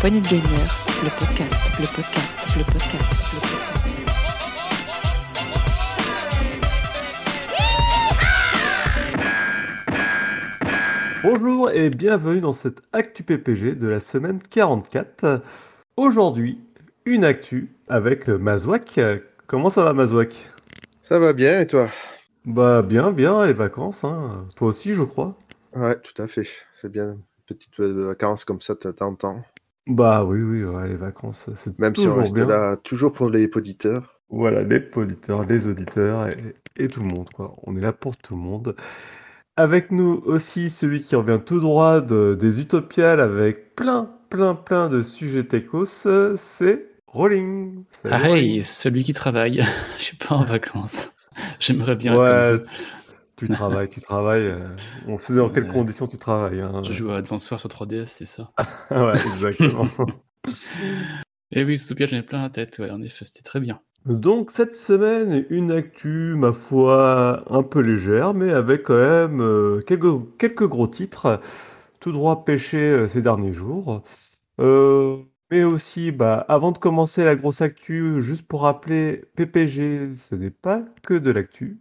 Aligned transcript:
poignée 0.00 0.20
de 0.20 0.28
gamer, 0.28 0.42
le 1.02 1.10
podcast, 1.18 1.70
le 1.80 1.86
podcast, 1.96 2.38
le 2.56 2.62
podcast, 2.62 3.18
le 3.34 3.40
podcast. 3.40 3.78
Bonjour 11.24 11.70
et 11.72 11.90
bienvenue 11.90 12.40
dans 12.40 12.52
cette 12.52 12.80
Actu 12.92 13.24
PPG 13.24 13.74
de 13.74 13.88
la 13.88 13.98
semaine 13.98 14.38
44. 14.40 15.42
Aujourd'hui, 15.96 16.60
une 17.04 17.24
actu 17.24 17.68
avec 17.88 18.28
Mazouak. 18.28 19.00
Comment 19.48 19.68
ça 19.68 19.82
va 19.82 19.94
Mazouak? 19.94 20.46
Ça 21.02 21.18
va 21.18 21.32
bien 21.32 21.60
et 21.62 21.66
toi? 21.66 21.88
Bah 22.44 22.82
bien, 22.82 23.10
bien, 23.10 23.44
les 23.46 23.52
vacances. 23.52 24.04
Hein. 24.04 24.46
Toi 24.54 24.68
aussi, 24.68 24.94
je 24.94 25.02
crois. 25.02 25.36
Ouais, 25.74 25.98
tout 26.00 26.22
à 26.22 26.28
fait. 26.28 26.46
C'est 26.72 26.88
bien. 26.88 27.18
Petites 27.46 27.80
euh, 27.80 28.06
vacances 28.06 28.44
comme 28.44 28.60
ça, 28.60 28.74
de 28.74 28.92
temps 28.92 29.08
en 29.08 29.14
temps. 29.16 29.42
Bah 29.88 30.22
oui, 30.24 30.40
oui, 30.40 30.62
ouais, 30.64 30.86
les 30.88 30.96
vacances, 30.96 31.50
c'est 31.56 31.76
Même 31.78 31.96
si 31.96 32.06
on 32.06 32.14
toujours 32.14 32.18
reste 32.20 32.34
bien. 32.34 32.46
là 32.46 32.76
toujours 32.76 33.12
pour 33.12 33.28
les 33.30 33.50
auditeurs. 33.54 34.20
Voilà, 34.30 34.62
les 34.62 34.82
auditeurs, 34.94 35.44
les 35.46 35.66
auditeurs 35.68 36.28
et, 36.28 36.54
et 36.76 36.88
tout 36.88 37.00
le 37.00 37.06
monde, 37.06 37.30
quoi. 37.30 37.54
On 37.62 37.76
est 37.76 37.80
là 37.80 37.92
pour 37.92 38.16
tout 38.16 38.34
le 38.36 38.40
monde. 38.42 38.76
Avec 39.56 39.90
nous 39.92 40.22
aussi 40.26 40.70
celui 40.70 41.02
qui 41.02 41.16
revient 41.16 41.40
tout 41.44 41.60
droit 41.60 42.00
de- 42.00 42.36
des 42.38 42.60
Utopiales 42.60 43.20
avec 43.20 43.74
plein, 43.76 44.10
plein, 44.30 44.54
plein 44.54 44.88
de 44.88 45.02
sujets 45.02 45.44
techos, 45.46 46.06
euh, 46.06 46.34
c'est 46.38 46.86
Rolling. 47.08 47.84
Salut, 47.90 48.14
Ah 48.14 48.18
Rolling. 48.18 48.62
celui 48.62 49.04
qui 49.04 49.14
travaille. 49.14 49.64
Je 49.98 50.04
suis 50.04 50.16
pas 50.16 50.34
en 50.36 50.44
vacances. 50.44 51.10
J'aimerais 51.60 51.96
bien 51.96 52.14
être 52.14 52.20
Ouais, 52.20 52.64
tu 53.38 53.48
travailles, 53.48 53.88
tu 53.88 54.00
travailles. 54.00 54.46
euh, 54.46 54.68
on 55.06 55.16
sait 55.16 55.34
dans 55.34 55.48
quelles 55.50 55.68
conditions 55.68 56.06
tu 56.06 56.18
travailles. 56.18 56.60
hein. 56.60 56.82
Je 56.84 56.92
joue 56.92 57.10
à 57.10 57.16
Advance 57.18 57.50
Wars 57.50 57.60
sur 57.60 57.68
3DS, 57.68 58.06
c'est 58.06 58.24
ça. 58.26 58.50
ouais, 58.90 59.12
exactement. 59.12 59.86
Et 61.50 61.64
oui, 61.64 61.78
Soupia, 61.78 62.06
j'en 62.06 62.18
ai 62.18 62.22
plein 62.22 62.42
la 62.42 62.50
tête. 62.50 62.78
Ouais, 62.78 62.90
en 62.90 63.00
effet, 63.02 63.24
c'était 63.24 63.42
très 63.42 63.60
bien. 63.60 63.80
Donc 64.04 64.50
cette 64.50 64.74
semaine, 64.74 65.44
une 65.50 65.70
actu, 65.72 66.34
ma 66.36 66.52
foi, 66.52 67.42
un 67.52 67.62
peu 67.62 67.80
légère, 67.80 68.34
mais 68.34 68.50
avec 68.50 68.84
quand 68.84 68.98
même 68.98 69.40
euh, 69.40 69.80
quelques, 69.86 70.36
quelques 70.38 70.66
gros 70.68 70.86
titres, 70.88 71.40
tout 72.00 72.12
droit 72.12 72.44
pêchés 72.44 72.78
euh, 72.78 73.08
ces 73.08 73.22
derniers 73.22 73.52
jours. 73.52 74.02
Euh, 74.60 75.16
mais 75.50 75.64
aussi, 75.64 76.12
bah, 76.12 76.44
avant 76.48 76.72
de 76.72 76.78
commencer 76.78 77.24
la 77.24 77.34
grosse 77.34 77.60
actu, 77.62 78.22
juste 78.22 78.46
pour 78.46 78.62
rappeler, 78.62 79.24
PPG, 79.36 80.14
ce 80.14 80.34
n'est 80.34 80.50
pas 80.50 80.84
que 81.02 81.14
de 81.14 81.30
l'actu, 81.30 81.80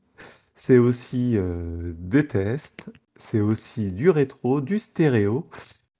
c'est 0.57 0.79
aussi 0.79 1.33
euh, 1.35 1.93
des 1.99 2.25
tests, 2.27 2.89
c'est 3.15 3.39
aussi 3.39 3.91
du 3.91 4.09
rétro, 4.09 4.59
du 4.59 4.79
stéréo, 4.79 5.47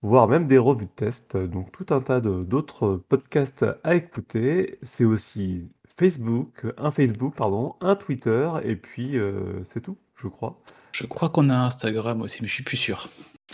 voire 0.02 0.28
même 0.28 0.48
des 0.48 0.58
revues 0.58 0.88
de 0.88 0.92
tests, 0.92 1.38
donc 1.38 1.72
tout 1.72 1.86
un 1.94 2.02
tas 2.02 2.20
d'autres 2.22 2.96
podcasts 3.08 3.66
à 3.84 3.94
écouter. 3.94 4.80
C'est 4.82 5.06
aussi 5.06 5.70
Facebook, 5.96 6.66
un 6.80 6.90
Facebook, 6.90 7.36
pardon, 7.36 7.76
un 7.82 7.96
Twitter, 7.96 8.50
et 8.64 8.76
puis 8.76 9.20
euh, 9.20 9.64
c'est 9.64 9.82
tout, 9.82 9.98
je 10.16 10.28
crois. 10.28 10.60
Je 10.92 11.06
crois 11.06 11.30
qu'on 11.30 11.50
a 11.50 11.56
un 11.56 11.66
Instagram 11.66 12.24
aussi, 12.24 12.40
mais 12.42 12.48
je 12.48 12.54
suis 12.54 12.64
plus 12.64 12.78
sûr. 12.78 13.10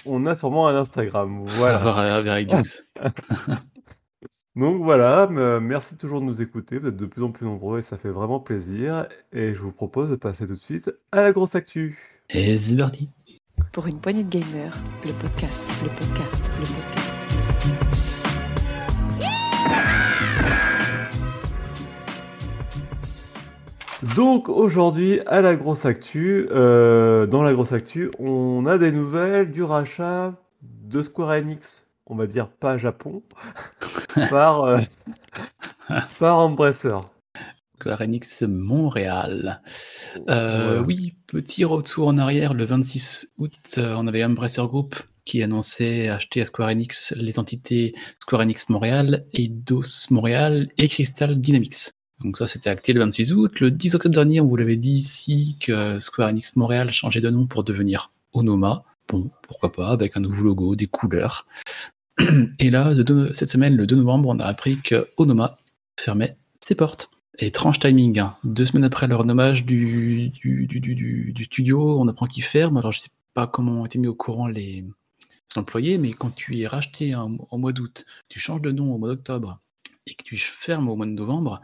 On 0.06 0.26
a 0.26 0.36
sûrement 0.36 0.70
un 0.70 0.76
Instagram, 0.76 1.44
voilà. 1.46 2.16
avec. 2.16 2.50
Donc 4.56 4.84
voilà, 4.84 5.28
merci 5.60 5.98
toujours 5.98 6.22
de 6.22 6.26
nous 6.26 6.44
écouter, 6.44 6.78
vous 6.78 6.88
êtes 6.88 6.96
de 6.96 7.08
plus 7.08 7.24
en 7.24 7.32
plus 7.32 7.48
nombreux 7.48 7.80
et 7.80 7.82
ça 7.82 7.98
fait 7.98 8.12
vraiment 8.12 8.40
plaisir. 8.40 9.08
Et 9.32 9.56
je 9.56 9.60
vous 9.60 9.72
propose 9.72 10.10
de 10.10 10.16
passer 10.16 10.46
tout 10.46 10.54
de 10.54 10.58
suite 10.60 10.94
à 11.12 11.22
la 11.22 11.32
grosse 11.32 11.56
actu. 11.56 11.98
Et 12.30 12.56
c'est 12.56 12.78
parti. 12.78 13.10
Pour 13.72 13.88
une 13.88 14.00
poignée 14.00 14.24
de 14.24 14.30
gamer, 14.30 14.72
le 15.06 15.14
podcast, 15.14 15.60
le 15.82 15.90
podcast, 15.90 16.52
le 16.60 16.66
podcast. 16.66 17.04
Donc 24.16 24.50
aujourd'hui, 24.50 25.20
à 25.26 25.42
la 25.42 25.56
grosse 25.56 25.86
actu, 25.86 26.48
euh, 26.52 27.26
dans 27.26 27.42
la 27.42 27.54
grosse 27.54 27.72
actu, 27.72 28.12
on 28.20 28.68
a 28.68 28.78
des 28.78 28.92
nouvelles 28.92 29.50
du 29.50 29.64
rachat 29.64 30.36
de 30.62 31.02
Square 31.02 31.32
Enix, 31.32 31.83
on 32.08 32.16
va 32.16 32.28
dire 32.28 32.50
pas 32.50 32.78
Japon, 32.78 33.24
par, 34.30 34.64
euh, 34.64 34.80
par 36.20 36.40
Enix 38.02 38.44
Montréal. 38.44 39.62
Euh. 40.30 40.84
Oui, 40.84 41.16
petit 41.28 41.66
retour 41.66 42.08
en 42.08 42.18
arrière. 42.18 42.54
Le 42.54 42.66
26 42.66 43.34
août, 43.38 43.54
euh, 43.78 43.96
on 43.98 44.08
avait 44.08 44.24
Embracer 44.24 44.64
Group 44.64 44.96
qui 45.26 45.42
annonçait 45.42 46.10
acheter 46.10 46.42
à 46.42 46.46
Square 46.46 46.70
Enix 46.70 47.14
les 47.16 47.40
entités 47.40 47.96
Square 48.20 48.42
Enix 48.42 48.68
Montréal, 48.70 49.26
Eidos 49.34 50.10
Montréal 50.10 50.70
et 50.78 50.88
Crystal 50.88 51.40
Dynamics. 51.40 51.92
Donc 52.24 52.38
ça, 52.38 52.48
c'était 52.48 52.70
acté 52.70 52.94
le 52.94 53.00
26 53.00 53.34
août. 53.34 53.60
Le 53.60 53.72
10 53.72 53.96
octobre 53.96 54.16
dernier, 54.16 54.42
on 54.42 54.48
vous 54.48 54.56
l'avait 54.56 54.78
dit 54.78 54.96
ici 54.96 55.58
que 55.62 56.00
Square 56.00 56.30
Enix 56.30 56.56
Montréal 56.56 56.92
changeait 56.92 57.22
de 57.22 57.30
nom 57.30 57.48
pour 57.48 57.64
devenir 57.64 58.12
Onoma. 58.34 58.84
Bon, 59.10 59.30
pourquoi 59.42 59.72
pas, 59.72 59.90
avec 59.90 60.16
un 60.16 60.22
nouveau 60.22 60.44
logo, 60.44 60.76
des 60.76 60.88
couleurs. 60.88 61.46
Et 62.60 62.70
là, 62.70 62.94
cette 63.34 63.50
semaine, 63.50 63.76
le 63.76 63.88
2 63.88 63.96
novembre, 63.96 64.30
on 64.30 64.40
a 64.40 64.46
appris 64.46 64.78
que 64.78 65.08
Onoma 65.18 65.58
fermait 66.00 66.38
ses 66.60 66.76
portes. 66.76 67.10
Étrange 67.40 67.80
timing, 67.80 68.20
hein. 68.20 68.36
deux 68.44 68.66
semaines 68.66 68.84
après 68.84 69.08
le 69.08 69.16
renommage 69.16 69.66
du, 69.66 70.32
studio, 71.46 72.00
on 72.00 72.08
apprend 72.08 72.28
qu'il 72.28 72.44
ferme. 72.44 72.78
Alors 72.78 72.92
je 72.92 73.02
sais 73.02 73.10
pas 73.34 73.48
comment 73.48 73.82
ont 73.82 73.86
été 73.86 73.98
mis 73.98 74.08
au 74.08 74.14
courant 74.14 74.48
les 74.48 74.86
employés, 75.56 75.98
mais 75.98 76.12
quand 76.12 76.30
tu 76.30 76.60
es 76.60 76.68
racheté 76.68 77.16
en, 77.16 77.38
en 77.50 77.58
mois 77.58 77.74
d'août, 77.74 78.06
tu 78.30 78.40
changes 78.40 78.62
de 78.62 78.72
nom 78.72 78.94
au 78.94 79.00
mois 79.00 79.10
d'octobre 79.10 79.60
et 80.08 80.16
que 80.16 80.24
tu 80.24 80.38
fermes 80.38 80.90
au 80.90 80.96
mois 80.96 81.06
de 81.06 81.12
novembre, 81.12 81.62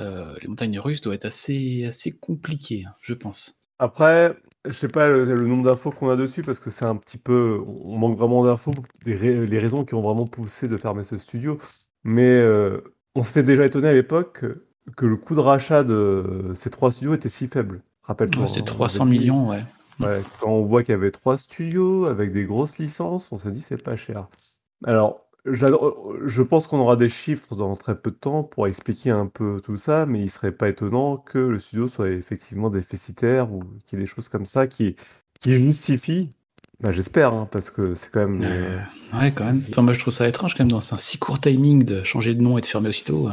euh, 0.00 0.34
les 0.40 0.48
montagnes 0.48 0.78
russes 0.78 1.00
doivent 1.00 1.16
être 1.16 1.26
assez, 1.26 1.84
assez 1.84 2.18
compliquées, 2.18 2.84
hein, 2.86 2.94
je 3.02 3.14
pense. 3.14 3.66
Après, 3.78 4.36
je 4.64 4.72
sais 4.72 4.88
pas 4.88 5.08
le, 5.08 5.24
le 5.24 5.46
nombre 5.46 5.64
d'infos 5.64 5.90
qu'on 5.90 6.08
a 6.10 6.16
dessus 6.16 6.42
parce 6.42 6.58
que 6.58 6.70
c'est 6.70 6.84
un 6.84 6.96
petit 6.96 7.18
peu, 7.18 7.60
on 7.66 7.98
manque 7.98 8.16
vraiment 8.16 8.44
d'infos, 8.44 8.72
des 9.04 9.16
les 9.46 9.58
raisons 9.58 9.84
qui 9.84 9.94
ont 9.94 10.02
vraiment 10.02 10.26
poussé 10.26 10.68
de 10.68 10.76
fermer 10.76 11.04
ce 11.04 11.18
studio. 11.18 11.58
Mais 12.02 12.40
euh, 12.40 12.80
on 13.14 13.22
s'était 13.22 13.42
déjà 13.42 13.66
étonné 13.66 13.88
à 13.88 13.92
l'époque 13.92 14.44
que, 14.96 15.06
le 15.06 15.16
coût 15.16 15.34
de 15.34 15.40
rachat 15.40 15.84
de 15.84 16.52
ces 16.54 16.70
trois 16.70 16.92
studios 16.92 17.14
était 17.14 17.28
si 17.28 17.46
faible. 17.46 17.82
Rappelle-toi. 18.02 18.42
Ouais, 18.42 18.48
c'est 18.48 18.60
hein, 18.60 18.64
on 18.64 18.66
300 18.66 19.04
avait 19.06 19.12
dit- 19.14 19.20
millions, 19.20 19.48
ouais. 19.48 19.62
Ouais, 20.00 20.22
quand 20.40 20.50
on 20.50 20.62
voit 20.62 20.82
qu'il 20.82 20.92
y 20.92 20.96
avait 20.96 21.12
trois 21.12 21.38
studios 21.38 22.06
avec 22.06 22.32
des 22.32 22.44
grosses 22.44 22.78
licences, 22.78 23.30
on 23.32 23.38
s'est 23.38 23.52
dit 23.52 23.60
c'est 23.60 23.82
pas 23.82 23.96
cher. 23.96 24.26
Alors, 24.84 25.23
je 25.46 26.42
pense 26.42 26.66
qu'on 26.66 26.78
aura 26.78 26.96
des 26.96 27.08
chiffres 27.08 27.54
dans 27.54 27.76
très 27.76 27.98
peu 27.98 28.10
de 28.10 28.16
temps 28.16 28.42
pour 28.44 28.66
expliquer 28.66 29.10
un 29.10 29.26
peu 29.26 29.60
tout 29.62 29.76
ça, 29.76 30.06
mais 30.06 30.22
il 30.22 30.30
serait 30.30 30.52
pas 30.52 30.68
étonnant 30.68 31.18
que 31.18 31.38
le 31.38 31.58
studio 31.58 31.88
soit 31.88 32.10
effectivement 32.10 32.70
déficitaire 32.70 33.52
ou 33.52 33.62
qu'il 33.86 33.98
y 33.98 34.02
ait 34.02 34.04
des 34.04 34.10
choses 34.10 34.28
comme 34.28 34.46
ça 34.46 34.66
qui, 34.66 34.96
qui 35.40 35.54
justifient. 35.56 36.30
Bah, 36.80 36.90
j'espère, 36.90 37.32
hein, 37.32 37.48
parce 37.50 37.70
que 37.70 37.94
c'est 37.94 38.10
quand 38.10 38.26
même. 38.26 38.42
euh, 38.42 38.78
Euh, 39.14 39.18
ouais, 39.18 39.32
quand 39.32 39.44
même. 39.44 39.60
Enfin, 39.70 39.82
moi, 39.82 39.92
je 39.92 40.00
trouve 40.00 40.12
ça 40.12 40.28
étrange 40.28 40.54
quand 40.54 40.64
même 40.64 40.70
dans 40.72 40.94
un 40.94 40.98
si 40.98 41.18
court 41.18 41.40
timing 41.40 41.84
de 41.84 42.02
changer 42.04 42.34
de 42.34 42.42
nom 42.42 42.58
et 42.58 42.60
de 42.60 42.66
fermer 42.66 42.88
aussitôt. 42.88 43.28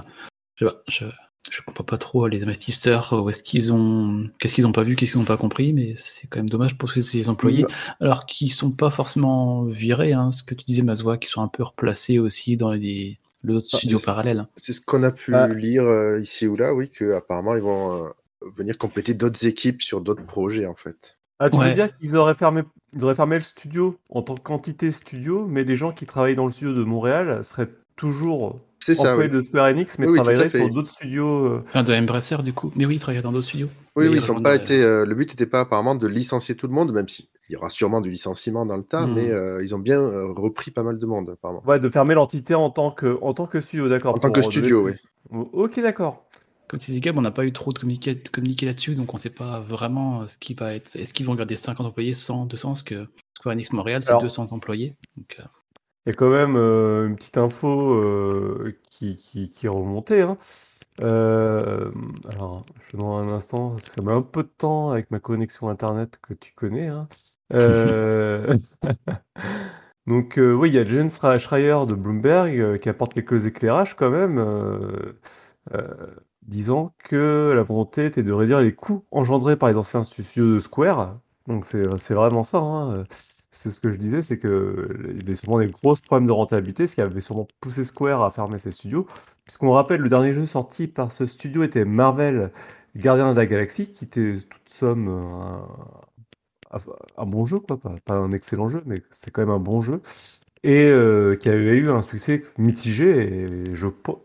Je, 0.55 0.65
sais 0.65 0.71
pas, 0.71 0.81
je, 0.87 1.05
je 1.51 1.61
comprends 1.61 1.83
pas 1.83 1.97
trop 1.97 2.27
les 2.27 2.41
investisseurs, 2.43 3.13
où 3.13 3.29
est-ce 3.29 3.43
qu'ils 3.43 3.73
ont, 3.73 4.29
qu'est-ce 4.39 4.55
qu'ils 4.55 4.65
ont 4.67 4.71
pas 4.71 4.83
vu, 4.83 4.95
qu'est-ce 4.95 5.11
qu'ils 5.11 5.21
ont 5.21 5.25
pas 5.25 5.37
compris, 5.37 5.73
mais 5.73 5.93
c'est 5.97 6.27
quand 6.29 6.39
même 6.39 6.49
dommage 6.49 6.77
pour 6.77 6.89
ces 6.91 7.27
employés, 7.29 7.65
alors 7.99 8.25
qu'ils 8.25 8.53
sont 8.53 8.71
pas 8.71 8.89
forcément 8.89 9.63
virés, 9.65 10.13
hein, 10.13 10.31
ce 10.31 10.43
que 10.43 10.55
tu 10.55 10.63
disais, 10.65 10.81
Mazoua, 10.81 11.17
qui 11.17 11.29
sont 11.29 11.41
un 11.41 11.47
peu 11.49 11.63
replacés 11.63 12.19
aussi 12.19 12.55
dans 12.57 12.71
les, 12.71 13.19
les 13.43 13.53
autres 13.53 13.67
Ah, 13.73 13.77
studios 13.77 13.99
c'est- 13.99 14.05
parallèles. 14.05 14.47
C'est 14.55 14.73
ce 14.73 14.81
qu'on 14.81 15.03
a 15.03 15.11
pu 15.11 15.35
Ah. 15.35 15.47
lire 15.49 15.83
euh, 15.83 16.19
ici 16.21 16.47
ou 16.47 16.55
là, 16.55 16.73
oui, 16.73 16.89
qu'apparemment 16.89 17.55
ils 17.55 17.61
vont 17.61 18.05
euh, 18.05 18.09
venir 18.57 18.77
compléter 18.77 19.13
d'autres 19.13 19.45
équipes 19.45 19.81
sur 19.83 19.99
d'autres 20.01 20.25
projets 20.25 20.65
en 20.65 20.75
fait. 20.75 21.17
Ah, 21.39 21.49
tu 21.49 21.57
veux 21.57 21.73
dire 21.73 21.97
qu'ils 21.97 22.15
auraient 22.15 22.35
fermé, 22.35 22.61
ils 22.93 23.03
auraient 23.03 23.15
fermé 23.15 23.35
le 23.37 23.41
studio 23.41 23.97
en 24.09 24.21
tant 24.21 24.35
qu'entité 24.35 24.91
studio, 24.91 25.47
mais 25.47 25.63
les 25.63 25.75
gens 25.75 25.91
qui 25.91 26.05
travaillent 26.05 26.35
dans 26.35 26.45
le 26.45 26.51
studio 26.51 26.73
de 26.73 26.83
Montréal 26.83 27.43
seraient 27.43 27.69
toujours 27.95 28.59
C'est 28.83 28.95
ça, 28.95 29.11
employés 29.11 29.29
oui. 29.29 29.35
de 29.37 29.41
Square 29.41 29.65
Enix, 29.67 29.99
mais 29.99 30.07
Oui, 30.07 30.19
oui, 30.19 30.49
fait. 30.49 30.57
sur 30.59 30.69
d'autres 30.73 30.89
studios. 30.91 31.45
euh, 31.45 31.63
Enfin, 31.67 31.83
de 31.83 31.93
Embracer, 31.93 32.37
du 32.43 32.51
coup. 32.53 32.71
Mais 32.75 32.85
oui, 32.85 32.95
ils 32.95 32.99
travaillent 32.99 33.21
dans 33.21 33.31
d'autres 33.31 33.45
studios. 33.45 33.67
Oui, 33.95 34.05
Mais 34.05 34.09
oui, 34.17 34.17
ils 34.17 34.43
pas 34.43 34.55
été. 34.55 34.81
euh, 34.81 35.05
le 35.05 35.13
but 35.15 35.29
n'était 35.29 35.45
pas 35.45 35.59
apparemment 35.61 35.93
de 35.95 36.07
licencier 36.07 36.55
tout 36.55 36.65
le 36.67 36.73
monde, 36.73 36.91
même 36.91 37.07
s'il 37.07 37.25
y 37.49 37.55
aura 37.55 37.69
sûrement 37.69 38.01
du 38.01 38.09
licenciement 38.09 38.65
dans 38.65 38.77
le 38.77 38.83
tas, 38.83 39.05
Hmm. 39.05 39.13
mais 39.13 39.29
euh, 39.29 39.63
ils 39.63 39.75
ont 39.75 39.79
bien 39.79 39.99
euh, 40.01 40.31
repris 40.33 40.71
pas 40.71 40.81
mal 40.83 40.97
de 40.97 41.05
monde 41.05 41.29
apparemment. 41.29 41.61
Ouais, 41.67 41.79
de 41.79 41.89
fermer 41.89 42.15
l'entité 42.15 42.55
en 42.55 42.69
tant 42.71 42.89
que, 42.91 43.19
en 43.21 43.33
tant 43.33 43.45
que 43.45 43.61
studio, 43.61 43.87
d'accord. 43.87 44.15
En 44.15 44.17
tant 44.17 44.31
que 44.31 44.41
studio, 44.41 44.83
plus- 44.83 44.99
Ok, 45.53 45.79
d'accord. 45.79 46.25
Comme 46.67 46.79
disait 46.79 47.01
Gab, 47.01 47.17
on 47.17 47.21
n'a 47.21 47.31
pas 47.31 47.45
eu 47.45 47.51
trop 47.51 47.73
de 47.73 47.79
communiqué, 47.79 48.15
de 48.15 48.29
communiqué 48.29 48.65
là-dessus, 48.65 48.95
donc 48.95 49.13
on 49.13 49.17
ne 49.17 49.21
sait 49.21 49.29
pas 49.29 49.59
vraiment 49.59 50.25
ce 50.25 50.37
qui 50.37 50.53
va 50.53 50.73
être. 50.73 50.95
Est-ce 50.95 51.13
qu'ils 51.13 51.25
vont 51.25 51.35
garder 51.35 51.57
50 51.57 51.85
employés, 51.85 52.13
100, 52.13 52.45
200 52.45 52.69
Parce 52.69 52.83
que 52.83 53.07
Square 53.37 53.53
Enix 53.53 53.73
Montréal, 53.73 54.01
c'est 54.03 54.09
Alors- 54.11 54.21
200 54.21 54.53
employés. 54.53 54.95
Donc, 55.17 55.35
euh, 55.39 55.43
Il 56.05 56.09
y 56.09 56.13
a 56.13 56.15
quand 56.15 56.29
même 56.29 56.55
euh, 56.55 57.07
une 57.07 57.15
petite 57.15 57.37
info 57.37 57.93
euh, 57.93 58.75
qui, 58.89 59.15
qui, 59.17 59.51
est 59.65 59.69
remontée. 59.69 60.21
hein. 60.23 60.37
Euh, 61.01 61.91
alors, 62.29 62.65
je 62.89 62.97
demande 62.97 63.29
un 63.29 63.33
instant, 63.33 63.71
parce 63.71 63.85
que 63.89 63.91
ça 63.95 64.01
met 64.01 64.11
un 64.11 64.21
peu 64.23 64.43
de 64.43 64.49
temps 64.49 64.91
avec 64.91 65.11
ma 65.11 65.19
connexion 65.19 65.69
Internet 65.69 66.17
que 66.21 66.33
tu 66.33 66.53
connais. 66.53 66.87
hein. 66.87 67.07
Donc 70.07 70.33
oui, 70.37 70.69
il 70.69 70.75
y 70.75 70.79
a 70.79 70.83
Schra- 70.83 71.37
Schreier 71.37 71.85
de 71.87 71.93
Bloomberg 71.95 72.79
qui 72.79 72.89
apporte 72.89 73.13
quelques 73.13 73.45
éclairages 73.45 73.95
quand 73.95 74.09
même, 74.11 74.39
disant 76.43 76.93
que 77.03 77.53
la 77.55 77.63
volonté 77.63 78.05
était 78.05 78.23
de 78.23 78.31
réduire 78.31 78.61
les 78.61 78.73
coûts 78.75 79.05
engendrés 79.11 79.57
par 79.57 79.69
les 79.69 79.75
anciens 79.77 80.03
studios 80.03 80.55
de 80.55 80.59
Square. 80.59 81.19
Donc 81.47 81.65
c'est 81.65 81.83
c'est 81.97 82.13
vraiment 82.13 82.43
ça. 82.43 82.59
hein. 82.59 83.03
C'est 83.51 83.71
ce 83.71 83.79
que 83.79 83.91
je 83.91 83.97
disais, 83.97 84.21
c'est 84.21 84.39
que 84.39 84.87
il 85.09 85.17
y 85.21 85.23
avait 85.25 85.35
sûrement 85.35 85.59
des 85.59 85.67
gros 85.67 85.93
problèmes 85.95 86.27
de 86.27 86.31
rentabilité, 86.31 86.87
ce 86.87 86.95
qui 86.95 87.01
avait 87.01 87.21
sûrement 87.21 87.47
poussé 87.59 87.83
Square 87.83 88.23
à 88.23 88.31
fermer 88.31 88.59
ses 88.59 88.71
studios. 88.71 89.07
Puisqu'on 89.45 89.71
rappelle, 89.71 90.01
le 90.01 90.09
dernier 90.09 90.33
jeu 90.33 90.45
sorti 90.45 90.87
par 90.87 91.11
ce 91.11 91.25
studio 91.25 91.63
était 91.63 91.85
Marvel 91.85 92.51
Gardien 92.95 93.33
de 93.33 93.37
la 93.37 93.45
Galaxie, 93.45 93.87
qui 93.91 94.05
était 94.05 94.37
toute 94.49 94.69
somme 94.69 95.09
un, 96.71 96.79
un 97.17 97.25
bon 97.25 97.45
jeu, 97.45 97.59
quoi. 97.59 97.77
Pas, 97.77 98.15
un 98.15 98.31
excellent 98.31 98.67
jeu, 98.69 98.81
mais 98.85 99.01
c'est 99.11 99.31
quand 99.31 99.41
même 99.41 99.49
un 99.49 99.59
bon 99.59 99.81
jeu. 99.81 100.01
Et 100.63 100.85
euh, 100.85 101.35
qui 101.37 101.49
avait 101.49 101.75
eu 101.77 101.89
un 101.89 102.03
succès 102.03 102.43
mitigé, 102.57 103.45
et 103.45 103.47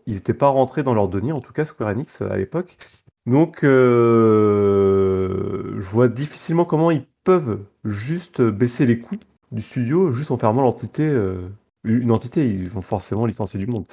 ils 0.05 0.13
n'étaient 0.13 0.33
pas 0.35 0.47
rentrés 0.49 0.83
dans 0.83 0.93
leur 0.93 1.09
denier, 1.09 1.31
en 1.31 1.41
tout 1.41 1.53
cas 1.53 1.65
Square 1.65 1.89
Enix 1.89 2.21
à 2.21 2.37
l'époque. 2.37 2.77
Donc, 3.25 3.63
euh, 3.63 4.87
je 5.79 5.89
vois 5.89 6.07
difficilement 6.07 6.65
comment 6.65 6.91
ils 6.91 7.05
peuvent 7.27 7.59
juste 7.83 8.41
baisser 8.41 8.85
les 8.85 8.99
coûts 8.99 9.19
du 9.51 9.61
studio, 9.61 10.13
juste 10.13 10.31
en 10.31 10.37
fermant 10.37 10.61
l'entité, 10.61 11.03
euh, 11.03 11.49
une 11.83 12.11
entité. 12.11 12.47
Ils 12.47 12.69
vont 12.69 12.81
forcément 12.81 13.25
licencier 13.25 13.59
du 13.59 13.67
monde. 13.67 13.83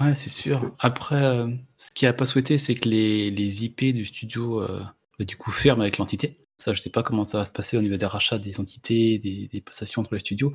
Ouais, 0.00 0.14
c'est 0.14 0.30
sûr. 0.30 0.74
Après, 0.78 1.22
euh, 1.22 1.48
ce 1.76 1.90
qui 1.94 2.06
a 2.06 2.14
pas 2.14 2.24
souhaité, 2.24 2.56
c'est 2.56 2.74
que 2.74 2.88
les, 2.88 3.30
les 3.30 3.66
IP 3.66 3.92
du 3.92 4.06
studio, 4.06 4.62
euh, 4.62 4.82
bah, 5.18 5.26
du 5.26 5.36
coup, 5.36 5.50
ferment 5.50 5.82
avec 5.82 5.98
l'entité. 5.98 6.38
Ça, 6.56 6.72
je 6.72 6.80
sais 6.80 6.88
pas 6.88 7.02
comment 7.02 7.26
ça 7.26 7.36
va 7.36 7.44
se 7.44 7.50
passer 7.50 7.76
au 7.76 7.82
niveau 7.82 7.98
des 7.98 8.06
rachats 8.06 8.38
des 8.38 8.58
entités, 8.58 9.18
des, 9.18 9.50
des 9.52 9.60
passations 9.60 10.00
entre 10.00 10.14
les 10.14 10.20
studios. 10.20 10.54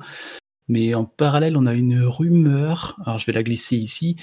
Mais 0.66 0.96
en 0.96 1.04
parallèle, 1.04 1.56
on 1.56 1.64
a 1.64 1.74
une 1.74 2.02
rumeur, 2.02 2.98
alors 3.04 3.20
je 3.20 3.26
vais 3.26 3.32
la 3.34 3.44
glisser 3.44 3.76
ici, 3.76 4.16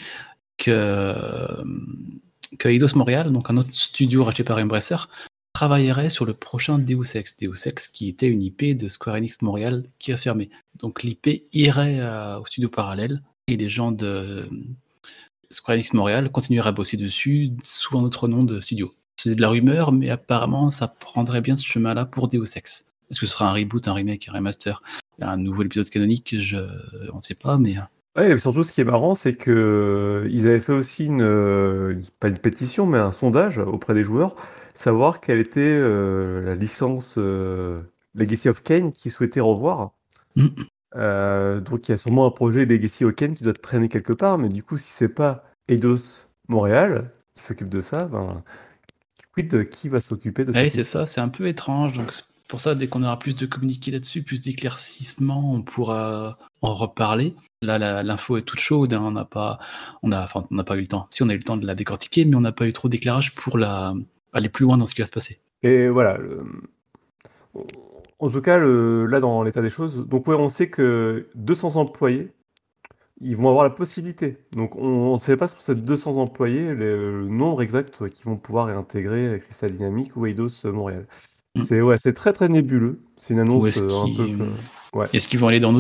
que, 0.58 1.16
que 2.60 2.68
Eidos 2.68 2.98
Montréal, 2.98 3.32
donc 3.32 3.50
un 3.50 3.56
autre 3.56 3.70
studio 3.72 4.26
racheté 4.26 4.44
par 4.44 4.58
Embracer, 4.58 5.08
travaillerait 5.54 6.10
sur 6.10 6.26
le 6.26 6.34
prochain 6.34 6.80
Deus 6.80 7.16
Ex. 7.16 7.38
Deus 7.38 7.68
Ex 7.68 7.88
qui 7.88 8.10
était 8.10 8.28
une 8.28 8.42
IP 8.42 8.76
de 8.76 8.88
Square 8.88 9.16
Enix 9.18 9.42
Montréal 9.42 9.84
qui 10.00 10.12
a 10.12 10.18
fermé. 10.18 10.50
Donc 10.80 11.04
l'IP 11.04 11.44
irait 11.54 12.00
euh, 12.00 12.40
au 12.40 12.46
studio 12.46 12.70
parallèle 12.70 13.22
et 13.48 13.56
les 13.56 13.70
gens 13.70 13.92
de 13.92 14.50
Square 15.52 15.76
Enix 15.76 15.94
Montréal 15.94 16.32
continueraient 16.32 16.70
à 16.70 16.74
bosser 16.74 16.98
dessus 16.98 17.52
sous 17.64 17.98
un 17.98 18.02
autre 18.04 18.28
nom 18.28 18.44
de 18.44 18.60
studio. 18.60 18.92
C'est 19.16 19.36
de 19.36 19.42
la 19.42 19.50
rumeur, 19.50 19.92
mais 19.92 20.10
apparemment 20.10 20.70
ça 20.72 20.88
prendrait 20.88 21.42
bien 21.42 21.56
ce 21.56 21.66
chemin-là 21.66 22.06
pour 22.06 22.28
Deus 22.28 22.46
Ex. 22.58 22.88
Est-ce 23.12 23.20
que 23.20 23.28
ce 23.28 23.34
sera 23.34 23.50
un 23.50 23.54
reboot, 23.54 23.88
un 23.88 23.94
remake, 23.94 24.28
un 24.30 24.34
remaster, 24.34 24.82
un 25.22 25.38
nouvel 25.38 25.68
épisode 25.68 25.90
canonique? 25.90 26.36
Je... 26.40 26.58
On 27.14 27.18
ne 27.18 27.22
sait 27.22 27.36
pas, 27.36 27.58
mais 27.60 27.76
Ouais, 28.16 28.32
et 28.32 28.38
surtout, 28.38 28.64
ce 28.64 28.72
qui 28.72 28.82
est 28.82 28.86
marrant, 28.86 29.16
c'est 29.16 29.36
que 29.36 29.50
euh, 29.52 30.30
ils 30.32 30.48
avaient 30.48 30.60
fait 30.60 30.72
aussi 30.74 31.08
euh, 31.10 31.92
une- 31.94 32.06
pas 32.20 32.28
une 32.28 32.38
pétition, 32.38 32.86
mais 32.86 33.00
un 33.00 33.12
sondage 33.12 33.58
auprès 33.58 33.96
des 33.96 34.04
joueurs, 34.04 34.36
savoir 34.74 35.20
quelle 35.20 35.40
était 35.40 35.62
euh, 35.62 36.42
la 36.42 36.56
licence 36.56 37.16
euh, 37.18 37.82
Legacy 38.16 38.50
of 38.50 38.64
Kain 38.64 38.92
qu'ils 38.92 39.12
souhaitaient 39.12 39.40
revoir. 39.40 39.92
Mm. 40.36 40.48
Euh, 40.96 41.60
donc, 41.60 41.88
il 41.88 41.92
y 41.92 41.96
a 41.96 41.98
sûrement 41.98 42.26
un 42.26 42.32
projet 42.32 42.66
Legacy 42.66 43.06
of 43.06 43.16
Kain 43.16 43.34
qui 43.34 43.44
doit 43.44 43.54
traîner 43.54 43.90
quelque 43.90 44.14
part, 44.14 44.38
mais 44.38 44.50
du 44.50 44.64
coup, 44.64 44.78
si 44.78 44.92
c'est 44.92 45.14
pas 45.14 45.44
Eidos 45.68 46.28
Montréal 46.48 47.12
qui 47.34 47.42
s'occupe 47.42 47.70
de 47.70 47.82
ça, 47.82 48.06
ben, 48.06 48.44
quid 49.34 49.50
de 49.50 49.64
qui 49.64 49.90
va 49.90 50.00
s'occuper 50.00 50.46
de 50.46 50.52
Ouais, 50.52 50.70
cette 50.70 50.74
c'est 50.74 50.84
ça, 50.84 51.06
c'est 51.06 51.22
un 51.22 51.30
peu 51.30 51.48
étrange. 51.48 51.94
Donc 51.94 52.14
pour 52.48 52.60
ça, 52.60 52.76
dès 52.76 52.88
qu'on 52.88 53.02
aura 53.04 53.18
plus 53.18 53.36
de 53.36 53.48
communiqués 53.48 53.90
là-dessus, 53.90 54.22
plus 54.22 54.42
d'éclaircissements, 54.42 55.54
on 55.54 55.64
pourra 55.64 56.38
en 56.62 56.76
reparler. 56.76 57.34
Là, 57.64 58.04
l'info 58.04 58.38
est 58.38 58.44
toute 58.44 58.60
chaude. 58.60 58.94
hein, 58.94 59.02
On 59.04 59.12
n'a 59.12 59.26
pas, 59.26 59.58
on 60.04 60.12
a, 60.12 60.24
enfin, 60.24 60.46
on 60.52 60.56
n'a 60.56 60.64
pas 60.64 60.76
eu 60.76 60.82
le 60.82 60.88
temps. 60.88 61.08
Si 61.10 61.24
on 61.24 61.30
a 61.30 61.34
eu 61.34 61.38
le 61.38 61.44
temps 61.44 61.58
de 61.58 61.66
la 61.66 61.74
décortiquer, 61.74 62.26
mais 62.26 62.36
on 62.36 62.42
n'a 62.42 62.52
pas 62.52 62.68
eu 62.68 62.74
trop 62.74 62.90
d'éclairage 62.90 63.34
pour 63.34 63.58
la 63.58 63.94
aller 64.34 64.50
plus 64.50 64.64
loin 64.66 64.78
dans 64.78 64.86
ce 64.86 64.96
qui 64.96 65.02
va 65.02 65.08
se 65.08 65.12
passer. 65.12 65.38
Et 65.62 65.88
voilà. 65.88 66.18
le- 66.18 66.44
En 68.20 68.30
tout 68.30 68.42
cas, 68.42 68.58
le- 68.58 69.06
là, 69.06 69.20
dans 69.20 69.44
l'état 69.44 69.62
des 69.62 69.70
choses, 69.70 70.08
donc 70.08 70.28
ouais, 70.28 70.36
on 70.36 70.48
sait 70.48 70.70
que 70.70 71.28
200 71.36 71.76
employés, 71.76 72.32
ils 73.22 73.36
vont 73.36 73.50
avoir 73.50 73.64
la 73.66 73.70
possibilité. 73.70 74.38
Donc 74.56 74.76
on 74.76 75.14
ne 75.16 75.20
sait 75.20 75.36
pas 75.38 75.48
sur 75.48 75.62
ces 75.62 75.76
200 75.76 76.18
employés 76.18 76.74
le, 76.74 77.22
le 77.22 77.28
nombre 77.28 77.62
exact 77.62 78.10
qu'ils 78.10 78.26
vont 78.26 78.38
pouvoir 78.38 78.68
réintégrer 78.68 79.40
Crystal 79.44 79.72
Dynamics 79.72 80.16
ou 80.16 80.26
Eidos 80.26 80.50
Montréal. 80.66 81.06
Mm. 81.56 81.62
C'est 81.62 81.82
ouais, 81.82 81.98
c'est 81.98 82.14
très 82.14 82.34
très 82.34 82.50
nébuleux. 82.50 83.00
C'est 83.18 83.34
une 83.34 83.40
annonce 83.42 83.68
est-ce 83.68 83.82
euh, 83.84 84.02
un 84.04 84.16
peu. 84.16 84.26
qu'ils 84.26 84.38
que- 84.38 84.98
ouais. 84.98 85.06
est-ce 85.14 85.28
qu'ils 85.28 85.40
vont 85.40 85.48
aller 85.48 85.60
dans 85.60 85.74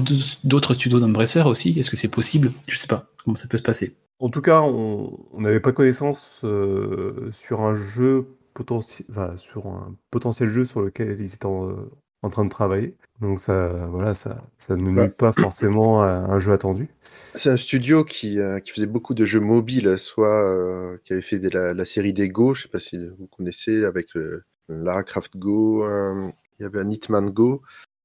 d'autres 0.43 0.73
studios 0.73 0.99
d'Embracer 0.99 1.41
aussi? 1.45 1.79
Est-ce 1.79 1.89
que 1.89 1.97
c'est 1.97 2.11
possible? 2.11 2.51
Je 2.67 2.77
sais 2.77 2.87
pas. 2.87 3.07
Comment 3.23 3.35
ça 3.37 3.47
peut 3.47 3.57
se 3.57 3.63
passer? 3.63 3.93
En 4.19 4.29
tout 4.29 4.41
cas, 4.41 4.61
on 4.61 5.17
on 5.33 5.41
n'avait 5.41 5.59
pas 5.61 5.71
connaissance 5.71 6.41
euh, 6.43 7.29
sur 7.31 7.61
un 7.61 7.73
jeu 7.73 8.27
potentiel, 8.53 9.07
enfin, 9.11 9.35
sur 9.37 9.67
un 9.67 9.95
potentiel 10.11 10.49
jeu 10.49 10.63
sur 10.63 10.81
lequel 10.81 11.19
ils 11.19 11.33
étaient 11.35 11.45
en, 11.45 11.75
en 12.21 12.29
train 12.29 12.45
de 12.45 12.49
travailler. 12.49 12.95
Donc 13.21 13.39
ça, 13.39 13.67
voilà, 13.89 14.13
ça, 14.15 14.43
ça 14.57 14.75
ne 14.75 14.91
Bah. 14.91 15.03
nuit 15.05 15.11
pas 15.11 15.31
forcément 15.31 16.01
à 16.01 16.07
un 16.07 16.39
jeu 16.39 16.53
attendu. 16.53 16.89
C'est 17.35 17.49
un 17.49 17.57
studio 17.57 18.03
qui, 18.03 18.39
euh, 18.39 18.59
qui 18.59 18.71
faisait 18.71 18.87
beaucoup 18.87 19.13
de 19.13 19.25
jeux 19.25 19.39
mobiles, 19.39 19.97
soit 19.97 20.43
euh, 20.43 20.97
qui 21.05 21.13
avait 21.13 21.21
fait 21.21 21.39
la, 21.53 21.73
la 21.73 21.85
série 21.85 22.13
des 22.13 22.29
Go, 22.29 22.53
je 22.53 22.63
sais 22.63 22.69
pas 22.69 22.79
si 22.79 22.97
vous 22.97 23.27
connaissez, 23.27 23.83
avec 23.83 24.13
le, 24.13 24.43
Lara 24.69 25.03
Croft 25.03 25.37
Go, 25.37 25.83
euh, 25.85 26.29
il 26.59 26.63
y 26.63 26.65
avait 26.65 26.79
un 26.79 26.89
Hitman 26.89 27.29
Go, 27.29 27.61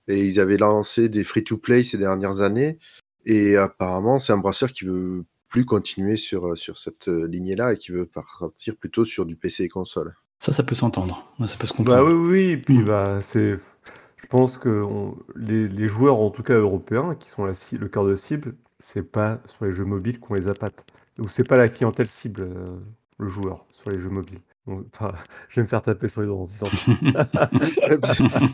et 0.09 0.25
ils 0.25 0.41
avaient 0.41 0.57
lancé 0.57 1.09
des 1.09 1.25
free-to-play 1.25 1.83
ces 1.83 1.99
dernières 1.99 2.41
années, 2.41 2.79
et 3.25 3.57
apparemment 3.57 4.19
c'est 4.19 4.33
un 4.33 4.39
brasseur 4.39 4.73
qui 4.73 4.85
veut 4.85 5.25
plus 5.49 5.65
continuer 5.65 6.17
sur, 6.17 6.57
sur 6.59 6.79
cette 6.79 7.09
euh, 7.09 7.27
lignée-là 7.27 7.73
et 7.73 7.79
qui 7.79 7.93
veut 7.93 8.07
partir 8.07 8.77
plutôt 8.77 9.05
sur 9.05 9.27
du 9.27 9.37
PC 9.37 9.65
et 9.65 9.69
console. 9.69 10.15
Ça, 10.49 10.53
ça 10.55 10.63
peut 10.63 10.75
s'entendre. 10.75 11.25
Ça 11.47 11.57
peut 11.59 11.67
se 11.67 11.73
Bah 11.75 11.77
comprendre. 11.77 12.05
oui, 12.09 12.13
oui, 12.15 12.29
oui, 12.31 12.51
et 12.53 12.57
puis 12.57 12.79
Mm. 12.79 12.85
bah 12.85 13.19
c'est, 13.21 13.59
je 14.17 14.27
pense 14.29 14.57
que 14.57 14.69
on- 14.83 15.17
les, 15.37 15.69
les 15.69 15.89
joueurs, 15.89 16.21
en 16.21 16.31
tout 16.31 16.43
cas 16.43 16.55
européens, 16.55 17.15
qui 17.19 17.29
sont 17.29 17.45
la, 17.45 17.53
le 17.79 17.89
cœur 17.89 18.05
de 18.07 18.15
cible, 18.17 18.55
c'est 18.81 19.03
pas 19.03 19.41
sur 19.47 19.67
les 19.67 19.73
jeux 19.73 19.85
mobiles 19.85 20.21
qu'on 20.21 20.35
les 20.35 20.49
appâte. 20.49 20.87
Ou 21.19 21.29
c'est 21.29 21.45
pas 21.45 21.57
la 21.59 21.69
clientèle 21.69 22.09
cible, 22.09 22.43
euh, 22.43 22.79
le 23.19 23.29
joueur, 23.29 23.67
sur 23.73 23.91
les 23.91 23.99
jeux 23.99 24.09
mobiles. 24.11 24.41
Enfin, 24.93 25.13
je 25.49 25.57
vais 25.57 25.63
me 25.63 25.67
faire 25.69 25.83
taper 25.83 26.09
sur 26.09 26.21
les 26.21 26.27
doigts 26.27 26.39
en 26.39 26.45
disant. 26.45 26.67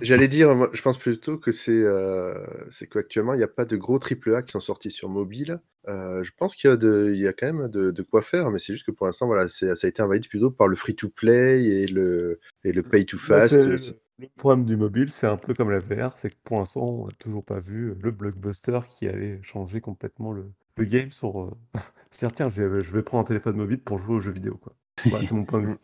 J'allais 0.01 0.29
dire, 0.29 0.55
moi, 0.55 0.71
je 0.73 0.83
pense 0.83 0.99
plutôt 0.99 1.39
que 1.39 1.53
c'est 1.53 1.73
euh, 1.83 2.35
c'est 2.71 2.87
qu'actuellement, 2.89 3.35
il 3.35 3.39
n'y 3.39 3.43
a 3.45 3.49
pas 3.49 3.65
de 3.65 3.77
gros 3.77 3.99
AAA 3.99 4.43
qui 4.43 4.53
sont 4.53 4.61
sortis 4.61 4.91
sur 4.91 5.09
mobile. 5.09 5.61
Euh, 5.89 6.23
je 6.25 6.33
pense 6.37 6.57
qu'il 6.57 6.71
y, 6.71 6.73
a 6.73 7.31
y 7.31 7.35
quand 7.35 7.53
même 7.53 7.69
de, 7.69 7.91
de 7.91 8.03
quoi 8.03 8.23
faire, 8.23 8.51
mais 8.51 8.59
c'est 8.59 8.73
juste 8.73 8.87
que 8.87 8.91
pour 8.91 9.07
l'instant, 9.07 9.27
voilà, 9.27 9.49
ça 9.49 9.67
a 9.83 9.87
été 9.87 10.03
envahi 10.03 10.21
plutôt 10.21 10.51
par 10.51 10.67
le 10.69 10.77
free-to-play 10.77 11.63
et 11.65 11.87
le, 11.87 12.41
et 12.65 12.73
le 12.73 12.83
Bah, 12.83 12.89
pay-to-fast. 12.91 13.49
c'est- 13.49 13.95
le 14.19 14.29
problème 14.37 14.65
du 14.65 14.77
mobile, 14.77 15.11
c'est 15.11 15.27
un 15.27 15.37
peu 15.37 15.55
comme 15.55 15.71
la 15.71 15.81
VR, 15.81 16.17
c'est 16.17 16.31
que 16.31 16.37
pour 16.45 16.59
l'instant, 16.59 16.83
on 16.89 17.07
n'a 17.07 17.13
toujours 17.19 17.45
pas 17.45 17.59
vu 17.59 17.95
le 18.01 18.11
blockbuster 18.13 18.79
qui 18.89 19.09
allait 19.09 19.41
changer 19.43 19.81
complètement 19.81 20.33
le, 20.33 20.53
le 20.77 20.85
game 20.85 21.11
sur. 21.11 21.43
euh, 21.43 21.51
se 22.13 22.19
dire, 22.21 22.33
tiens, 22.33 22.49
je 22.49 22.63
vais, 22.63 22.83
je 22.83 22.93
vais 22.93 23.03
prendre 23.03 23.23
un 23.23 23.27
téléphone 23.27 23.57
mobile 23.57 23.81
pour 23.83 23.99
jouer 23.99 24.15
aux 24.17 24.21
jeux 24.21 24.33
vidéo, 24.33 24.57
quoi. 24.57 24.75
C'est 24.99 25.33
mon 25.33 25.45
point 25.45 25.61
de 25.61 25.67
vue. 25.67 25.79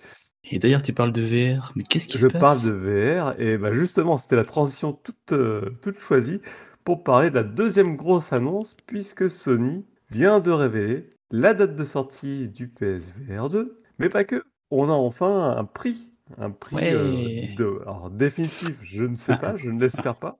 Et 0.52 0.58
d'ailleurs, 0.58 0.82
tu 0.82 0.92
parles 0.92 1.12
de 1.12 1.22
VR, 1.22 1.72
mais 1.76 1.84
qu'est-ce 1.84 2.08
qui 2.08 2.18
Je 2.18 2.26
se 2.26 2.32
parle 2.32 2.42
passe 2.42 2.66
de 2.66 2.72
VR 2.72 3.38
et 3.38 3.56
bah 3.56 3.72
justement, 3.72 4.16
c'était 4.16 4.36
la 4.36 4.44
transition 4.44 4.92
toute, 4.92 5.32
euh, 5.32 5.70
toute 5.80 6.00
choisie 6.00 6.40
pour 6.84 7.04
parler 7.04 7.30
de 7.30 7.36
la 7.36 7.44
deuxième 7.44 7.94
grosse 7.94 8.32
annonce 8.32 8.76
puisque 8.86 9.30
Sony 9.30 9.84
vient 10.10 10.40
de 10.40 10.50
révéler 10.50 11.08
la 11.30 11.54
date 11.54 11.76
de 11.76 11.84
sortie 11.84 12.48
du 12.48 12.66
PSVR 12.68 13.48
2, 13.48 13.80
mais 13.98 14.08
pas 14.08 14.24
que. 14.24 14.42
On 14.72 14.88
a 14.88 14.92
enfin 14.92 15.56
un 15.56 15.64
prix, 15.64 16.10
un 16.38 16.50
prix 16.50 16.94
euh, 16.94 17.54
de, 17.56 17.80
alors, 17.82 18.10
définitif, 18.10 18.78
je 18.82 19.04
ne 19.04 19.14
sais 19.14 19.36
pas, 19.40 19.56
je 19.56 19.70
ne 19.70 19.80
l'espère 19.80 20.16
pas, 20.16 20.38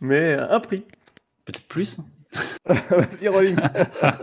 mais 0.00 0.34
un 0.34 0.60
prix. 0.60 0.84
Peut-être 1.44 1.66
plus 1.68 2.00
Vas-y, 2.66 3.28
Rolling, 3.28 3.56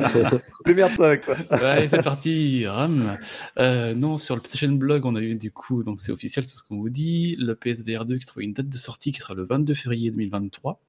démerde-toi 0.65 1.08
avec 1.08 1.24
ça. 1.24 1.36
Ouais, 1.51 1.88
c'est 1.88 2.03
parti, 2.03 2.65
Ram. 2.67 3.17
Euh, 3.60 3.93
non, 3.93 4.17
sur 4.17 4.36
le 4.36 4.41
PlayStation 4.41 4.72
Blog, 4.72 5.05
on 5.05 5.15
a 5.15 5.22
eu 5.22 5.36
du 5.36 5.51
coup, 5.51 5.84
donc 5.84 6.00
c'est 6.00 6.12
officiel 6.12 6.46
tout 6.46 6.58
ce 6.58 6.63
qu'on 6.63 6.77
vous 6.77 6.89
dit, 6.89 7.36
le 7.38 7.55
PSVR 7.55 8.05
2 8.05 8.17
qui 8.17 8.25
sera 8.25 8.41
une 8.41 8.53
date 8.53 8.70
de 8.70 8.77
sortie 8.77 9.12
qui 9.12 9.20
sera 9.20 9.34
le 9.34 9.43
22 9.43 9.74
février 9.74 10.12
2023. 10.12 10.79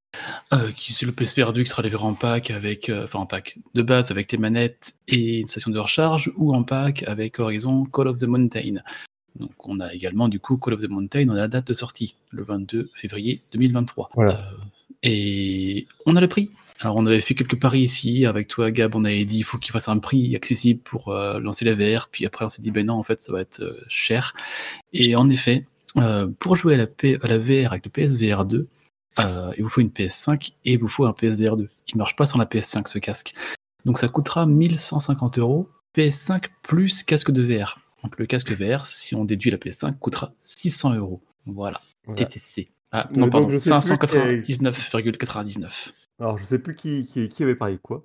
Euh, 0.52 0.70
qui 0.70 0.92
c'est 0.92 1.06
le 1.06 1.12
PSVR 1.12 1.52
2 1.52 1.62
qui 1.62 1.70
sera 1.70 1.82
livré 1.82 2.04
en 2.04 2.14
pack 2.14 2.50
avec, 2.50 2.88
euh, 2.88 3.04
enfin 3.04 3.20
en 3.20 3.26
pack 3.26 3.58
de 3.74 3.82
base 3.82 4.10
avec 4.10 4.30
les 4.30 4.38
manettes 4.38 4.94
et 5.08 5.40
une 5.40 5.46
station 5.46 5.70
de 5.70 5.78
recharge 5.78 6.32
ou 6.36 6.54
en 6.54 6.62
pack 6.62 7.02
avec 7.04 7.40
Horizon 7.40 7.84
Call 7.86 8.08
of 8.08 8.18
the 8.18 8.24
Mountain. 8.24 8.76
Donc 9.36 9.50
on 9.66 9.80
a 9.80 9.92
également 9.92 10.28
du 10.28 10.38
coup 10.38 10.56
Call 10.56 10.74
of 10.74 10.80
the 10.80 10.88
Mountain, 10.88 11.28
on 11.28 11.32
a 11.32 11.36
la 11.36 11.48
date 11.48 11.66
de 11.66 11.72
sortie, 11.72 12.16
le 12.30 12.44
22 12.44 12.88
février 12.94 13.40
2023. 13.52 14.10
Voilà. 14.14 14.32
Euh, 14.32 14.56
et 15.04 15.86
on 16.06 16.16
a 16.16 16.20
le 16.20 16.28
prix. 16.28 16.50
Alors 16.80 16.96
on 16.96 17.06
avait 17.06 17.20
fait 17.20 17.34
quelques 17.36 17.60
paris 17.60 17.82
ici 17.82 18.26
avec 18.26 18.48
toi 18.48 18.70
Gab, 18.72 18.96
on 18.96 19.04
avait 19.04 19.24
dit 19.24 19.38
il 19.38 19.44
faut 19.44 19.58
qu'il 19.58 19.70
fasse 19.70 19.88
un 19.88 19.98
prix 19.98 20.34
accessible 20.34 20.80
pour 20.80 21.08
euh, 21.10 21.38
lancer 21.38 21.64
la 21.64 21.72
VR, 21.74 22.08
puis 22.10 22.26
après 22.26 22.44
on 22.44 22.50
s'est 22.50 22.62
dit 22.62 22.72
ben 22.72 22.84
non 22.86 22.94
en 22.94 23.04
fait 23.04 23.22
ça 23.22 23.32
va 23.32 23.40
être 23.40 23.60
euh, 23.62 23.78
cher. 23.88 24.34
Et 24.92 25.14
en 25.14 25.30
effet, 25.30 25.64
euh, 25.96 26.26
pour 26.40 26.56
jouer 26.56 26.74
à 26.74 26.78
la, 26.78 26.86
P- 26.88 27.18
à 27.22 27.28
la 27.28 27.38
VR 27.38 27.70
avec 27.72 27.84
le 27.84 27.90
PSVR 27.92 28.44
2, 28.44 28.68
euh, 29.20 29.52
il 29.56 29.62
vous 29.62 29.68
faut 29.68 29.80
une 29.82 29.90
PS5 29.90 30.50
et 30.64 30.72
il 30.72 30.78
vous 30.80 30.88
faut 30.88 31.04
un 31.06 31.12
PSVR 31.12 31.56
2. 31.56 31.68
Il 31.88 31.96
marche 31.96 32.16
pas 32.16 32.26
sur 32.26 32.38
la 32.38 32.46
PS5 32.46 32.88
ce 32.88 32.98
casque. 32.98 33.34
Donc 33.84 33.98
ça 34.00 34.08
coûtera 34.08 34.44
1150 34.44 35.38
euros, 35.38 35.68
PS5 35.96 36.46
plus 36.62 37.04
casque 37.04 37.30
de 37.30 37.42
VR. 37.42 37.78
Donc 38.02 38.18
le 38.18 38.26
casque 38.26 38.50
VR, 38.50 38.84
si 38.84 39.14
on 39.14 39.24
déduit 39.24 39.52
la 39.52 39.58
PS5, 39.58 39.96
coûtera 39.98 40.32
600 40.40 40.94
euros. 40.96 41.22
Voilà, 41.46 41.80
Voilà. 42.04 42.24
TTC. 42.26 42.68
Ah, 42.96 43.08
non, 43.16 43.28
pardon, 43.28 43.48
je 43.48 43.58
sais 43.58 43.70
plus 43.70 43.76
599,99. 43.78 45.92
Alors, 46.20 46.38
je 46.38 46.44
sais 46.44 46.58
plus 46.58 46.74
qui, 46.76 47.06
qui, 47.06 47.28
qui 47.28 47.42
avait 47.42 47.56
parié 47.56 47.78
quoi. 47.82 48.04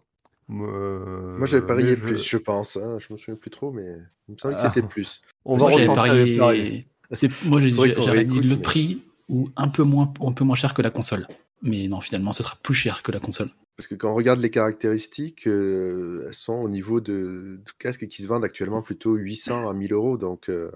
Euh, 0.49 1.37
Moi, 1.37 1.45
j'avais 1.45 1.65
parié 1.65 1.95
je- 1.95 2.01
plus, 2.01 2.23
je 2.23 2.37
pense. 2.37 2.75
hein. 2.75 2.97
Je 2.99 3.13
me 3.13 3.17
souviens 3.19 3.35
plus 3.35 3.51
trop, 3.51 3.71
mais 3.71 3.85
il 4.27 4.33
me 4.33 4.37
semble 4.39 4.55
que 4.55 4.61
Ah. 4.63 4.71
c'était 4.73 4.85
plus. 4.87 5.21
On 5.45 5.57
va 5.57 5.69
Moi, 5.69 5.95
parié. 5.95 6.87
c'est- 7.11 7.29
Moi, 7.45 7.59
j'ai- 7.59 7.69
dit 7.71 8.41
le 8.41 8.55
mais- 8.55 8.61
prix 8.61 9.03
ou 9.29 9.47
un 9.55 9.67
peu 9.67 9.83
moins, 9.83 10.11
un 10.25 10.31
peu 10.31 10.43
moins 10.43 10.55
cher 10.55 10.73
que 10.73 10.81
la 10.81 10.89
console. 10.89 11.27
Mais 11.61 11.87
non, 11.87 12.01
finalement, 12.01 12.33
ce 12.33 12.41
sera 12.41 12.57
plus 12.63 12.73
cher 12.73 13.03
que 13.03 13.11
la 13.11 13.19
console. 13.19 13.49
Parce 13.77 13.87
que 13.87 13.93
quand 13.95 14.11
on 14.11 14.15
regarde 14.15 14.39
les 14.39 14.49
caractéristiques, 14.49 15.45
euh, 15.47 16.25
elles 16.27 16.33
sont 16.33 16.53
au 16.53 16.67
niveau 16.69 16.99
de, 16.99 17.59
de 17.63 17.71
casques 17.77 18.07
qui 18.07 18.23
se 18.23 18.27
vendent 18.27 18.43
actuellement 18.43 18.81
plutôt 18.81 19.13
800 19.13 19.69
à 19.69 19.73
1000 19.73 19.93
euros. 19.93 20.17
Donc, 20.17 20.49
euh, 20.49 20.71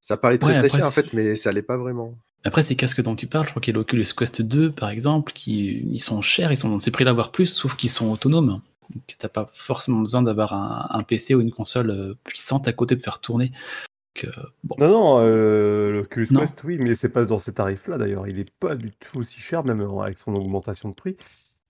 ça 0.00 0.16
paraît 0.16 0.38
très, 0.38 0.48
Ouais, 0.54 0.58
très 0.58 0.66
après, 0.66 0.78
cher 0.78 0.86
en 0.88 0.90
fait, 0.90 1.12
mais 1.12 1.36
ça 1.36 1.52
l'est 1.52 1.62
pas 1.62 1.76
vraiment. 1.76 2.18
Après, 2.48 2.62
ces 2.62 2.76
casques 2.76 3.02
dont 3.02 3.14
tu 3.14 3.26
parles, 3.26 3.44
je 3.44 3.50
crois 3.50 3.60
qu'il 3.60 3.74
y 3.74 3.76
a 3.76 3.78
l'Oculus 3.78 4.06
Quest 4.16 4.40
2, 4.40 4.72
par 4.72 4.88
exemple, 4.88 5.32
qui 5.32 5.86
ils 5.90 6.00
sont 6.00 6.22
chers, 6.22 6.50
ils 6.50 6.56
sont 6.56 6.70
dans 6.70 6.78
ces 6.78 6.90
prix-là, 6.90 7.12
voire 7.12 7.30
plus, 7.30 7.46
sauf 7.46 7.76
qu'ils 7.76 7.90
sont 7.90 8.10
autonomes. 8.10 8.62
Donc, 8.90 9.02
t'as 9.18 9.28
pas 9.28 9.50
forcément 9.52 10.00
besoin 10.00 10.22
d'avoir 10.22 10.54
un, 10.54 10.86
un 10.88 11.02
PC 11.02 11.34
ou 11.34 11.42
une 11.42 11.50
console 11.50 11.90
euh, 11.90 12.14
puissante 12.24 12.66
à 12.66 12.72
côté 12.72 12.96
pour 12.96 13.04
faire 13.04 13.18
tourner. 13.18 13.52
Donc, 14.16 14.24
euh, 14.24 14.42
bon. 14.64 14.76
Non, 14.78 14.88
non, 14.88 15.18
euh, 15.20 15.92
l'Oculus. 15.92 16.28
Quest, 16.28 16.64
oui, 16.64 16.78
mais 16.78 16.94
c'est 16.94 17.10
pas 17.10 17.26
dans 17.26 17.38
ces 17.38 17.52
tarifs-là 17.52 17.98
d'ailleurs. 17.98 18.26
Il 18.26 18.38
est 18.38 18.50
pas 18.50 18.74
du 18.76 18.92
tout 18.92 19.18
aussi 19.18 19.40
cher, 19.40 19.62
même 19.62 19.82
avec 20.02 20.16
son 20.16 20.34
augmentation 20.34 20.88
de 20.88 20.94
prix. 20.94 21.16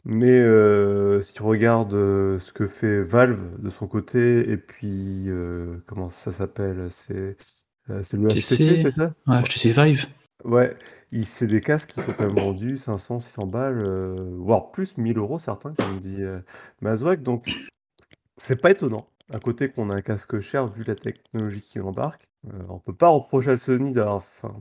Mais 0.05 0.39
euh, 0.39 1.21
si 1.23 1.35
tu 1.35 1.43
regardes 1.43 1.93
euh, 1.93 2.39
ce 2.39 2.53
que 2.53 2.69
fait 2.69 3.03
Valve 3.03 3.61
de 3.61 3.69
son 3.69 3.89
côté, 3.89 4.49
et 4.49 4.57
puis 4.57 5.25
euh, 5.27 5.83
comment 5.87 6.09
ça 6.09 6.31
s'appelle, 6.31 6.87
c'est 6.91 7.37
le 7.89 8.29
TC. 8.29 8.55
HTC, 8.55 8.83
c'est 8.83 8.91
ça? 8.91 9.13
Ouais, 9.27 9.43
sais 9.49 9.73
Vive. 9.73 10.07
Ouais, 10.49 10.75
il- 11.13 11.27
c'est 11.27 11.47
des 11.47 11.61
casques 11.61 11.91
qui 11.91 12.01
sont 12.01 12.13
quand 12.17 12.27
même 12.27 12.43
vendus 12.43 12.79
500, 12.79 13.21
600 13.21 13.47
balles, 13.47 13.79
euh, 13.81 14.31
voire 14.39 14.71
plus, 14.71 14.97
1000 14.97 15.19
euros 15.19 15.39
certains, 15.39 15.75
comme 15.75 16.01
dit 16.01 16.23
euh, 16.23 16.41
Mazouak. 16.81 17.23
Donc, 17.23 17.45
c'est 18.37 18.61
pas 18.61 18.71
étonnant. 18.71 19.07
À 19.33 19.41
côté 19.41 19.69
qu'on 19.69 19.91
a 19.91 19.95
un 19.95 20.01
casque 20.01 20.41
cher 20.41 20.67
vu 20.69 20.85
la 20.85 20.95
technologie 20.95 21.61
qu'il 21.61 21.83
embarque. 21.83 22.25
Euh, 22.47 22.59
on 22.71 22.79
peut 22.79 22.95
pas 22.95 23.09
reprocher 23.09 23.51
à 23.51 23.57
Sony 23.59 23.93
d'avoir. 23.93 24.17
Enfin, 24.17 24.55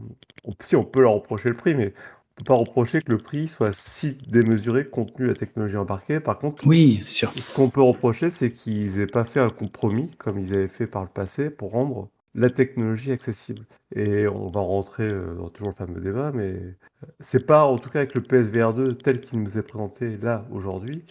on- 0.44 0.53
si 0.62 0.75
on 0.75 0.84
peut 0.84 1.01
leur 1.01 1.13
reprocher 1.13 1.48
le 1.48 1.56
prix, 1.56 1.74
mais 1.74 1.94
on 2.34 2.36
peut 2.39 2.44
pas 2.44 2.56
reprocher 2.56 3.01
que 3.01 3.12
le 3.13 3.17
prix 3.17 3.48
soit 3.48 3.72
si 3.74 4.17
démesuré 4.27 4.89
compte 4.89 5.13
tenu 5.13 5.27
de 5.27 5.32
la 5.32 5.38
technologie 5.38 5.77
embarquée. 5.77 6.20
Par 6.20 6.38
contre, 6.38 6.67
Oui, 6.67 7.00
c'est 7.01 7.12
sûr. 7.12 7.32
ce 7.32 7.56
qu'on 7.56 7.70
peut 7.70 7.82
reprocher, 7.82 8.29
c'est 8.29 8.51
qu'ils 8.51 9.00
aient 9.00 9.08
pas 9.08 9.24
fait 9.24 9.39
un 9.39 9.50
compromis 9.50 10.12
comme 10.17 10.38
ils 10.38 10.53
avaient 10.53 10.67
fait 10.67 10.88
par 10.88 11.03
le 11.03 11.10
passé 11.10 11.50
pour 11.50 11.72
rendre 11.72 12.10
la 12.36 12.50
technologie 12.50 13.12
accessible. 13.12 13.65
Et 13.96 14.27
on 14.27 14.50
va 14.50 14.62
rentrer 14.62 15.03
euh, 15.03 15.36
dans 15.36 15.50
toujours 15.50 15.69
le 15.69 15.74
fameux 15.75 16.00
débat, 16.00 16.31
mais 16.34 16.53
euh, 16.53 16.75
c'est 17.19 17.46
pas, 17.46 17.63
en 17.63 17.77
tout 17.77 17.89
cas 17.89 18.00
avec 18.00 18.13
le 18.15 18.22
PSVR 18.22 18.74
2 18.74 18.96
tel 18.96 19.19
qu'il 19.19 19.41
nous 19.41 19.57
est 19.57 19.63
présenté 19.63 20.17
là 20.22 20.46
aujourd'hui, 20.51 21.03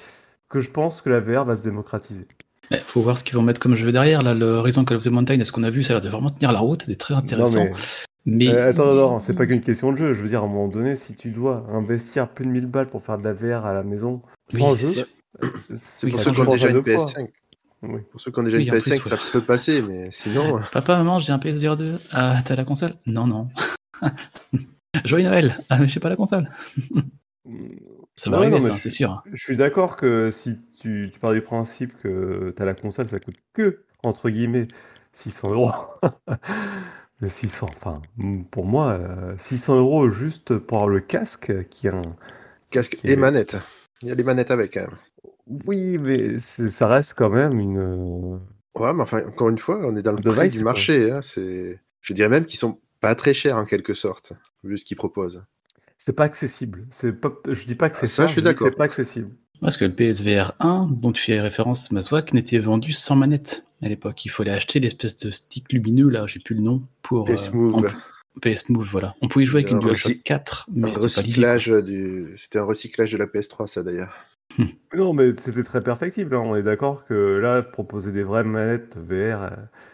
que 0.49 0.61
je 0.61 0.71
pense 0.71 1.03
que 1.03 1.11
la 1.11 1.21
VR 1.21 1.45
va 1.45 1.57
se 1.57 1.65
démocratiser. 1.65 2.27
Il 2.71 2.79
faut 2.79 3.01
voir 3.01 3.17
ce 3.17 3.25
qu'ils 3.25 3.37
vont 3.37 3.43
mettre 3.43 3.61
comme 3.61 3.77
jeu 3.77 3.93
derrière. 3.93 4.23
Là, 4.23 4.35
le 4.35 4.47
Horizon 4.47 4.85
Call 4.85 4.97
of 4.97 5.05
the 5.05 5.09
Mountain, 5.09 5.39
est-ce 5.39 5.53
qu'on 5.53 5.63
a 5.63 5.71
vu? 5.71 5.85
Ça 5.85 5.93
a 5.93 5.95
l'air 5.97 6.05
de 6.05 6.09
vraiment 6.09 6.31
tenir 6.31 6.53
la 6.53 6.59
route, 6.61 6.85
c'est 6.87 6.97
très 6.97 7.15
intéressant. 7.15 7.65
Non, 7.65 7.71
mais 7.71 8.47
mais 8.49 8.49
euh, 8.49 8.71
attends, 8.71 8.91
attends, 8.91 9.21
c'est 9.21 9.35
pas 9.35 9.47
qu'une 9.47 9.61
question 9.61 9.93
de 9.93 9.97
jeu. 9.97 10.13
Je 10.13 10.23
veux 10.23 10.29
dire, 10.29 10.43
à 10.43 10.45
un 10.47 10.49
moment 10.49 10.67
donné, 10.67 10.97
si 10.97 11.15
tu 11.15 11.31
dois 11.31 11.65
investir 11.71 12.29
plus 12.29 12.45
de 12.45 12.51
1000 12.51 12.67
balles 12.67 12.89
pour 12.89 13.05
faire 13.05 13.19
de 13.19 13.25
la 13.25 13.33
VR 13.33 13.65
à 13.67 13.73
la 13.73 13.85
maison 13.85 14.21
Oui, 14.53 14.61
sans 14.61 14.75
c'est 14.75 14.89
jeu. 14.89 15.07
C'est 15.77 16.07
Oui, 16.07 16.13
déjà 16.13 16.69
une 16.69 16.73
deux 16.73 16.83
fois. 16.83 17.07
PS5. 17.07 17.29
Oui. 17.83 18.01
Pour 18.11 18.21
ceux 18.21 18.31
qui 18.31 18.39
ont 18.39 18.43
déjà 18.43 18.57
Oui, 18.57 18.65
une 18.65 18.71
en 18.71 18.77
PS5, 18.77 19.01
plus, 19.01 19.11
ça 19.11 19.17
peut 19.33 19.41
passer, 19.43 19.83
mais 19.83 20.11
sinon. 20.11 20.61
Papa, 20.73 20.97
maman, 20.97 21.19
j'ai 21.21 21.33
un 21.33 21.39
PSVR 21.39 21.77
2. 21.77 21.99
Ah, 22.13 22.37
t'as 22.45 22.57
la 22.57 22.65
console? 22.65 22.95
Non, 23.07 23.27
non. 23.27 23.49
Joyeux 25.05 25.29
Noël 25.29 25.57
Ah, 25.69 25.79
mais 25.79 25.89
j'ai 25.89 26.01
pas 26.01 26.09
la 26.09 26.17
console. 26.17 26.49
Ça 28.19 28.31
va 28.31 28.39
arriver, 28.39 28.59
non, 28.59 28.67
ça, 28.67 28.79
c'est 28.79 28.89
sûr. 28.89 29.23
Je 29.31 29.41
suis 29.43 29.57
d'accord 29.57 29.95
que 29.97 30.31
si 30.33 30.59
tu, 30.81 31.11
tu 31.13 31.21
pars 31.21 31.33
du 31.35 31.43
principe 31.43 31.97
que 31.99 32.53
tu 32.57 32.63
as 32.63 32.65
la 32.65 32.75
console, 32.75 33.07
ça 33.09 33.21
coûte 33.21 33.37
que, 33.53 33.85
entre 34.03 34.31
guillemets, 34.31 34.69
600 35.13 35.53
euros. 35.53 35.71
Mais 37.21 37.29
600, 37.29 37.67
enfin, 37.77 38.01
pour 38.51 38.65
moi, 38.65 38.93
euh, 38.93 39.35
600 39.39 39.77
euros 39.77 40.11
juste 40.11 40.57
pour 40.59 40.79
avoir 40.79 40.89
le 40.89 41.01
casque 41.01 41.69
qui 41.69 41.89
a 41.89 41.95
un. 41.95 42.03
Casque 42.71 42.97
qui 42.97 43.07
et 43.07 43.13
est- 43.13 43.17
manette. 43.17 43.57
Il 44.03 44.09
y 44.09 44.11
a 44.11 44.15
les 44.15 44.25
manettes 44.25 44.51
avec 44.51 44.73
quand 44.73 44.81
même. 44.81 44.97
Oui, 45.47 45.99
mais 45.99 46.39
c'est- 46.39 46.69
ça 46.69 46.89
reste 46.89 47.15
quand 47.15 47.31
même 47.31 47.59
une. 47.61 47.79
euh, 47.79 48.39
Ouais, 48.75 48.93
mais 48.93 49.03
enfin, 49.03 49.23
encore 49.27 49.49
une 49.49 49.59
fois, 49.59 49.79
on 49.85 49.97
est 49.97 50.03
dans 50.03 50.13
le 50.13 50.21
prix 50.21 50.49
du 50.51 50.65
marché. 50.65 51.11
hein, 51.11 51.21
c'est... 51.23 51.81
Je 52.03 52.13
dirais 52.13 52.29
même 52.29 52.45
qu'ils 52.45 52.59
sont 52.59 52.79
pas 53.01 53.15
très 53.15 53.33
chers 53.33 53.57
en 53.57 53.65
quelque 53.65 53.95
sorte, 53.95 54.33
vu 54.65 54.77
ce 54.77 54.85
qu'ils 54.85 54.97
proposent. 54.97 55.43
C'est 55.99 56.15
pas 56.15 56.25
accessible. 56.25 56.87
C'est 56.91 57.13
pas, 57.19 57.33
je 57.49 57.65
dis 57.65 57.75
pas 57.75 57.89
que 57.89 57.97
c'est 57.97 58.05
Ah, 58.07 58.09
ça, 58.09 58.23
cher, 58.25 58.29
je 58.29 58.33
suis 58.33 58.43
que 58.43 58.49
c'est 58.49 58.65
d'accord. 58.65 58.77
pas 58.77 58.85
accessible. 58.85 59.31
Parce 59.63 59.79
que 59.79 59.87
le 59.87 59.93
PSVR 59.93 60.53
1, 60.61 60.89
dont 61.01 61.13
tu 61.13 61.23
fais 61.23 61.41
référence, 61.41 61.91
Mazouak, 61.91 62.35
n'était 62.35 62.59
vendu 62.59 62.93
sans 62.93 63.17
manette 63.17 63.65
à 63.83 63.89
l'époque. 63.89 64.23
Il 64.27 64.29
fallait 64.29 64.51
acheter 64.51 64.79
l'espèce 64.79 65.17
de 65.17 65.31
stick 65.31 65.73
lumineux, 65.73 66.11
là, 66.11 66.27
j'ai 66.27 66.41
plus 66.41 66.55
le 66.55 66.61
nom, 66.61 66.83
pour. 67.01 67.25
PS 67.25 67.49
euh, 67.49 67.53
Move. 67.57 67.75
en- 67.77 67.83
PS 68.43 68.69
Move, 68.69 68.87
voilà. 68.91 69.15
On 69.23 69.29
pouvait 69.29 69.47
jouer 69.47 69.63
avec 69.63 69.73
Un 69.73 69.77
une 69.77 69.81
DualShock 69.81 70.13
recy- 70.13 70.23
4, 70.23 70.69
Un 70.69 70.73
mais 70.81 70.93
c'était 70.93 71.09
pas 71.09 71.23
l'idée. 71.23 71.47
recyclage 71.47 71.69
du... 71.83 72.35
C'était 72.37 72.59
un 72.59 72.65
recyclage 72.65 73.11
de 73.13 73.17
la 73.17 73.25
PS3, 73.27 73.67
ça 73.67 73.83
d'ailleurs. 73.83 74.13
Non, 74.97 75.13
mais 75.13 75.33
c'était 75.39 75.63
très 75.65 75.83
perfectible. 75.83 76.35
hein. 76.35 76.43
On 76.45 76.57
est 76.57 76.63
d'accord 76.63 77.05
que 77.05 77.15
là, 77.39 77.63
proposer 77.63 78.13
des 78.13 78.23
vraies 78.23 78.45
manettes 78.45 78.97
VR, 78.97 79.43
euh, 79.43 79.51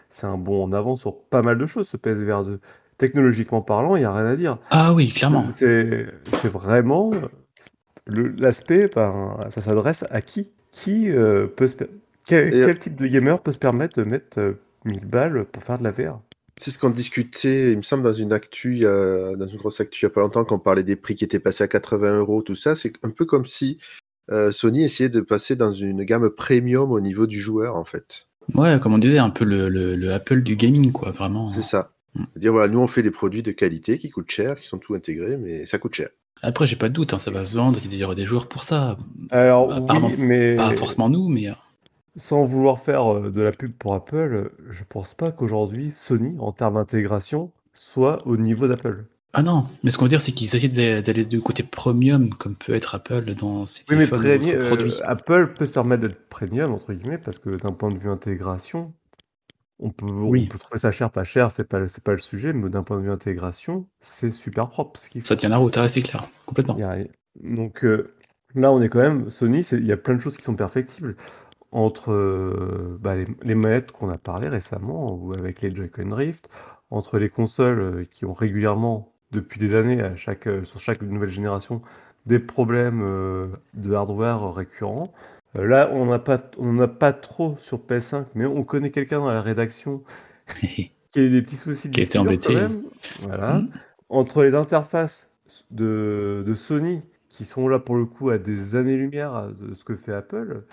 c'est 0.09 0.27
un 0.27 0.37
bond 0.37 0.63
en 0.63 0.71
avant 0.71 0.95
sur 0.95 1.19
pas 1.23 1.41
mal 1.41 1.57
de 1.57 1.65
choses, 1.65 1.87
ce 1.89 1.97
PSVR 1.97 2.43
2. 2.45 2.59
Technologiquement 2.97 3.61
parlant, 3.61 3.95
il 3.95 3.99
n'y 3.99 4.05
a 4.05 4.13
rien 4.13 4.25
à 4.27 4.35
dire. 4.35 4.59
Ah 4.69 4.93
oui, 4.93 5.09
clairement. 5.09 5.49
C'est 5.49 6.07
c'est 6.31 6.47
vraiment 6.47 7.11
le- 8.05 8.29
l'aspect, 8.37 8.89
ben, 8.93 9.37
ça 9.49 9.61
s'adresse 9.61 10.05
à 10.09 10.21
qui? 10.21 10.51
Qui 10.71 11.09
euh, 11.09 11.47
peut 11.47 11.67
se 11.67 11.75
per- 11.75 11.89
quel, 12.25 12.47
Et- 12.53 12.65
quel 12.65 12.77
type 12.79 12.95
de 12.95 13.07
gamer 13.07 13.41
peut 13.41 13.51
se 13.51 13.59
permettre 13.59 13.97
de 13.99 14.05
mettre 14.05 14.39
euh, 14.39 14.53
1000 14.85 15.05
balles 15.05 15.45
pour 15.51 15.63
faire 15.63 15.77
de 15.79 15.83
la 15.83 15.91
VR? 15.91 16.19
C'est 16.55 16.69
ce 16.69 16.77
qu'on 16.77 16.91
discutait, 16.91 17.71
il 17.71 17.77
me 17.77 17.81
semble, 17.81 18.03
dans 18.03 18.13
une 18.13 18.31
actu, 18.31 18.73
il 18.73 18.79
y 18.83 18.85
a- 18.85 19.35
dans 19.35 19.47
une 19.47 19.57
grosse 19.57 19.81
actu 19.81 20.01
il 20.01 20.05
y 20.05 20.11
a 20.11 20.11
pas 20.11 20.21
longtemps, 20.21 20.45
quand 20.45 20.55
on 20.55 20.59
parlait 20.59 20.83
des 20.83 20.95
prix 20.95 21.15
qui 21.15 21.25
étaient 21.25 21.39
passés 21.39 21.63
à 21.63 21.67
80 21.67 22.19
euros, 22.19 22.43
tout 22.43 22.55
ça. 22.55 22.75
C'est 22.75 22.93
un 23.03 23.09
peu 23.09 23.25
comme 23.25 23.45
si 23.47 23.79
euh, 24.31 24.51
Sony 24.51 24.83
essayait 24.83 25.09
de 25.09 25.21
passer 25.21 25.55
dans 25.55 25.73
une 25.73 26.03
gamme 26.03 26.29
premium 26.29 26.91
au 26.91 26.99
niveau 27.01 27.27
du 27.27 27.39
joueur, 27.39 27.75
en 27.75 27.85
fait. 27.85 28.27
Ouais, 28.55 28.79
comme 28.81 28.93
on 28.93 28.97
disait, 28.97 29.19
un 29.19 29.29
peu 29.29 29.45
le, 29.45 29.69
le- 29.69 29.95
le 29.95 30.13
Apple 30.13 30.41
du 30.41 30.55
gaming, 30.55 30.91
quoi, 30.91 31.11
vraiment. 31.11 31.49
C'est 31.49 31.61
ça. 31.63 31.91
Mm. 32.15 32.23
C'est-à-dire, 32.33 32.51
voilà, 32.53 32.71
nous, 32.71 32.79
on 32.79 32.87
fait 32.87 33.03
des 33.03 33.11
produits 33.11 33.43
de 33.43 33.51
qualité 33.51 33.97
qui 33.99 34.09
coûtent 34.09 34.31
cher, 34.31 34.55
qui 34.59 34.67
sont 34.67 34.77
tout 34.77 34.93
intégrés, 34.95 35.37
mais 35.37 35.65
ça 35.65 35.77
coûte 35.77 35.95
cher. 35.95 36.09
Après, 36.41 36.65
j'ai 36.67 36.75
pas 36.75 36.89
de 36.89 36.93
doute, 36.93 37.13
hein, 37.13 37.17
ça 37.17 37.31
va 37.31 37.45
se 37.45 37.55
vendre, 37.55 37.79
il 37.85 37.95
y 37.95 38.03
aura 38.03 38.15
des 38.15 38.25
joueurs 38.25 38.47
pour 38.47 38.63
ça. 38.63 38.97
Alors 39.31 39.71
Apparemment, 39.73 40.07
oui, 40.09 40.15
mais 40.19 40.55
Pas 40.57 40.73
forcément 40.73 41.09
nous, 41.09 41.29
mais. 41.29 41.49
euh, 41.49 41.53
sans 42.17 42.43
vouloir 42.43 42.79
faire 42.79 43.11
euh, 43.13 43.31
de 43.31 43.41
la 43.41 43.51
pub 43.51 43.71
pour 43.73 43.95
Apple, 43.95 44.51
je 44.69 44.83
pense 44.87 45.13
pas 45.15 45.31
qu'aujourd'hui 45.31 45.89
Sony, 45.91 46.35
en 46.39 46.51
termes 46.51 46.75
d'intégration, 46.75 47.51
soit 47.73 48.21
au 48.27 48.35
niveau 48.37 48.67
d'Apple. 48.67 49.05
Ah 49.35 49.41
non, 49.41 49.65
mais 49.83 49.89
ce 49.89 49.97
qu'on 49.97 50.05
veut 50.05 50.09
dire, 50.09 50.21
c'est 50.21 50.31
qu'ils 50.31 50.55
essaient 50.55 50.67
d'a- 50.69 51.01
d'aller 51.01 51.25
du 51.25 51.41
côté 51.41 51.63
premium, 51.63 52.29
comme 52.35 52.55
peut 52.55 52.73
être 52.75 52.93
Apple 52.93 53.33
dans 53.33 53.65
ses 53.65 53.83
Oui, 53.89 53.95
mais 53.97 54.07
téléphones 54.07 54.19
ou 54.19 54.21
premi- 54.21 54.49
autres 54.51 54.65
euh, 54.65 54.67
produits. 54.67 54.93
Apple 55.03 55.53
peut 55.57 55.65
se 55.65 55.71
permettre 55.71 56.07
d'être 56.07 56.29
premium, 56.29 56.71
entre 56.71 56.93
guillemets, 56.93 57.17
parce 57.17 57.39
que 57.39 57.49
d'un 57.57 57.71
point 57.73 57.89
de 57.91 57.97
vue 57.97 58.09
intégration, 58.11 58.93
on 59.79 59.91
peut, 59.91 60.05
on 60.07 60.29
Oui. 60.29 60.47
peut 60.47 60.59
trouver 60.59 60.79
ça 60.79 60.91
cher, 60.91 61.11
pas 61.11 61.23
cher, 61.23 61.51
c'est 61.51 61.63
pas, 61.67 61.79
pas 62.03 62.11
le 62.13 62.19
sujet, 62.19 62.53
mais 62.53 62.69
d'un 62.69 62.83
point 62.83 62.99
de 62.99 63.03
vue 63.05 63.11
intégration, 63.11 63.87
c'est 64.01 64.31
super 64.31 64.69
propre 64.69 64.99
ce 64.99 65.09
Ça 65.23 65.35
tient 65.35 65.49
la 65.49 65.57
route, 65.57 65.77
ah, 65.77 65.89
c'est 65.89 66.01
clair, 66.03 66.27
complètement. 66.45 66.77
Donc 67.41 67.85
euh, 67.85 68.15
là, 68.55 68.71
on 68.71 68.81
est 68.81 68.89
quand 68.89 68.99
même, 68.99 69.29
Sony, 69.31 69.61
il 69.73 69.85
y 69.85 69.91
a 69.91 69.97
plein 69.97 70.13
de 70.15 70.19
choses 70.19 70.37
qui 70.37 70.43
sont 70.43 70.55
perfectibles. 70.55 71.15
Entre 71.71 72.11
euh, 72.11 72.97
bah, 73.01 73.15
les, 73.15 73.27
les 73.43 73.55
manettes 73.55 73.91
qu'on 73.91 74.09
a 74.09 74.17
parlé 74.19 74.47
récemment, 74.49 75.13
ou 75.15 75.33
avec 75.33 75.61
les 75.61 75.73
Joy-Con 75.75 76.07
Drift, 76.07 76.49
entre 76.91 77.17
les 77.19 77.29
consoles 77.29 78.07
qui 78.11 78.25
ont 78.25 78.33
régulièrement, 78.33 79.12
depuis 79.33 79.59
des 79.59 79.75
années, 79.75 80.01
à 80.01 80.15
chaque, 80.15 80.47
euh, 80.47 80.63
sur 80.65 80.79
chaque 80.79 81.01
nouvelle 81.01 81.29
génération, 81.29 81.81
des 82.25 82.39
problèmes 82.39 83.01
euh, 83.03 83.47
de 83.73 83.93
hardware 83.93 84.53
récurrents. 84.53 85.11
Euh, 85.57 85.65
là, 85.65 85.89
on 85.91 86.05
n'a 86.05 86.19
pas, 86.19 86.39
on 86.57 86.73
n'a 86.73 86.87
pas 86.87 87.13
trop 87.13 87.55
sur 87.59 87.79
PS5, 87.79 88.25
mais 88.35 88.45
on 88.45 88.63
connaît 88.63 88.91
quelqu'un 88.91 89.19
dans 89.19 89.27
la 89.27 89.41
rédaction 89.41 90.03
qui 90.59 90.91
a 91.15 91.21
eu 91.21 91.29
des 91.29 91.41
petits 91.41 91.55
soucis 91.57 91.89
de 91.89 91.93
Qui 91.93 92.01
dur 92.09 92.21
embêté. 92.21 92.47
quand 92.53 92.59
même. 92.59 92.83
Voilà 93.21 93.59
Mm. 93.59 93.69
entre 94.09 94.43
les 94.43 94.55
interfaces 94.55 95.33
de, 95.71 96.43
de 96.45 96.53
Sony, 96.53 97.01
qui 97.29 97.45
sont 97.45 97.67
là 97.67 97.79
pour 97.79 97.95
le 97.95 98.05
coup 98.05 98.29
à 98.29 98.37
des 98.37 98.75
années-lumière 98.75 99.49
de 99.59 99.73
ce 99.75 99.83
que 99.83 99.95
fait 99.95 100.13
Apple, 100.13 100.63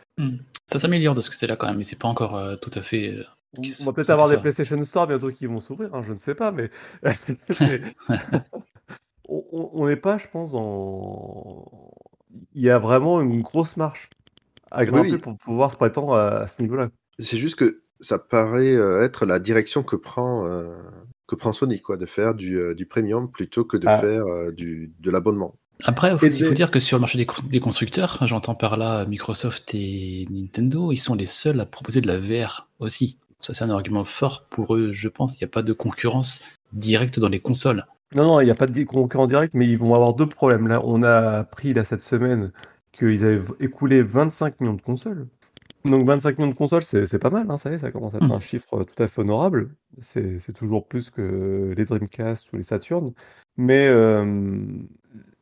Ça 0.66 0.78
s'améliore 0.78 1.14
de 1.14 1.20
ce 1.22 1.30
côté-là 1.30 1.56
quand 1.56 1.66
même, 1.68 1.78
mais 1.78 1.84
c'est 1.84 1.98
pas 1.98 2.08
encore 2.08 2.36
euh, 2.36 2.56
tout 2.56 2.70
à 2.74 2.82
fait. 2.82 3.14
euh, 3.14 3.24
on 3.58 3.84
va 3.84 3.92
peut-être 3.92 4.10
avoir 4.10 4.28
des. 4.28 4.36
PlayStation 4.36 4.82
Store 4.84 5.06
bientôt 5.06 5.30
qui 5.30 5.46
vont 5.46 5.60
s'ouvrir, 5.60 5.94
hein, 5.94 6.02
je 6.06 6.12
ne 6.12 6.18
sais 6.18 6.34
pas, 6.34 6.52
mais 6.52 6.70
on, 9.28 9.86
n'est 9.86 9.96
pas, 9.96 10.18
je 10.18 10.26
pense, 10.28 10.52
dans 10.52 11.70
il 12.54 12.62
y 12.62 12.70
a 12.70 12.78
vraiment 12.78 13.20
une 13.20 13.42
grosse 13.42 13.76
marche 13.76 14.10
à 14.70 14.84
grimper 14.84 15.12
oui. 15.12 15.18
pour 15.18 15.36
pouvoir 15.36 15.72
se 15.72 15.76
prétendre 15.76 16.14
à 16.14 16.38
à 16.38 16.46
ce 16.46 16.62
niveau-là. 16.62 16.90
C'est 17.18 17.36
juste 17.36 17.56
que 17.56 17.82
ça 18.00 18.18
paraît 18.18 18.74
euh, 18.74 19.04
être 19.04 19.26
la 19.26 19.38
direction 19.38 19.82
que 19.82 19.96
prend, 19.96 20.46
euh, 20.46 20.74
que 21.26 21.34
prend 21.34 21.52
Sony, 21.52 21.80
quoi, 21.80 21.96
de 21.96 22.06
faire 22.06 22.34
du, 22.34 22.58
euh, 22.58 22.74
du 22.74 22.86
premium 22.86 23.30
plutôt 23.30 23.64
que 23.64 23.76
de 23.76 23.86
Ah. 23.86 23.98
faire 23.98 24.24
euh, 24.26 24.52
du, 24.52 24.92
de 25.00 25.10
l'abonnement. 25.10 25.54
Après, 25.84 26.12
il 26.22 26.44
faut 26.44 26.54
dire 26.54 26.70
que 26.70 26.78
sur 26.78 26.98
le 26.98 27.00
marché 27.00 27.26
des 27.44 27.60
constructeurs, 27.60 28.18
j'entends 28.26 28.54
par 28.54 28.76
là 28.76 29.06
Microsoft 29.06 29.74
et 29.74 30.26
Nintendo, 30.30 30.92
ils 30.92 30.98
sont 30.98 31.14
les 31.14 31.24
seuls 31.24 31.58
à 31.58 31.64
proposer 31.64 32.02
de 32.02 32.06
la 32.06 32.18
VR 32.18 32.68
aussi. 32.80 33.18
Ça, 33.40 33.54
c'est 33.54 33.64
un 33.64 33.70
argument 33.70 34.04
fort 34.04 34.46
pour 34.50 34.74
eux, 34.76 34.92
je 34.92 35.08
pense. 35.08 35.40
Il 35.40 35.44
n'y 35.44 35.48
a 35.48 35.52
pas 35.52 35.62
de 35.62 35.72
concurrence 35.72 36.42
directe 36.72 37.18
dans 37.18 37.28
les 37.28 37.40
consoles. 37.40 37.86
Non, 38.14 38.24
non, 38.24 38.40
il 38.40 38.44
n'y 38.44 38.50
a 38.50 38.54
pas 38.54 38.66
de 38.66 38.84
concurrent 38.84 39.26
direct, 39.26 39.54
mais 39.54 39.66
ils 39.66 39.78
vont 39.78 39.94
avoir 39.94 40.14
deux 40.14 40.26
problèmes. 40.26 40.66
Là, 40.68 40.80
on 40.84 41.02
a 41.02 41.38
appris 41.38 41.72
là 41.72 41.84
cette 41.84 42.00
semaine 42.00 42.52
qu'ils 42.92 43.24
avaient 43.24 43.40
écoulé 43.60 44.02
25 44.02 44.60
millions 44.60 44.74
de 44.74 44.82
consoles. 44.82 45.26
Donc 45.84 46.06
25 46.06 46.38
millions 46.38 46.50
de 46.50 46.56
consoles, 46.56 46.82
c'est 46.82 47.18
pas 47.18 47.30
mal, 47.30 47.46
hein, 47.50 47.56
ça 47.56 47.70
y 47.70 47.74
est, 47.74 47.78
ça 47.78 47.90
commence 47.90 48.14
à 48.14 48.18
être 48.18 48.28
Mm. 48.28 48.32
un 48.32 48.40
chiffre 48.40 48.84
tout 48.84 49.02
à 49.02 49.08
fait 49.08 49.20
honorable. 49.22 49.70
C'est 49.98 50.38
c'est 50.40 50.52
toujours 50.52 50.86
plus 50.86 51.08
que 51.10 51.72
les 51.74 51.84
Dreamcast 51.84 52.52
ou 52.52 52.56
les 52.56 52.62
Saturn. 52.64 53.12
Mais 53.56 53.88
euh, 53.88 54.66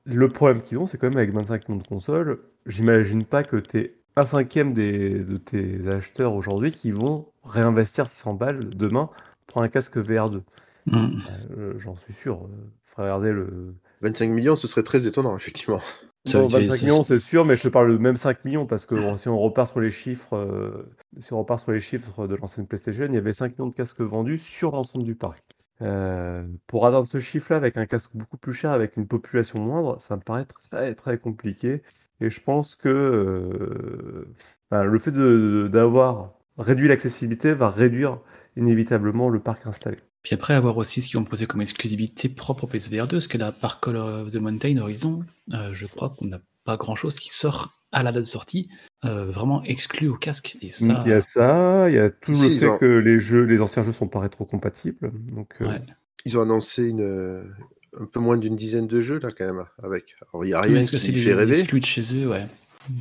le 0.05 0.29
problème 0.29 0.63
qu'ils 0.63 0.79
ont, 0.79 0.87
c'est 0.87 0.99
quand 0.99 1.09
même 1.09 1.17
avec 1.19 1.33
25 1.33 1.69
millions 1.69 1.83
de 1.83 1.87
consoles, 1.87 2.39
j'imagine 2.67 3.25
pas 3.25 3.43
que 3.43 3.57
tu 3.57 3.79
es 3.79 3.95
un 4.17 4.25
cinquième 4.25 4.73
des, 4.73 5.21
de 5.25 5.37
tes 5.39 5.89
acheteurs 5.89 6.35
aujourd'hui 6.35 6.71
qui 6.73 6.91
vont 6.93 7.27
réinvestir 7.49 8.07
600 8.09 8.35
balles 8.35 8.71
demain 8.71 9.11
pour 9.47 9.63
un 9.63 9.69
casque 9.69 9.97
VR2. 9.97 10.43
Hmm. 10.87 11.11
Euh, 11.57 11.75
J'en 11.79 11.97
suis 11.97 12.13
sûr. 12.13 12.45
Euh, 12.45 12.49
faut 12.85 13.03
regarder 13.03 13.33
le. 13.33 13.75
25 14.01 14.29
millions, 14.31 14.57
ce 14.57 14.69
serait 14.69 14.83
très 14.85 15.07
étonnant, 15.07 15.37
effectivement. 15.37 15.81
Ça, 16.25 16.41
Bon, 16.41 16.49
c'est- 16.49 16.59
25 16.61 16.75
c'est- 16.77 16.87
millions, 16.87 17.05
c'est 17.05 17.19
sûr, 17.19 17.45
mais 17.45 17.57
je 17.57 17.63
te 17.63 17.69
parle 17.69 17.93
de 17.93 17.99
même 17.99 18.17
5 18.17 18.45
millions 18.45 18.67
parce 18.67 18.87
que 18.87 18.95
bon, 18.95 19.17
si 19.17 19.29
on 19.29 19.39
repart 19.39 19.69
sur 19.71 19.81
les 19.81 19.91
chiffres, 19.91 20.37
euh, 20.37 20.89
si 21.19 21.33
on 21.33 21.39
repart 21.39 21.61
sur 21.61 21.73
les 21.73 21.81
chiffres 21.81 22.27
de 22.27 22.35
l'ancienne 22.37 22.67
PlayStation, 22.67 23.05
il 23.07 23.15
y 23.15 23.19
avait 23.19 23.33
5 23.33 23.59
millions 23.59 23.69
de 23.71 23.75
casques 23.75 24.01
vendus 24.01 24.37
sur 24.39 24.73
l'ensemble 24.73 25.05
du 25.05 25.15
parc. 25.15 25.43
Euh, 25.81 26.45
pour 26.67 26.87
atteindre 26.87 27.07
ce 27.07 27.19
chiffre-là 27.21 27.57
avec 27.57 27.77
un 27.77 27.87
casque 27.87 28.11
beaucoup 28.15 28.37
plus 28.37 28.53
cher, 28.53 28.73
avec 28.73 28.97
une 28.97 29.07
population 29.07 29.61
moindre, 29.61 30.01
ça 30.01 30.17
me 30.17 30.21
paraît 30.23 30.45
très 30.45 30.95
très 30.95 31.19
compliqué. 31.19 31.83
Et 32.21 32.31
je 32.31 32.41
pense 32.43 32.75
que 32.77 32.89
euh, 32.89 34.29
ben, 34.71 34.85
le 34.85 34.99
fait 34.99 35.13
de- 35.13 35.69
d'avoir 35.73 36.33
réduit 36.59 36.89
l'accessibilité 36.89 37.55
va 37.55 37.71
réduire 37.71 38.19
inévitablement 38.57 39.29
le 39.29 39.41
parc 39.41 39.67
installé. 39.67 39.97
Puis 40.23 40.35
après, 40.35 40.55
avoir 40.55 40.77
aussi 40.77 41.01
ce 41.01 41.09
qu'ils 41.09 41.19
ont 41.19 41.25
posé 41.25 41.47
comme 41.47 41.61
exclusivité 41.61 42.29
propre 42.29 42.65
au 42.65 42.67
PSVR 42.67 43.07
2, 43.07 43.17
parce 43.19 43.27
que 43.29 43.39
là, 43.39 43.53
par 43.53 43.81
Call 43.81 43.97
of 43.97 44.31
the 44.33 44.37
Mountain 44.37 44.77
Horizon, 44.79 45.25
euh, 45.55 45.71
je 45.73 45.87
crois 45.87 46.11
qu'on 46.11 46.27
n'a 46.29 46.41
pas 46.65 46.77
grand-chose 46.77 47.17
qui 47.17 47.33
sort 47.33 47.73
à 47.93 48.03
la 48.03 48.13
date 48.13 48.25
de 48.25 48.27
sortie, 48.29 48.69
euh, 49.05 49.31
vraiment 49.31 49.63
exclu 49.63 50.09
au 50.09 50.17
casque. 50.17 50.59
Et 50.61 50.69
ça, 50.71 51.03
Il 51.07 51.11
y 51.11 51.15
a 51.15 51.23
ça, 51.23 51.89
il 51.89 51.95
y 51.95 51.99
a 51.99 52.11
tout 52.11 52.33
le 52.33 52.37
fait 52.59 52.67
ont- 52.69 52.77
que 52.79 52.85
les 52.99 53.19
jeux, 53.19 53.45
les 53.45 53.61
anciens 53.63 53.83
jeux 53.83 53.93
sont 53.93 54.09
pas 54.09 54.21
rétrocompatibles. 54.21 55.11
Donc, 55.33 55.55
euh, 55.63 55.69
ouais. 55.69 55.81
Ils 56.27 56.37
ont 56.37 56.43
annoncé 56.43 56.85
une, 56.85 57.45
un 57.99 58.05
peu 58.05 58.21
moins 58.21 58.37
d'une 58.37 58.57
dizaine 58.57 58.87
de 58.89 59.01
jeux, 59.01 59.19
là, 59.21 59.31
quand 59.31 59.47
même, 59.47 59.65
avec. 59.83 60.17
Alors, 60.35 60.45
il 60.45 60.49
n'y 60.49 60.55
a 60.55 60.61
rien 60.61 60.81
Est-ce 60.81 60.91
que 60.91 60.99
c'est 60.99 61.07
qui 61.13 61.21
les 61.21 61.23
fait 61.23 61.35
rêver. 61.35 61.59
exclus 61.59 61.81
de 61.81 61.87
chez 61.87 62.03
eux 62.23 62.29
Ouais. 62.29 62.47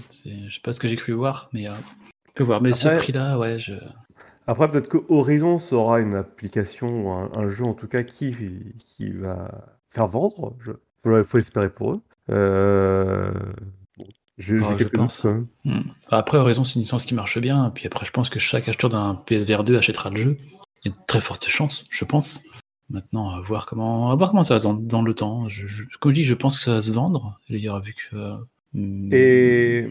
C'est- 0.10 0.48
Je 0.48 0.54
sais 0.56 0.62
pas 0.64 0.72
ce 0.72 0.80
que 0.80 0.88
j'ai 0.88 0.96
cru 0.96 1.12
voir, 1.14 1.50
mais. 1.52 1.66
Voir. 2.44 2.62
Mais 2.62 2.74
ce 2.74 2.88
Après- 2.88 3.00
prix-là, 3.00 3.38
ouais, 3.38 3.60
je. 3.60 3.74
Après, 4.50 4.70
peut-être 4.72 4.88
que 4.88 5.00
Horizon 5.10 5.60
sera 5.60 6.00
une 6.00 6.16
application 6.16 7.06
ou 7.06 7.10
un, 7.12 7.30
un 7.34 7.50
jeu 7.50 7.66
en 7.66 7.74
tout 7.74 7.88
cas 7.88 8.04
qui, 8.04 8.34
qui 8.78 9.12
va 9.12 9.52
faire 9.90 10.08
vendre. 10.08 10.54
Il 10.60 10.74
faut, 11.04 11.24
faut 11.24 11.38
l'espérer 11.38 11.70
pour 11.70 11.94
eux. 11.94 12.02
Euh, 12.30 13.32
J'ai 14.38 14.60
Ah, 14.64 14.76
quelques 14.78 14.96
pense. 14.96 15.24
même. 15.26 15.48
Hmm. 15.66 15.82
Après, 16.10 16.38
Horizon, 16.38 16.64
c'est 16.64 16.76
une 16.76 16.82
licence 16.82 17.06
qui 17.06 17.14
marche 17.14 17.40
bien. 17.40 17.72
Puis 17.76 17.88
après, 17.88 18.06
je 18.06 18.12
pense 18.12 18.30
que 18.30 18.40
chaque 18.40 18.70
acheteur 18.70 18.90
d'un 18.90 19.16
PSVR 19.16 19.64
2 19.64 19.78
achètera 19.78 20.10
le 20.12 20.18
jeu. 20.18 20.38
Il 20.86 20.92
y 20.92 20.94
a 20.94 20.98
de 20.98 21.06
très 21.08 21.20
fortes 21.20 21.48
chances, 21.48 21.86
je 21.92 22.06
pense. 22.06 22.44
Maintenant, 22.90 23.30
à 23.32 23.42
voir 23.42 23.66
comment, 23.66 24.12
à 24.12 24.16
voir 24.16 24.30
comment 24.30 24.44
ça 24.46 24.54
va 24.54 24.60
dans, 24.62 24.74
dans 24.76 25.02
le 25.02 25.14
temps. 25.14 25.50
Je, 25.50 25.68
je- 25.68 25.84
comme 26.00 26.12
je 26.12 26.16
dis, 26.16 26.24
je 26.24 26.36
pense 26.36 26.58
que 26.58 26.64
ça 26.64 26.76
va 26.76 26.82
se 26.82 26.94
vendre. 26.94 27.38
Vu 27.50 27.60
que. 27.60 28.16
euh, 28.16 28.38
hmm, 28.74 29.10
Et 29.12 29.90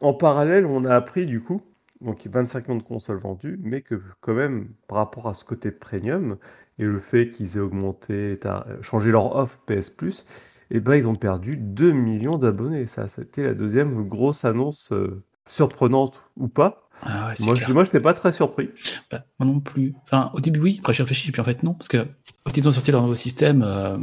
en 0.00 0.14
parallèle, 0.14 0.64
on 0.64 0.84
a 0.86 0.94
appris 0.94 1.26
du 1.26 1.42
coup, 1.42 1.60
donc 2.00 2.26
25 2.26 2.68
millions 2.68 2.78
de 2.78 2.86
consoles 2.86 3.18
vendues, 3.18 3.58
mais 3.62 3.82
que 3.82 4.00
quand 4.20 4.34
même, 4.34 4.68
par 4.88 4.98
rapport 4.98 5.28
à 5.28 5.34
ce 5.34 5.44
côté 5.44 5.70
premium 5.70 6.36
et 6.78 6.84
le 6.84 6.98
fait 6.98 7.30
qu'ils 7.30 7.56
aient 7.56 7.60
augmenté, 7.60 8.38
tar- 8.40 8.66
changé 8.80 9.10
leur 9.10 9.36
offre 9.36 9.60
PS 9.66 9.90
Plus, 9.90 10.24
et 10.70 10.80
ben 10.80 10.94
ils 10.94 11.08
ont 11.08 11.14
perdu 11.16 11.56
2 11.56 11.92
millions 11.92 12.38
d'abonnés. 12.38 12.86
Ça, 12.86 13.06
c'était 13.08 13.42
la 13.44 13.54
deuxième 13.54 14.06
grosse 14.08 14.44
annonce 14.44 14.92
euh, 14.92 15.22
surprenante 15.46 16.22
ou 16.36 16.48
pas. 16.48 16.88
Ah 17.02 17.28
ouais, 17.28 17.34
Moi, 17.46 17.54
je, 17.54 17.72
moi, 17.72 17.84
j'étais 17.84 18.00
pas 18.00 18.12
très 18.14 18.30
surpris. 18.30 18.70
Bah, 19.10 19.24
moi 19.38 19.46
non 19.46 19.60
plus. 19.60 19.94
Enfin, 20.04 20.30
au 20.34 20.40
début, 20.40 20.60
oui, 20.60 20.76
après 20.80 20.92
j'ai 20.92 21.02
réfléchi, 21.02 21.32
puis 21.32 21.40
en 21.40 21.44
fait, 21.44 21.62
non, 21.62 21.74
parce 21.74 21.88
que 21.88 22.06
quand 22.44 22.56
ils 22.56 22.68
ont 22.68 22.72
sorti 22.72 22.92
leur 22.92 23.02
nouveau 23.02 23.14
système, 23.14 23.62
euh, 23.62 23.96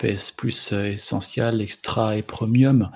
PS 0.00 0.30
Plus 0.32 0.72
euh, 0.72 0.92
Essential, 0.92 1.60
Extra 1.60 2.16
et 2.16 2.22
Premium, 2.22 2.90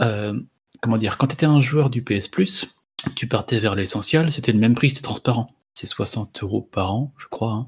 euh, 0.00 0.38
comment 0.82 0.98
dire, 0.98 1.16
quand 1.18 1.28
tu 1.28 1.34
étais 1.34 1.46
un 1.46 1.60
joueur 1.60 1.90
du 1.90 2.02
PS 2.02 2.28
Plus, 2.28 2.75
tu 3.14 3.28
partais 3.28 3.58
vers 3.58 3.74
l'Essential, 3.74 4.32
c'était 4.32 4.52
le 4.52 4.58
même 4.58 4.74
prix, 4.74 4.90
c'était 4.90 5.02
transparent. 5.02 5.48
C'est 5.74 5.86
60 5.86 6.42
euros 6.42 6.62
par 6.62 6.92
an, 6.92 7.12
je 7.18 7.26
crois. 7.26 7.52
hein. 7.52 7.66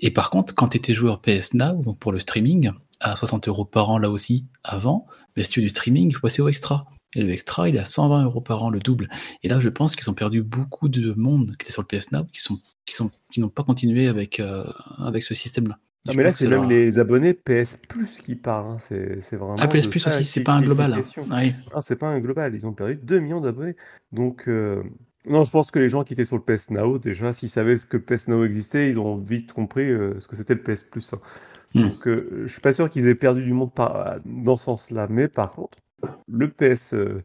Et 0.00 0.10
par 0.10 0.30
contre, 0.30 0.54
quand 0.54 0.68
tu 0.68 0.76
étais 0.76 0.94
joueur 0.94 1.20
PS 1.20 1.54
Now, 1.54 1.74
donc 1.82 1.98
pour 1.98 2.12
le 2.12 2.20
streaming, 2.20 2.72
à 3.00 3.16
60 3.16 3.48
euros 3.48 3.64
par 3.64 3.90
an 3.90 3.98
là 3.98 4.10
aussi, 4.10 4.46
avant, 4.64 5.06
mais 5.36 5.44
si 5.44 5.50
tu 5.50 5.60
veux 5.60 5.64
du 5.64 5.70
streaming, 5.70 6.10
il 6.10 6.14
faut 6.14 6.20
passer 6.20 6.42
au 6.42 6.48
Extra. 6.48 6.86
Et 7.14 7.20
le 7.20 7.30
Extra, 7.30 7.68
il 7.68 7.76
est 7.76 7.80
à 7.80 7.84
120 7.84 8.24
euros 8.24 8.40
par 8.40 8.64
an, 8.64 8.70
le 8.70 8.80
double. 8.80 9.08
Et 9.42 9.48
là, 9.48 9.60
je 9.60 9.68
pense 9.68 9.94
qu'ils 9.94 10.10
ont 10.10 10.14
perdu 10.14 10.42
beaucoup 10.42 10.88
de 10.88 11.12
monde 11.12 11.56
qui 11.56 11.64
était 11.64 11.72
sur 11.72 11.82
le 11.82 11.86
PS 11.86 12.08
qui 13.30 13.40
n'ont 13.40 13.48
pas 13.48 13.62
continué 13.62 14.08
avec, 14.08 14.40
euh, 14.40 14.64
avec 14.98 15.22
ce 15.22 15.34
système-là. 15.34 15.78
Non, 16.06 16.12
Je 16.12 16.18
mais 16.18 16.24
là, 16.24 16.32
c'est 16.32 16.44
même 16.48 16.60
leur- 16.60 16.68
les 16.68 16.98
abonnés 16.98 17.32
PS 17.32 17.76
Plus 17.88 18.20
qui 18.20 18.36
parlent. 18.36 18.72
hein. 18.72 18.76
C'est 18.78 19.36
vraiment. 19.36 19.54
Ah, 19.58 19.68
PS 19.68 19.86
Plus 19.86 20.06
aussi, 20.06 20.26
c'est 20.26 20.44
pas 20.44 20.52
un 20.52 20.60
global. 20.62 20.92
hein. 20.92 21.22
Ouais. 21.30 21.54
Ah, 21.72 21.80
c'est 21.80 21.96
pas 21.96 22.08
un 22.08 22.20
global. 22.20 22.54
Ils 22.54 22.66
ont 22.66 22.72
perdu 22.74 22.96
2 22.96 23.20
millions 23.20 23.40
d'abonnés. 23.40 23.74
Donc, 24.12 24.44
euh, 24.48 24.82
non, 25.26 25.44
je 25.44 25.50
pense 25.50 25.70
que 25.70 25.78
les 25.78 25.88
gens 25.88 26.04
qui 26.04 26.12
étaient 26.12 26.26
sur 26.26 26.36
le 26.36 26.42
PS 26.42 26.70
Now, 26.70 26.98
déjà, 26.98 27.32
s'ils 27.32 27.48
savaient 27.48 27.76
ce 27.78 27.86
que 27.86 27.96
le 27.96 28.02
PS 28.02 28.28
Now 28.28 28.44
existait, 28.44 28.90
ils 28.90 28.98
ont 28.98 29.16
vite 29.16 29.52
compris 29.54 29.90
euh, 29.90 30.20
ce 30.20 30.28
que 30.28 30.36
c'était 30.36 30.54
le 30.54 30.62
PS 30.62 30.84
Plus. 30.84 31.14
hein. 31.14 31.20
Hmm. 31.74 31.82
Donc, 31.88 32.06
euh, 32.06 32.42
je 32.44 32.52
suis 32.52 32.60
pas 32.60 32.72
sûr 32.74 32.90
qu'ils 32.90 33.08
aient 33.08 33.14
perdu 33.14 33.42
du 33.42 33.52
monde 33.54 33.72
par- 33.72 34.18
dans 34.26 34.56
ce 34.58 34.64
sens-là. 34.66 35.06
Mais 35.08 35.28
par 35.28 35.52
contre, 35.54 35.78
le 36.28 36.48
PS, 36.50 36.92
euh, 36.92 37.22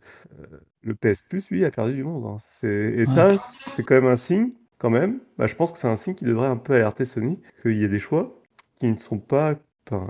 le 0.83 0.95
PS 0.95 1.21
Plus, 1.23 1.51
lui, 1.51 1.65
a 1.65 1.69
perdu 1.71 1.93
du 1.95 2.03
monde. 2.05 2.25
hein. 2.25 2.37
Et 2.63 3.05
ça, 3.05 3.37
c'est 3.37 3.83
quand 3.83 3.95
même 3.95 4.05
un 4.07 4.15
signe, 4.15 4.51
quand 4.77 4.89
même. 4.89 5.19
Bah, 5.37 5.47
je 5.47 5.55
pense 5.55 5.73
que 5.73 5.77
c'est 5.77 5.89
un 5.89 5.97
signe 5.97 6.15
qui 6.15 6.23
devrait 6.23 6.47
un 6.47 6.55
peu 6.55 6.73
alerter 6.73 7.03
Sony, 7.03 7.39
qu'il 7.61 7.77
y 7.77 7.83
a 7.83 7.89
des 7.89 7.99
choix 7.99 8.38
qui 8.79 8.87
ne 8.87 8.97
sont 8.97 9.19
pas, 9.19 9.55
enfin, 9.89 10.07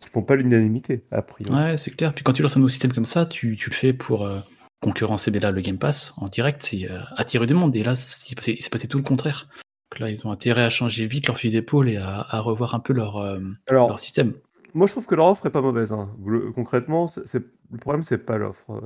qui 0.00 0.08
font 0.08 0.22
pas 0.22 0.36
l'unanimité, 0.36 1.04
a 1.10 1.22
priori. 1.22 1.54
Ouais, 1.54 1.76
c'est 1.76 1.90
clair. 1.90 2.14
Puis 2.14 2.24
quand 2.24 2.32
tu 2.32 2.42
lances 2.42 2.56
un 2.56 2.60
nouveau 2.60 2.68
système 2.70 2.92
comme 2.92 3.04
ça, 3.04 3.26
tu, 3.26 3.56
tu 3.56 3.70
le 3.70 3.74
fais 3.74 3.92
pour 3.92 4.26
euh, 4.26 4.38
concurrencer 4.80 5.30
mais 5.30 5.40
là, 5.40 5.50
le 5.50 5.60
Game 5.60 5.78
Pass 5.78 6.14
en 6.18 6.26
direct, 6.26 6.62
c'est 6.62 6.90
euh, 6.90 7.00
attirer 7.16 7.46
du 7.46 7.54
monde. 7.54 7.74
Et 7.76 7.82
là, 7.84 7.92
il 7.92 8.60
s'est 8.62 8.70
passé 8.70 8.88
tout 8.88 8.98
le 8.98 9.04
contraire. 9.04 9.48
Donc 9.90 10.00
là, 10.00 10.10
ils 10.10 10.26
ont 10.26 10.30
intérêt 10.32 10.64
à 10.64 10.70
changer 10.70 11.06
vite 11.06 11.26
leur 11.26 11.38
fusil 11.38 11.54
d'épaule 11.54 11.88
et 11.88 11.96
à, 11.96 12.26
à 12.28 12.40
revoir 12.40 12.74
un 12.74 12.80
peu 12.80 12.92
leur, 12.92 13.18
euh, 13.18 13.38
Alors, 13.68 13.88
leur 13.88 14.00
système. 14.00 14.34
Moi, 14.74 14.86
je 14.86 14.92
trouve 14.92 15.06
que 15.06 15.14
leur 15.14 15.26
offre 15.26 15.46
est 15.46 15.50
pas 15.50 15.62
mauvaise. 15.62 15.92
hein. 15.92 16.10
Concrètement, 16.54 17.06
c'est, 17.06 17.42
le 17.70 17.78
problème, 17.78 18.02
c'est 18.02 18.18
pas 18.18 18.36
l'offre. 18.36 18.82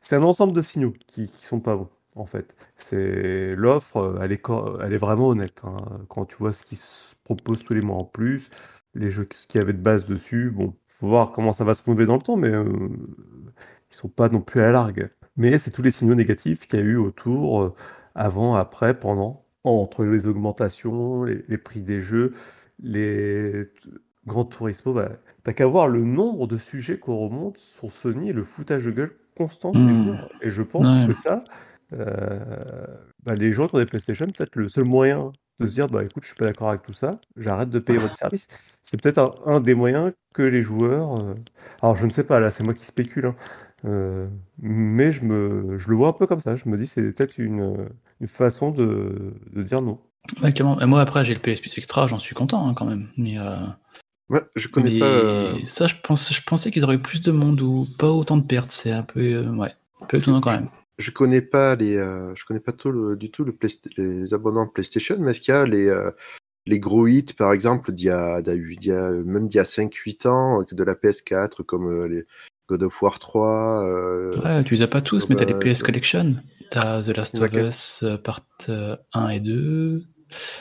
C'est 0.00 0.14
un 0.16 0.22
ensemble 0.22 0.52
de 0.52 0.60
signaux 0.62 0.94
qui, 1.08 1.28
qui 1.28 1.44
sont 1.44 1.58
pas 1.60 1.74
bons, 1.76 1.88
en 2.14 2.26
fait. 2.26 2.54
C'est 2.76 3.54
l'offre, 3.56 4.18
elle 4.22 4.32
est, 4.32 4.38
co- 4.38 4.78
elle 4.80 4.92
est 4.92 4.96
vraiment 4.98 5.28
honnête. 5.28 5.60
hein. 5.64 5.76
Quand 6.08 6.24
tu 6.26 6.36
vois 6.36 6.52
ce 6.52 6.64
qui 6.64 6.76
se 6.76 7.14
propose 7.24 7.62
tous 7.64 7.74
les 7.74 7.80
mois 7.82 7.96
en 7.96 8.04
plus, 8.04 8.50
les 8.94 9.10
jeux 9.10 9.24
qui 9.24 9.46
qui 9.48 9.58
avaient 9.58 9.72
de 9.72 9.78
base 9.82 10.04
dessus, 10.04 10.50
bon, 10.50 10.74
faut 10.86 11.08
voir 11.08 11.30
comment 11.32 11.52
ça 11.52 11.64
va 11.64 11.74
se 11.74 11.88
mouver 11.90 12.06
dans 12.06 12.16
le 12.16 12.22
temps, 12.22 12.36
mais 12.36 12.48
euh, 12.50 12.64
ils 13.90 13.94
sont 13.96 14.08
pas 14.08 14.28
non 14.28 14.40
plus 14.40 14.60
à 14.60 14.64
la 14.64 14.72
largue. 14.72 15.08
Mais 15.36 15.58
c'est 15.58 15.70
tous 15.70 15.82
les 15.82 15.90
signaux 15.90 16.14
négatifs 16.14 16.66
qu'il 16.66 16.78
y 16.78 16.82
a 16.82 16.84
eu 16.86 16.96
autour, 16.96 17.62
euh, 17.62 17.74
avant, 18.14 18.54
après, 18.56 18.98
pendant, 18.98 19.44
entre 19.64 20.04
les 20.04 20.26
augmentations, 20.26 21.24
les, 21.24 21.44
les 21.48 21.58
prix 21.58 21.82
des 21.82 22.00
jeux, 22.00 22.32
les 22.82 23.70
Grand 24.26 24.44
Turismo, 24.44 24.92
bah, 24.94 25.10
T'as 25.42 25.52
qu'à 25.52 25.66
voir 25.66 25.88
le 25.88 26.04
nombre 26.04 26.46
de 26.46 26.56
sujets 26.58 26.98
qu'on 26.98 27.18
remonte 27.18 27.58
sur 27.58 27.90
Sony 27.92 28.30
et 28.30 28.32
le 28.32 28.44
foutage 28.44 28.86
de 28.86 28.90
gueule 28.92 29.16
constant 29.36 29.74
des 29.74 29.92
Hmm. 29.92 29.92
joueurs. 29.92 30.30
Et 30.40 30.50
je 30.50 30.62
pense 30.62 31.00
Ouais. 31.00 31.06
que 31.06 31.12
ça, 31.12 31.44
bah, 31.92 33.34
les 33.34 33.52
gens 33.52 33.66
qui 33.68 33.74
ont 33.74 33.78
des 33.78 33.86
PlayStation, 33.86 34.26
peut-être 34.26 34.56
le 34.56 34.68
seul 34.68 34.84
moyen 34.84 35.32
de 35.60 35.66
se 35.68 35.74
dire, 35.74 35.88
bah 35.88 36.02
écoute, 36.02 36.22
je 36.24 36.28
suis 36.28 36.36
pas 36.36 36.46
d'accord 36.46 36.68
avec 36.70 36.82
tout 36.82 36.92
ça, 36.92 37.20
j'arrête 37.36 37.70
de 37.70 37.78
payer 37.78 37.98
votre 37.98 38.16
service. 38.16 38.48
C'est 38.82 39.00
peut-être 39.00 39.18
un, 39.18 39.34
un 39.46 39.60
des 39.60 39.74
moyens 39.74 40.12
que 40.34 40.42
les 40.42 40.62
joueurs. 40.62 41.16
euh, 41.20 41.34
Alors 41.80 41.96
je 41.96 42.04
ne 42.06 42.10
sais 42.10 42.24
pas, 42.24 42.40
là, 42.40 42.50
c'est 42.50 42.64
moi 42.64 42.74
qui 42.74 42.84
spécule, 42.84 43.26
hein, 43.26 43.36
euh, 43.84 44.26
mais 44.58 45.12
je 45.12 45.24
me, 45.24 45.78
je 45.78 45.88
le 45.90 45.96
vois 45.96 46.08
un 46.08 46.12
peu 46.12 46.26
comme 46.26 46.40
ça. 46.40 46.56
Je 46.56 46.68
me 46.68 46.76
dis, 46.76 46.86
c'est 46.88 47.02
peut-être 47.12 47.38
une, 47.38 47.88
une 48.20 48.26
façon 48.26 48.70
de, 48.72 49.34
de 49.52 49.62
dire 49.62 49.80
non. 49.80 50.00
Ouais, 50.42 50.52
clairement. 50.52 50.80
Et 50.80 50.86
moi, 50.86 51.00
après, 51.02 51.24
j'ai 51.24 51.34
le 51.34 51.40
PS 51.40 51.60
Plus 51.60 51.76
Extra, 51.78 52.06
j'en 52.08 52.18
suis 52.18 52.34
content 52.34 52.66
hein, 52.68 52.74
quand 52.74 52.86
même. 52.86 53.08
Mais, 53.16 53.38
euh, 53.38 53.56
Ouais, 54.30 54.42
je 54.56 54.68
connais 54.68 54.90
Mais 54.90 54.98
pas. 55.00 55.06
euh, 55.06 55.58
ça, 55.66 55.86
je, 55.86 55.94
pense, 56.02 56.32
je 56.32 56.42
pensais 56.42 56.70
qu'il 56.72 56.80
y 56.80 56.84
aurait 56.84 56.94
eu 56.96 56.98
plus 57.02 57.20
de 57.20 57.30
monde 57.30 57.60
ou 57.60 57.86
pas 57.98 58.08
autant 58.10 58.38
de 58.38 58.42
pertes. 58.42 58.72
C'est 58.72 58.90
un 58.90 59.02
peu, 59.02 59.20
euh, 59.20 59.50
ouais, 59.54 59.70
un 60.00 60.06
peu 60.06 60.16
étonnant 60.16 60.40
quand 60.40 60.50
même. 60.52 60.68
Je 60.98 61.10
connais 61.10 61.40
pas 61.42 61.74
les, 61.74 61.96
euh, 61.96 62.34
je 62.36 62.44
connais 62.44 62.60
pas 62.60 62.72
tout 62.72 62.90
le- 62.92 63.16
du 63.16 63.30
tout 63.30 63.44
le 63.44 63.56
les 63.96 64.32
abonnements 64.34 64.66
PlayStation, 64.66 65.16
mais 65.18 65.32
est-ce 65.32 65.40
qu'il 65.40 65.52
y 65.54 65.56
a 65.56 65.64
les, 65.66 65.88
euh, 65.88 66.10
les 66.66 66.78
gros 66.78 67.06
hits, 67.06 67.34
par 67.36 67.52
exemple, 67.52 67.92
d'il 67.92 68.06
y 68.06 68.10
a, 68.10 68.40
d'il 68.42 68.50
y 68.52 68.56
a 68.56 68.56
eu- 68.56 68.76
d'il 68.76 68.88
y 68.90 68.92
a- 68.92 69.10
même 69.10 69.48
d'il 69.48 69.56
y 69.56 69.60
a 69.60 69.64
5-8 69.64 70.26
ans, 70.26 70.60
euh, 70.60 70.64
de 70.70 70.84
la 70.84 70.94
PS4, 70.94 71.62
comme 71.64 71.88
euh, 71.88 72.06
les 72.06 72.24
God 72.68 72.84
of 72.84 73.02
War 73.02 73.18
3 73.18 73.84
euh, 73.84 74.40
Ouais, 74.42 74.64
tu 74.64 74.74
les 74.74 74.82
as 74.82 74.86
pas 74.88 75.00
tous, 75.02 75.28
mais 75.28 75.36
t'as 75.36 75.44
les 75.44 75.52
bah, 75.52 75.60
PS. 75.60 75.82
Collection. 75.82 76.36
T'as 76.70 77.02
The 77.02 77.08
Last 77.08 77.40
of. 77.40 77.52
Us 77.52 78.02
euh, 78.04 78.16
part 78.16 78.40
euh, 78.68 78.96
1 79.12 79.28
et 79.30 79.40
2. 79.40 80.02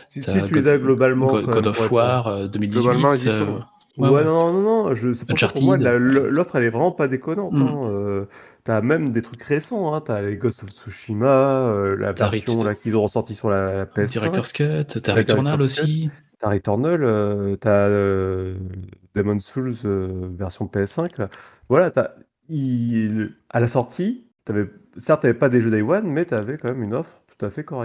Si, 0.10 0.22
T'as 0.22 0.34
si 0.34 0.44
tu 0.46 0.54
God- 0.56 0.64
les 0.64 0.68
as 0.70 0.78
globalement. 0.78 1.28
God, 1.28 1.46
God 1.46 1.68
of 1.68 1.92
War 1.92 2.28
euh, 2.28 2.48
2018. 2.48 2.82
Globalement, 2.82 3.14
ils 3.14 3.24
y 3.26 3.30
euh, 3.30 3.40
sont. 3.40 3.64
Ouais, 3.98 4.10
ouais, 4.10 4.16
ouais. 4.16 4.24
non, 4.24 4.52
non, 4.54 4.62
non, 4.62 4.96
je, 4.96 5.14
c'est 5.14 5.28
pour 5.28 5.38
ça, 5.38 5.48
pour 5.50 5.62
moi, 5.62 5.78
l'offre, 5.78 6.56
elle 6.56 6.64
est 6.64 6.70
vraiment 6.70 6.92
pas 6.92 7.08
déconnante. 7.08 7.54
Mm. 7.54 7.62
hein, 7.62 7.82
euh, 7.92 8.26
t'as 8.64 8.82
même 8.82 9.12
des 9.12 9.22
trucs 9.22 9.44
récents, 9.44 9.94
hein, 9.94 10.02
t'as 10.02 10.22
les 10.24 10.36
Ghost 10.38 10.64
of 10.64 10.70
Tsushima, 10.72 11.28
euh, 11.70 11.96
la 11.96 12.12
version 12.14 12.64
là, 12.64 12.74
qu'ils 12.74 12.98
ont 12.98 13.04
ressorti 13.04 13.36
sur 13.36 13.50
la, 13.52 13.74
la 13.76 13.86
PS5, 13.86 14.12
Director's 14.20 14.52
Cut, 14.54 15.00
t'as 15.02 15.14
Returnal 15.14 15.62
aussi. 15.62 16.10
t'as 16.40 16.50
Returnal, 16.50 17.04
euh, 17.04 17.56
t'as 17.58 17.88
Demon's 19.14 19.46
Souls 19.46 19.74
version 20.38 20.66
PS5. 20.66 21.20
là. 21.20 21.30
Voilà, 21.70 21.92
t'as, 21.92 22.12
il- 22.50 23.36
à 23.50 23.60
la 23.60 23.68
sortie, 23.68 24.26
t'avais, 24.46 24.66
certes, 24.98 25.22
t'avais 25.22 25.34
pas 25.34 25.50
des 25.50 25.62
jeux 25.62 25.72
Day 25.72 25.82
One, 25.82 26.08
mais 26.08 26.26
t'avais 26.26 26.58
quand 26.58 26.70
même 26.70 26.84
une 26.84 26.94
offre 26.96 27.22
tout 27.38 27.46
à 27.46 27.50
fait. 27.50 27.66
Ouais, 27.72 27.78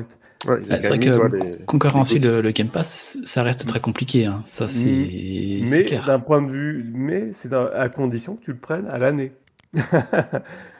ont 0.46 0.48
Ouais, 0.50 0.62
c'est 0.82 0.88
vrai 0.88 0.98
que 0.98 1.64
concurrencer 1.64 2.18
les 2.18 2.28
le, 2.28 2.40
le 2.42 2.50
Game 2.52 2.68
Pass, 2.68 3.18
ça 3.24 3.42
reste 3.42 3.66
très 3.66 3.80
compliqué. 3.80 4.26
hein. 4.26 4.42
Ça, 4.46 4.68
c'est 4.68 5.62
c'est 5.64 5.70
Mais 5.70 5.84
clair. 5.84 6.06
d'un 6.06 6.20
point 6.20 6.42
de 6.42 6.50
vue, 6.50 6.90
mais 6.94 7.32
c'est 7.32 7.52
à 7.52 7.88
condition 7.88 8.36
que 8.36 8.44
tu 8.44 8.52
le 8.52 8.58
prennes 8.58 8.86
à 8.86 8.98
l'année. 8.98 9.32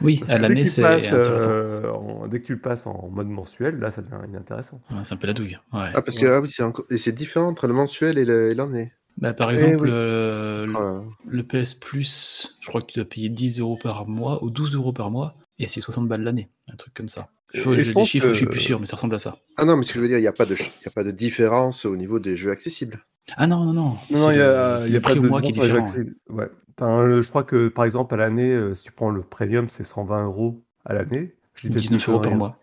Oui, 0.01 0.19
Parce 0.19 0.31
à 0.31 0.39
l'année, 0.39 0.67
c'est 0.67 0.83
intéressant. 0.85 1.51
euh, 1.51 1.91
en- 1.93 2.27
dès 2.29 2.41
que 2.41 2.47
tu 2.47 2.53
le 2.55 2.61
passes 2.61 2.87
en 2.87 3.09
mode 3.11 3.29
mensuel, 3.29 3.79
là, 3.79 3.91
ça 3.91 4.01
devient 4.03 4.17
inintéressant. 4.29 4.81
Ouais, 4.91 4.99
c'est 5.03 5.15
un 5.15 5.17
peu 5.17 5.27
la 5.27 5.33
douille. 5.35 5.59
Ouais. 5.73 5.91
Ah, 5.95 6.03
parce 6.03 6.19
que 6.19 6.27
ah 6.27 6.41
oui, 6.41 6.49
c'est 6.49 6.63
encore... 6.63 6.85
différent 7.13 7.49
entre 7.49 7.67
le 7.67 7.75
mensuel 7.75 8.17
et 8.19 8.55
l'année. 8.55 8.93
Bah, 9.19 9.35
par 9.35 9.51
Eh 9.51 9.55
exemple, 9.55 9.85
oui. 9.85 9.91
le, 9.91 10.65
le- 10.67 10.73
Voilà. 10.73 11.01
le 11.27 11.43
PS 11.43 11.75
Plus, 11.75 12.57
je 12.61 12.69
crois 12.69 12.81
que 12.83 12.87
tu 12.87 12.99
dois 13.01 13.09
payer 13.09 13.29
10 13.29 13.59
euros 13.59 13.77
par 13.83 14.07
mois 14.07 14.43
ou 14.45 14.51
12 14.51 14.75
euros 14.77 14.93
par 14.93 15.11
mois 15.11 15.35
et 15.59 15.67
c'est 15.67 15.81
60 15.81 16.09
balles 16.09 16.23
l'année. 16.23 16.49
Un 16.73 16.77
truc 16.77 16.95
comme 16.95 17.09
ça. 17.09 17.29
Je, 17.55 17.79
je- 17.79 17.93
pense 17.93 18.09
chiffres, 18.09 18.29
je 18.29 18.35
suis 18.35 18.47
plus 18.47 18.61
sûr, 18.61 18.79
mais 18.79 18.87
ça 18.87 18.97
ressemble 18.97 19.15
à 19.15 19.19
ça. 19.19 19.37
Ah 19.57 19.65
non, 19.65 19.77
mais 19.77 19.83
ce 19.85 19.89
que 19.89 19.95
je 19.97 20.01
veux 20.01 20.09
dire, 20.09 20.19
il 20.19 20.23
n'y 20.23 20.27
a, 20.27 20.33
pas 20.33 20.45
de 20.45 20.55
ch- 20.55 20.71
il 20.81 20.85
y 20.85 20.89
a 20.89 20.91
pas 20.91 21.05
de 21.05 21.11
différence 21.11 21.85
au 21.87 21.97
niveau 21.97 22.19
des 22.19 22.37
jeux 22.37 22.51
accessibles. 22.51 22.99
Ah 23.37 23.47
non, 23.47 23.65
non, 23.65 23.73
non. 23.73 23.97
Non, 24.11 24.31
il 24.31 24.39
y 24.39 24.41
a, 24.43 24.87
y 24.87 24.91
le 24.91 24.99
a 24.99 25.01
pas 25.01 25.11
prix 25.11 25.21
de 25.21 25.29
mois 25.29 25.41
qui 25.41 25.49
est 25.49 25.53
différent. 25.53 25.79
accès. 25.79 26.07
Ouais. 26.29 26.49
Un- 26.81 27.21
je 27.21 27.29
crois 27.29 27.45
que 27.45 27.69
par 27.69 27.85
exemple 27.85 28.15
à 28.15 28.17
l'année, 28.19 28.53
euh, 28.53 28.75
si 28.75 28.83
tu 28.85 28.93
prends 28.93 29.11
le 29.11 29.23
premium, 29.23 29.69
c'est 29.69 29.85
120 29.85 30.25
euros 30.25 30.63
à 30.85 30.93
l'année. 30.95 31.35
Je 31.55 31.63
dis 31.69 31.73
peut-être 31.73 31.83
19 31.83 32.07
une 32.07 32.13
euros 32.13 32.21
par 32.21 32.31
connerie, 32.33 32.39
mois. 32.39 32.59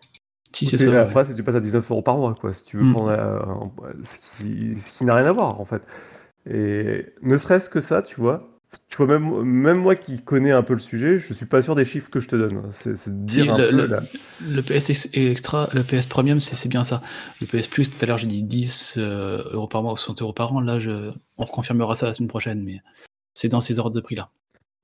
Si, 0.52 0.64
hein. 0.64 0.68
c'est 0.70 0.78
C'est 0.78 0.84
ça. 0.86 0.90
ouais. 0.92 0.96
après, 0.98 1.24
si 1.26 1.34
tu 1.34 1.42
passes 1.42 1.54
à 1.56 1.60
19 1.60 1.90
euros 1.90 2.02
par 2.02 2.16
mois, 2.16 2.34
quoi, 2.40 2.54
si 2.54 2.64
tu 2.64 2.76
veux 2.78 2.84
Mm. 2.84 2.92
prendre 2.94 3.10
euh, 3.10 3.38
un- 3.44 4.04
ce 4.04 4.18
qui, 4.42 4.76
ce 4.78 4.96
qui 4.98 5.04
n'a 5.04 5.14
rien 5.16 5.26
à 5.26 5.32
voir 5.32 5.60
en 5.60 5.64
fait. 5.64 5.82
Et 6.48 7.06
ne 7.22 7.36
serait-ce 7.36 7.68
que 7.68 7.80
ça, 7.80 8.02
tu 8.02 8.20
vois. 8.20 8.48
Tu 8.88 8.96
vois, 8.96 9.06
même, 9.06 9.42
même 9.42 9.78
moi 9.78 9.94
qui 9.96 10.22
connais 10.22 10.50
un 10.52 10.62
peu 10.62 10.72
le 10.72 10.78
sujet, 10.80 11.18
je 11.18 11.32
suis 11.32 11.46
pas 11.46 11.62
sûr 11.62 11.74
des 11.74 11.84
chiffres 11.84 12.10
que 12.10 12.18
je 12.20 12.28
te 12.28 12.36
donne. 12.36 12.66
C'est 12.72 12.96
c'est 12.96 13.24
dire 13.24 13.54
un 13.54 13.58
le- 13.58 13.68
peu 13.70 13.76
le- 13.76 13.86
là. 13.86 14.02
Le 14.48 14.60
PS 14.62 14.90
ex- 14.90 15.08
Extra, 15.12 15.68
le 15.72 15.82
PS 15.82 16.06
Premium, 16.06 16.40
c'est 16.40 16.54
c'est 16.56 16.68
bien 16.68 16.82
ça. 16.84 17.02
Le 17.40 17.46
PS 17.46 17.68
Plus, 17.68 17.90
tout 17.90 17.96
à 18.00 18.06
l'heure, 18.06 18.18
j'ai 18.18 18.26
dit 18.26 18.42
10 18.42 18.96
euh, 18.98 19.42
euros 19.52 19.68
par 19.68 19.82
mois 19.82 19.92
ou 19.92 19.96
60 19.96 20.22
euros 20.22 20.32
par 20.32 20.52
an. 20.54 20.60
Là, 20.60 20.80
je... 20.80 21.10
on 21.36 21.44
reconfirmera 21.44 21.94
ça 21.94 22.06
la 22.06 22.14
semaine 22.14 22.28
prochaine, 22.28 22.62
mais 22.62 22.80
c'est 23.34 23.48
dans 23.48 23.60
ces 23.60 23.78
ordres 23.78 23.94
de 23.94 24.00
prix-là. 24.00 24.30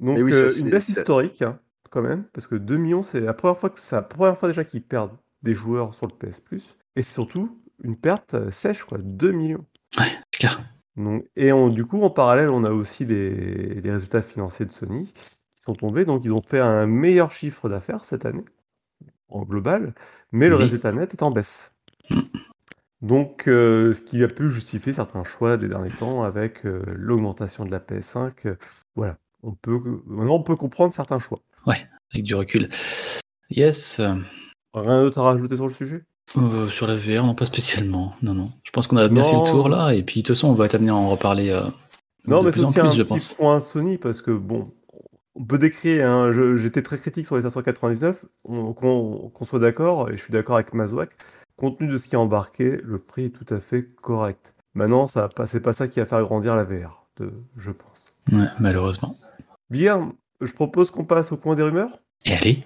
Donc 0.01 0.19
oui, 0.19 0.33
euh, 0.33 0.51
c'est- 0.51 0.61
une 0.61 0.71
baisse 0.71 0.89
historique 0.89 1.43
hein, 1.43 1.59
quand 1.91 2.03
même, 2.03 2.25
parce 2.33 2.47
que 2.47 2.55
2 2.55 2.77
millions, 2.77 3.03
c'est 3.03 3.21
la 3.21 3.35
première 3.35 3.57
fois 3.59 3.71
que 3.71 3.81
c'est 3.81 3.97
la 3.97 4.03
première 4.03 4.39
fois 4.39 4.49
déjà 4.49 4.65
qu'ils 4.65 4.83
perdent 4.83 5.17
des 5.43 5.55
joueurs 5.55 5.95
sur 5.95 6.07
le 6.07 6.13
PS 6.13 6.41
Plus, 6.41 6.77
et 6.97 7.03
c'est 7.03 7.13
surtout 7.15 7.59
une 7.83 7.97
perte 7.97 8.35
euh, 8.35 8.51
sèche, 8.51 8.85
quoi, 8.85 8.99
2 9.03 9.33
millions. 9.33 9.65
C'est 9.97 10.05
clair. 10.31 10.63
Donc, 10.97 11.25
et 11.37 11.53
on- 11.53 11.69
du 11.71 11.85
coup, 11.87 12.03
en 12.03 12.11
parallèle, 12.11 12.49
on 12.51 12.65
a 12.65 12.71
aussi 12.71 13.05
les, 13.05 13.81
les 13.81 13.93
résultats 13.93 14.23
financiers 14.23 14.67
de 14.67 14.73
Sony 14.73 15.13
qui 15.13 15.63
sont 15.63 15.73
tombés, 15.75 16.05
donc 16.05 16.25
ils 16.25 16.33
ont 16.33 16.41
fait 16.43 16.61
un 16.61 16.87
meilleur 16.87 17.31
chiffre 17.31 17.69
d'affaires 17.69 18.05
cette 18.05 18.27
année 18.27 18.45
en 19.29 19.43
global, 19.43 19.95
mais 20.33 20.49
le 20.49 20.57
Oui. 20.57 20.63
résultat 20.65 20.93
net 20.93 21.15
est 21.15 21.23
en 21.23 21.31
baisse. 21.31 21.75
Donc, 23.01 23.49
euh, 23.49 23.93
ce 23.93 24.01
qui 24.01 24.23
a 24.23 24.29
pu 24.29 24.51
justifier 24.51 24.93
certains 24.93 25.25
choix 25.25 25.57
des 25.57 25.67
derniers 25.69 25.91
temps 25.91 26.23
avec 26.23 26.65
euh, 26.67 26.83
l'augmentation 26.95 27.65
de 27.65 27.71
la 27.71 27.81
PS5. 27.81 28.47
euh, 28.47 28.57
voilà, 28.95 29.19
on 29.43 29.53
peut, 29.55 29.81
maintenant 30.07 30.37
on 30.37 30.43
peut 30.43 30.57
comprendre 30.57 30.95
certains 30.95 31.19
choix. 31.19 31.41
Avec 31.67 32.25
du 32.25 32.35
recul. 32.35 32.69
Yes. 33.51 34.01
Rien 34.75 35.03
d'autre 35.03 35.19
à 35.19 35.23
rajouter 35.23 35.57
sur 35.57 35.67
le 35.67 35.73
sujet? 35.73 36.05
Euh, 36.37 36.69
sur 36.69 36.87
la 36.87 36.97
VR, 36.97 37.25
non, 37.27 37.35
pas 37.35 37.45
spécialement. 37.45 38.15
Non, 38.23 38.35
non. 38.35 38.51
Je 38.65 38.71
pense 38.71 38.87
qu'on 38.87 38.97
a 38.97 39.09
bien 39.09 39.25
fait 39.25 39.37
le 39.37 39.43
tour 39.51 39.69
là, 39.69 39.93
et 39.95 40.03
puis 40.03 40.23
de 40.23 40.27
toute 40.27 40.37
façon, 40.37 40.49
on 40.49 40.55
va 40.55 40.65
être 40.67 40.75
amené 40.75 40.91
à 40.91 40.95
en 40.95 41.09
reparler 41.11 41.51
euh, 41.51 41.63
Non, 42.27 42.41
de 42.41 42.47
mais 42.47 42.53
c'est 42.53 42.61
aussi 42.61 42.73
plus, 42.79 42.81
un 42.89 42.91
je 42.91 43.03
petit 43.03 43.09
pense. 43.13 43.35
point 43.35 43.61
Sony 43.61 43.99
parce 43.99 44.23
que 44.23 44.31
bon, 44.31 44.65
on 45.35 45.45
peut 45.45 45.59
décrire. 45.59 46.07
hein, 46.09 46.31
J'étais 46.57 46.83
très 46.83 46.97
critique 46.99 47.27
sur 47.27 47.37
les 47.37 47.43
599. 47.43 48.25
on- 48.45 48.73
Qu'on 48.73 49.45
soit 49.45 49.59
d'accord, 49.59 50.11
et 50.11 50.17
je 50.17 50.23
suis 50.23 50.33
d'accord 50.33 50.57
avec 50.57 50.73
Mazouak. 50.75 51.11
Compte 51.57 51.79
tenu 51.79 51.91
de 51.93 51.99
ce 51.99 52.09
qui 52.09 52.15
est 52.15 52.19
embarqué, 52.19 52.81
le 52.83 52.99
prix 52.99 53.27
est 53.27 53.31
tout 53.31 53.53
à 53.55 53.61
fait 53.61 53.85
correct. 54.01 54.55
Maintenant, 54.75 55.07
ça, 55.07 55.29
c'est 55.47 55.61
pas 55.61 55.75
ça 55.75 55.87
qui 55.87 56.01
va 56.01 56.07
faire 56.07 56.23
grandir 56.23 56.57
la 56.57 56.65
VR, 56.65 57.07
de- 57.19 57.33
je 57.59 57.71
pense. 57.71 58.17
Ouais, 58.33 58.47
malheureusement. 58.59 59.11
Bien, 59.69 60.13
je 60.41 60.53
propose 60.55 60.91
qu'on 60.91 61.05
passe 61.05 61.31
au 61.33 61.37
coin 61.37 61.55
des 61.55 61.63
rumeurs. 61.63 61.99
Et 62.25 62.33
allez, 62.33 62.65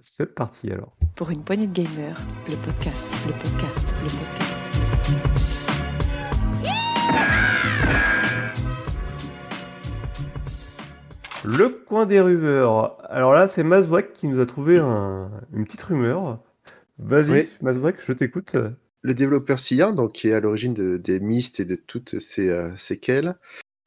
C'est 0.00 0.34
parti 0.34 0.70
alors. 0.70 0.96
Pour 1.16 1.30
une 1.30 1.42
poignée 1.44 1.66
de 1.66 1.72
gamers, 1.72 2.16
le 2.48 2.56
podcast, 2.56 3.06
le 3.26 3.32
podcast, 3.32 3.94
le 4.02 4.08
podcast. 4.08 5.60
Le 11.44 11.68
coin 11.68 12.06
des 12.06 12.20
rumeurs. 12.20 12.98
Alors 13.10 13.32
là, 13.32 13.48
c'est 13.48 13.62
Mazouak 13.64 14.12
qui 14.12 14.28
nous 14.28 14.40
a 14.40 14.46
trouvé 14.46 14.78
un- 14.78 15.30
une 15.54 15.64
petite 15.64 15.82
rumeur. 15.82 16.38
Vas-y, 16.98 17.30
Oui. 17.32 17.48
Mazouak, 17.62 17.96
je 18.06 18.12
t'écoute. 18.12 18.56
Le 19.02 19.14
développeur 19.14 19.58
Cyan, 19.58 19.92
donc, 19.92 20.12
qui 20.12 20.28
est 20.28 20.34
à 20.34 20.40
l'origine 20.40 20.74
de- 20.74 20.98
des 20.98 21.18
Myst 21.20 21.58
et 21.60 21.64
de 21.64 21.74
toutes 21.76 22.18
ces 22.18 22.50
euh, 22.50 22.76
séquelles, 22.76 23.36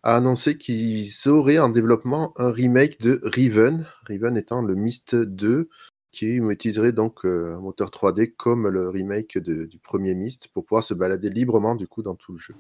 a 0.02 0.16
annoncé 0.18 0.58
qu'ils 0.58 1.08
auraient 1.28 1.60
en 1.60 1.70
développement 1.70 2.34
un 2.38 2.52
remake 2.52 3.00
de 3.02 3.22
Riven, 3.24 3.86
Riven 4.08 4.36
étant 4.36 4.62
le 4.64 4.74
Myst 4.74 5.16
2, 5.16 5.70
qui 6.14 6.36
utiliserait 6.36 6.94
donc 6.94 7.26
euh, 7.26 7.56
un 7.56 7.60
moteur 7.60 7.90
3D 7.90 8.32
comme 8.38 8.70
le 8.70 8.88
remake 8.88 9.38
du 9.40 9.80
premier 9.84 10.16
Myst 10.16 10.48
pour 10.54 10.64
pouvoir 10.64 10.84
se 10.84 10.94
balader 10.94 11.30
librement 11.30 11.76
du 11.76 11.88
coup 11.88 12.04
dans 12.04 12.16
tout 12.16 12.32
le 12.34 12.40
jeu. 12.40 12.54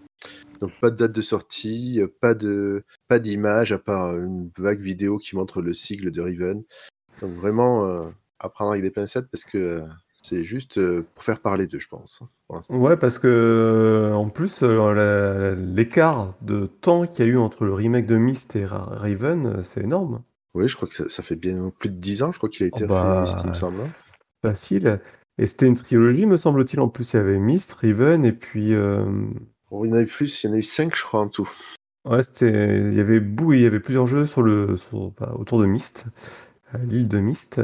Donc 0.60 0.72
pas 0.82 0.90
de 0.90 0.98
date 0.98 1.12
de 1.14 1.22
sortie, 1.22 2.02
euh, 2.02 2.08
pas 2.20 2.34
de 2.34 2.84
pas 3.08 3.20
d'image 3.20 3.72
à 3.72 3.78
part 3.80 4.18
une 4.18 4.50
vague 4.58 4.82
vidéo 4.82 5.18
qui 5.18 5.36
montre 5.36 5.62
le 5.62 5.74
sigle 5.74 6.12
de 6.12 6.22
Riven. 6.22 6.64
Donc 7.22 7.32
vraiment 7.34 7.86
euh, 7.86 8.02
à 8.40 8.50
prendre 8.50 8.72
avec 8.72 8.84
des 8.84 8.92
pincettes 8.92 9.28
parce 9.32 9.46
que 9.46 9.58
euh, 9.58 9.82
c'est 10.24 10.44
juste 10.44 10.78
euh, 10.78 11.06
pour 11.14 11.24
faire 11.24 11.40
parler 11.40 11.68
d'eux, 11.68 11.80
je 11.80 11.90
pense. 11.90 12.22
l'instant. 12.50 12.76
Ouais, 12.78 12.98
parce 12.98 13.20
que 13.20 13.28
euh, 13.28 14.14
en 14.14 14.30
plus, 14.30 14.64
euh, 14.64 15.54
l'écart 15.56 16.34
de 16.42 16.66
temps 16.66 17.06
qu'il 17.06 17.26
y 17.26 17.30
a 17.30 17.32
eu 17.32 17.38
entre 17.38 17.66
le 17.66 17.74
remake 17.74 18.06
de 18.06 18.16
Myst 18.18 18.56
et 18.56 18.66
Ra- 18.66 18.86
Raven, 18.98 19.46
euh, 19.46 19.64
c'est 19.64 19.82
énorme. 19.84 20.24
Oui, 20.54 20.68
je 20.68 20.76
crois 20.76 20.88
que 20.88 20.94
ça, 20.94 21.10
ça 21.10 21.24
fait 21.24 21.36
bien 21.36 21.72
plus 21.80 21.90
de 21.90 21.96
10 21.96 22.22
ans, 22.24 22.32
je 22.32 22.38
crois 22.38 22.50
qu'il 22.50 22.64
a 22.66 22.68
été 22.68 22.84
Oh 22.84 22.88
bah, 22.88 23.22
Myst, 23.22 23.40
il 23.44 23.50
me 23.50 23.56
semble. 23.56 23.82
hein. 23.82 23.90
Facile. 24.42 25.00
Et 25.40 25.46
c'était 25.48 25.68
une 25.68 25.76
trilogie, 25.76 26.26
me 26.26 26.38
semble-t-il. 26.38 26.80
En 26.80 26.90
plus, 26.90 27.14
il 27.14 27.16
y 27.16 27.20
avait 27.20 27.40
Myst, 27.40 27.74
Raven, 27.74 28.24
et 28.24 28.34
puis. 28.34 28.74
euh, 28.74 29.06
il 29.72 29.90
y 29.90 29.92
en 29.92 29.96
a 29.96 30.02
eu 30.02 30.06
plus, 30.06 30.44
il 30.44 30.48
y 30.48 30.50
en 30.52 30.54
a 30.54 30.58
eu 30.58 30.64
5, 30.64 30.96
je 30.96 31.02
crois, 31.02 31.22
en 31.22 31.28
tout. 31.28 31.50
Ouais, 32.06 32.22
c'était. 32.22 32.78
Il 32.92 32.94
y 32.94 33.00
avait 33.00 33.20
Bou, 33.20 33.54
il 33.54 33.62
y 33.62 33.66
avait 33.66 33.80
plusieurs 33.80 34.06
jeux 34.06 34.26
sur 34.26 34.44
le, 34.44 34.78
sur- 34.78 35.12
bah, 35.12 35.34
autour 35.40 35.60
de 35.60 35.66
Myst, 35.66 36.06
à 36.72 36.78
l'île 36.78 37.08
de 37.08 37.20
Myst. 37.20 37.62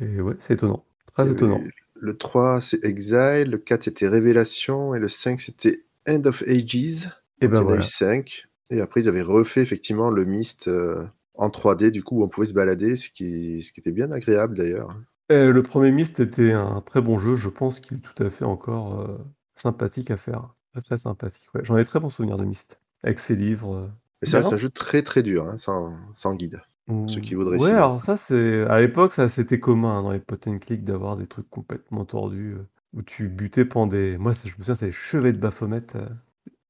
Et 0.00 0.20
ouais, 0.20 0.34
c'est 0.38 0.54
étonnant. 0.54 0.84
Très 1.12 1.24
avait 1.24 1.32
étonnant. 1.32 1.60
Le 1.94 2.16
3, 2.16 2.60
c'est 2.60 2.84
Exile, 2.84 3.50
le 3.50 3.58
4, 3.58 3.84
c'était 3.84 4.08
Révélation, 4.08 4.94
et 4.94 4.98
le 4.98 5.08
5, 5.08 5.40
c'était 5.40 5.84
End 6.06 6.22
of 6.24 6.42
Ages. 6.46 7.08
Et 7.40 7.48
ben 7.48 7.62
il 7.62 7.62
y 7.62 7.66
en 7.66 7.70
a 7.70 7.76
eu 7.78 7.82
5. 7.82 8.46
Et 8.70 8.80
après, 8.80 9.00
ils 9.02 9.08
avaient 9.08 9.22
refait 9.22 9.62
effectivement 9.62 10.10
le 10.10 10.24
Myst 10.24 10.68
euh, 10.68 11.04
en 11.42 11.48
3D, 11.50 11.90
du 11.90 12.02
coup, 12.02 12.20
où 12.20 12.24
on 12.24 12.28
pouvait 12.28 12.46
se 12.46 12.54
balader, 12.54 12.96
ce 12.96 13.08
qui, 13.10 13.62
ce 13.62 13.72
qui 13.72 13.80
était 13.80 13.92
bien 13.92 14.10
agréable 14.12 14.56
d'ailleurs. 14.56 14.96
Et 15.28 15.50
le 15.50 15.62
premier 15.62 15.92
Myst 15.92 16.20
était 16.20 16.52
un 16.52 16.80
très 16.82 17.00
bon 17.00 17.18
jeu. 17.18 17.36
Je 17.36 17.48
pense 17.48 17.80
qu'il 17.80 17.98
est 17.98 18.00
tout 18.00 18.22
à 18.22 18.28
fait 18.30 18.44
encore 18.44 19.00
euh, 19.00 19.18
sympathique 19.54 20.10
à 20.10 20.16
faire. 20.16 20.54
Très, 20.72 20.80
très 20.82 20.98
sympathique. 20.98 21.44
Ouais. 21.54 21.62
J'en 21.64 21.76
ai 21.76 21.84
très 21.84 22.00
bons 22.00 22.10
souvenirs 22.10 22.36
de 22.36 22.44
Myst. 22.44 22.78
Avec 23.02 23.18
ses 23.18 23.36
livres. 23.36 23.74
euh. 23.76 23.88
Mais 24.20 24.28
ça 24.28 24.38
reste 24.38 24.50
D'accord. 24.50 24.54
un 24.54 24.56
jeu 24.58 24.70
très 24.70 25.02
très 25.02 25.22
dur, 25.22 25.46
hein, 25.46 25.58
sans, 25.58 25.94
sans 26.14 26.34
guide. 26.34 26.60
Ceux 27.08 27.20
qui 27.20 27.34
voudraient 27.34 27.58
Ouais, 27.58 27.70
alors 27.70 28.02
ça, 28.02 28.16
c'est. 28.16 28.62
À 28.66 28.80
l'époque, 28.80 29.12
ça, 29.12 29.28
c'était 29.28 29.60
commun 29.60 29.98
hein, 29.98 30.02
dans 30.02 30.12
les 30.12 30.18
pot 30.18 30.46
and 30.48 30.58
click 30.58 30.84
d'avoir 30.84 31.16
des 31.16 31.26
trucs 31.26 31.48
complètement 31.48 32.04
tordus 32.04 32.54
euh, 32.58 32.66
où 32.92 33.02
tu 33.02 33.28
butais 33.28 33.64
pendant 33.64 33.86
des. 33.86 34.18
Moi, 34.18 34.32
je 34.32 34.48
me 34.48 34.52
souviens, 34.62 34.74
c'est 34.74 34.86
les 34.86 34.92
chevets 34.92 35.32
de 35.32 35.38
Baphomet. 35.38 35.96
euh, 35.96 36.08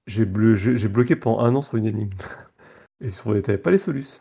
J'ai 0.06 0.24
bleu... 0.26 0.54
j'ai 0.54 0.88
bloqué 0.88 1.16
pendant 1.16 1.40
un 1.40 1.54
an 1.56 1.62
sur 1.62 1.76
une 1.78 1.86
énigme. 1.86 2.16
Et 3.00 3.10
surtout, 3.10 3.40
t'avais 3.40 3.58
pas 3.58 3.70
les 3.72 3.78
solus. 3.78 4.20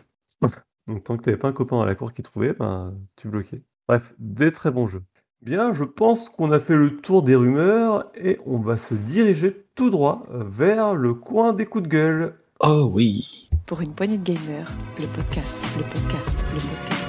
Donc 0.88 1.04
tant 1.04 1.18
que 1.18 1.24
t'avais 1.24 1.38
pas 1.38 1.48
un 1.48 1.54
copain 1.54 1.78
dans 1.78 1.86
la 1.86 1.96
cour 1.96 2.14
qui 2.14 2.24
trouvait, 2.24 2.54
ben, 2.54 2.94
tu 3.16 3.28
bloquais. 3.28 3.62
Bref, 3.88 4.14
des 4.20 4.52
très 4.52 4.72
bons 4.72 4.88
jeux. 4.88 5.04
Bien, 5.42 5.74
je 5.74 5.84
pense 5.84 6.30
qu'on 6.30 6.52
a 6.52 6.60
fait 6.60 6.76
le 6.76 6.98
tour 6.98 7.24
des 7.24 7.36
rumeurs 7.36 8.12
et 8.16 8.40
on 8.46 8.60
va 8.60 8.78
se 8.78 8.94
diriger 8.94 9.66
tout 9.76 9.90
droit 9.90 10.24
vers 10.30 10.96
le 10.96 11.14
coin 11.16 11.54
des 11.54 11.66
coups 11.66 11.86
de 11.86 11.90
gueule. 11.90 12.36
Oh 12.60 12.92
oui. 12.94 13.50
Pour 13.66 13.82
une 13.82 13.94
poignée 13.94 14.18
de 14.18 14.24
gamers, 14.24 14.72
le 15.00 15.08
podcast, 15.08 15.56
le 15.78 15.84
podcast, 15.84 16.46
le 16.54 16.60
podcast. 16.60 17.01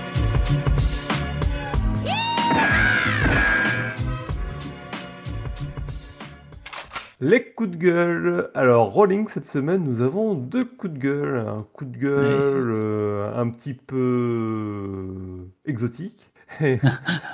Les 7.25 7.53
coups 7.53 7.71
de 7.71 7.77
gueule. 7.77 8.51
Alors, 8.53 8.93
Rolling, 8.93 9.29
cette 9.29 9.47
semaine, 9.47 9.85
nous 9.85 10.01
avons 10.01 10.35
deux 10.35 10.65
coups 10.65 10.95
de 10.95 10.99
gueule. 10.99 11.37
Un 11.47 11.65
coup 11.73 11.85
de 11.85 11.97
gueule 11.97 12.73
euh, 12.73 13.33
un 13.37 13.49
petit 13.49 13.75
peu 13.75 15.47
exotique 15.65 16.33
et 16.61 16.81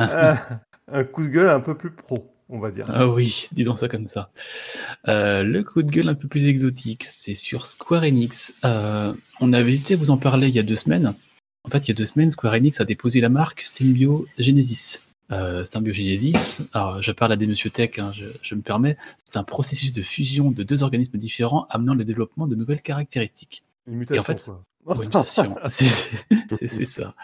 euh, 0.00 0.34
un 0.92 1.04
coup 1.04 1.22
de 1.22 1.28
gueule 1.28 1.48
un 1.48 1.60
peu 1.60 1.74
plus 1.74 1.90
pro, 1.90 2.30
on 2.50 2.58
va 2.58 2.70
dire. 2.70 2.84
Ah 2.92 3.08
oui, 3.08 3.48
disons 3.52 3.76
ça 3.76 3.88
comme 3.88 4.06
ça. 4.06 4.30
Euh, 5.08 5.42
le 5.42 5.64
coup 5.64 5.82
de 5.82 5.90
gueule 5.90 6.10
un 6.10 6.14
peu 6.14 6.28
plus 6.28 6.46
exotique, 6.46 7.04
c'est 7.04 7.32
sur 7.32 7.64
Square 7.64 8.02
Enix. 8.02 8.56
On 9.40 9.52
avait 9.54 9.72
hésité 9.72 9.94
à 9.94 9.96
vous 9.96 10.10
en 10.10 10.18
parler 10.18 10.48
il 10.48 10.54
y 10.54 10.58
a 10.58 10.64
deux 10.64 10.76
semaines. 10.76 11.14
En 11.64 11.70
fait, 11.70 11.88
il 11.88 11.92
y 11.92 11.92
a 11.92 11.96
deux 11.96 12.04
semaines, 12.04 12.30
Square 12.30 12.52
Enix 12.52 12.78
a 12.82 12.84
déposé 12.84 13.22
la 13.22 13.30
marque 13.30 13.62
Symbio 13.64 14.26
Genesis. 14.38 14.98
Euh, 15.30 15.64
Symbiogenesis, 15.64 16.62
alors 16.72 17.02
je 17.02 17.12
parle 17.12 17.32
à 17.32 17.36
des 17.36 17.46
monsieur 17.46 17.68
tech, 17.68 17.98
hein, 17.98 18.12
je, 18.14 18.24
je 18.40 18.54
me 18.54 18.62
permets, 18.62 18.96
c'est 19.22 19.36
un 19.36 19.44
processus 19.44 19.92
de 19.92 20.00
fusion 20.00 20.50
de 20.50 20.62
deux 20.62 20.82
organismes 20.82 21.18
différents 21.18 21.66
amenant 21.68 21.94
le 21.94 22.04
développement 22.06 22.46
de 22.46 22.54
nouvelles 22.54 22.80
caractéristiques. 22.80 23.62
Une 23.86 23.96
mutation, 23.96 24.20
en 24.22 24.24
fait. 24.24 24.50
Ouais, 24.86 24.94
une 24.94 25.00
mutation, 25.02 25.54
c'est 25.68 26.84
ça. 26.86 27.14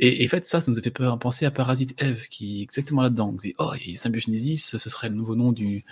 Et, 0.00 0.22
et 0.22 0.26
en 0.26 0.28
fait, 0.28 0.44
ça, 0.44 0.60
ça 0.60 0.70
nous 0.70 0.78
a 0.78 0.82
fait 0.82 0.90
penser 0.90 1.46
à 1.46 1.50
Parasite 1.50 1.94
Eve, 2.02 2.28
qui 2.28 2.60
est 2.60 2.62
exactement 2.62 3.00
là-dedans. 3.00 3.30
On 3.30 3.32
disait, 3.32 3.54
oh, 3.58 3.72
et 3.86 3.96
Symbiogenesis, 3.96 4.76
ce 4.78 4.90
serait 4.90 5.08
le 5.08 5.14
nouveau 5.14 5.34
nom 5.34 5.52
du 5.52 5.84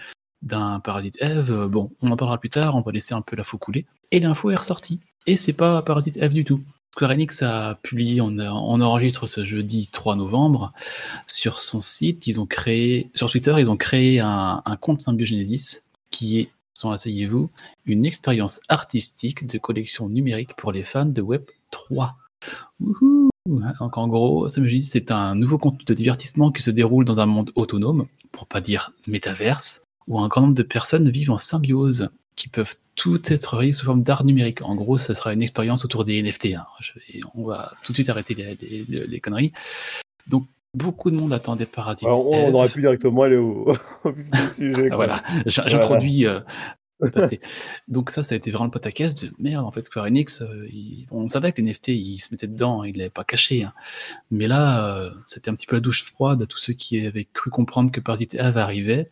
d'un 0.42 0.80
Parasite 0.80 1.16
Eve. 1.20 1.66
Bon, 1.68 1.90
on 2.02 2.10
en 2.10 2.16
parlera 2.16 2.38
plus 2.38 2.50
tard, 2.50 2.76
on 2.76 2.82
va 2.82 2.92
laisser 2.92 3.14
un 3.14 3.22
peu 3.22 3.36
la 3.36 3.44
faux 3.44 3.58
couler. 3.58 3.86
Et 4.10 4.20
l'info 4.20 4.50
est 4.50 4.56
ressortie. 4.56 5.00
Et 5.26 5.36
c'est 5.36 5.54
pas 5.54 5.82
Parasite 5.82 6.18
Eve 6.18 6.34
du 6.34 6.44
tout. 6.44 6.62
Square 6.94 7.10
Enix 7.10 7.42
a 7.42 7.74
publié, 7.82 8.20
on, 8.20 8.38
enregistre 8.38 9.26
ce 9.26 9.44
jeudi 9.44 9.88
3 9.90 10.14
novembre, 10.14 10.72
sur 11.26 11.58
son 11.58 11.80
site, 11.80 12.28
ils 12.28 12.40
ont 12.40 12.46
créé, 12.46 13.10
sur 13.14 13.28
Twitter, 13.28 13.52
ils 13.58 13.68
ont 13.68 13.76
créé 13.76 14.20
un, 14.20 14.62
compte 14.80 15.02
Symbiogenesis 15.02 15.90
qui 16.12 16.38
est, 16.38 16.50
sans 16.72 16.92
asseyez-vous, 16.92 17.50
une 17.84 18.06
expérience 18.06 18.60
artistique 18.68 19.44
de 19.48 19.58
collection 19.58 20.08
numérique 20.08 20.54
pour 20.54 20.70
les 20.70 20.84
fans 20.84 21.04
de 21.04 21.20
Web 21.20 21.42
3. 21.72 22.14
Wouhou! 22.78 23.28
En 23.80 24.06
gros, 24.06 24.48
Symbiogenesis, 24.48 24.92
c'est 24.92 25.10
un 25.10 25.34
nouveau 25.34 25.58
contenu 25.58 25.84
de 25.84 25.94
divertissement 25.94 26.52
qui 26.52 26.62
se 26.62 26.70
déroule 26.70 27.04
dans 27.04 27.18
un 27.18 27.26
monde 27.26 27.50
autonome, 27.56 28.06
pour 28.30 28.46
pas 28.46 28.60
dire 28.60 28.92
métaverse, 29.08 29.82
où 30.06 30.20
un 30.20 30.28
grand 30.28 30.42
nombre 30.42 30.54
de 30.54 30.62
personnes 30.62 31.10
vivent 31.10 31.32
en 31.32 31.38
symbiose, 31.38 32.08
qui 32.36 32.48
peuvent 32.48 32.74
tout 32.94 33.20
être 33.32 33.56
réalisées 33.56 33.78
sous 33.80 33.86
forme 33.86 34.02
d'art 34.02 34.24
numérique. 34.24 34.62
En 34.62 34.74
gros, 34.74 34.98
ce 34.98 35.14
sera 35.14 35.32
une 35.32 35.42
expérience 35.42 35.84
autour 35.84 36.04
des 36.04 36.18
NFT. 36.22 36.54
hein. 36.54 36.66
Je 36.80 36.92
vais- 36.94 37.20
on 37.34 37.44
va 37.44 37.72
tout 37.82 37.92
de 37.92 37.96
suite 37.96 38.08
arrêter 38.08 38.34
les, 38.34 38.56
les- 38.88 39.06
les 39.06 39.20
conneries. 39.20 39.52
Donc, 40.26 40.46
beaucoup 40.76 41.10
de 41.10 41.16
monde 41.16 41.32
attendait 41.32 41.66
Parasite 41.66 42.06
Alors, 42.06 42.26
on, 42.28 42.52
aurait 42.54 42.68
pu 42.68 42.80
directement 42.80 43.22
aller 43.22 43.36
au, 43.36 43.72
au 44.04 44.10
vif 44.12 44.30
du 44.30 44.48
sujet. 44.50 44.88
Voilà, 44.90 45.22
j'introduis. 45.46 46.26
euh, 46.26 46.40
le 47.00 47.10
passé. 47.10 47.40
Donc 47.88 48.10
ça, 48.10 48.22
ça 48.22 48.34
a 48.34 48.38
été 48.38 48.50
vraiment 48.52 48.66
le 48.66 48.70
pataquès 48.70 49.14
de 49.14 49.30
merde. 49.40 49.64
En 49.66 49.72
fait, 49.72 49.82
Square 49.82 50.06
Enix, 50.06 50.40
euh, 50.42 50.66
il- 50.72 51.06
on 51.10 51.28
savait 51.28 51.50
que 51.52 51.60
les 51.60 51.68
NFT, 51.68 51.88
ils 51.88 52.20
se 52.20 52.28
mettaient 52.32 52.46
dedans, 52.46 52.84
ils 52.84 52.96
l'avaient 52.96 53.10
pas 53.10 53.24
caché. 53.24 53.64
hein. 53.64 53.72
Mais 54.30 54.46
là, 54.46 54.96
euh, 54.96 55.10
c'était 55.26 55.50
un 55.50 55.54
petit 55.54 55.66
peu 55.66 55.74
la 55.76 55.80
douche 55.80 56.04
froide 56.04 56.40
à 56.42 56.46
tous 56.46 56.58
ceux 56.58 56.72
qui 56.72 57.04
avaient 57.04 57.26
cru 57.32 57.50
comprendre 57.50 57.90
que 57.90 58.00
Parasite 58.00 58.34
Eve 58.36 58.56
arrivait. 58.58 59.10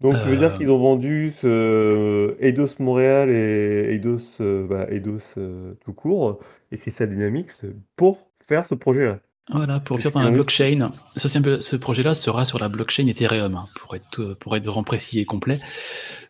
Donc, 0.00 0.14
tu 0.22 0.28
veux 0.28 0.36
dire 0.36 0.52
Euh, 0.52 0.56
qu'ils 0.56 0.70
ont 0.70 0.78
vendu 0.78 1.30
ce 1.30 1.46
euh, 1.46 2.36
Eidos 2.40 2.66
Montréal 2.78 3.30
et 3.30 3.94
Eidos, 3.94 4.18
euh, 4.40 4.66
bah, 4.66 4.86
Eidos 4.90 5.18
euh, 5.38 5.74
tout 5.84 5.92
court 5.92 6.40
et 6.72 6.76
Crystal 6.76 7.08
Dynamics 7.08 7.62
pour 7.96 8.28
faire 8.40 8.66
ce 8.66 8.74
projet-là. 8.74 9.20
Voilà, 9.52 9.78
pour 9.78 10.00
faire 10.00 10.10
dans 10.12 10.20
la 10.20 10.30
blockchain. 10.30 10.90
Ce 11.16 11.76
projet-là 11.76 12.14
sera 12.14 12.44
sur 12.46 12.58
la 12.58 12.68
blockchain 12.68 13.06
Ethereum, 13.06 13.54
hein, 13.54 13.66
pour 13.76 13.94
être, 13.94 14.34
pour 14.40 14.56
être 14.56 14.64
vraiment 14.64 14.82
précis 14.84 15.20
et 15.20 15.24
complet. 15.26 15.60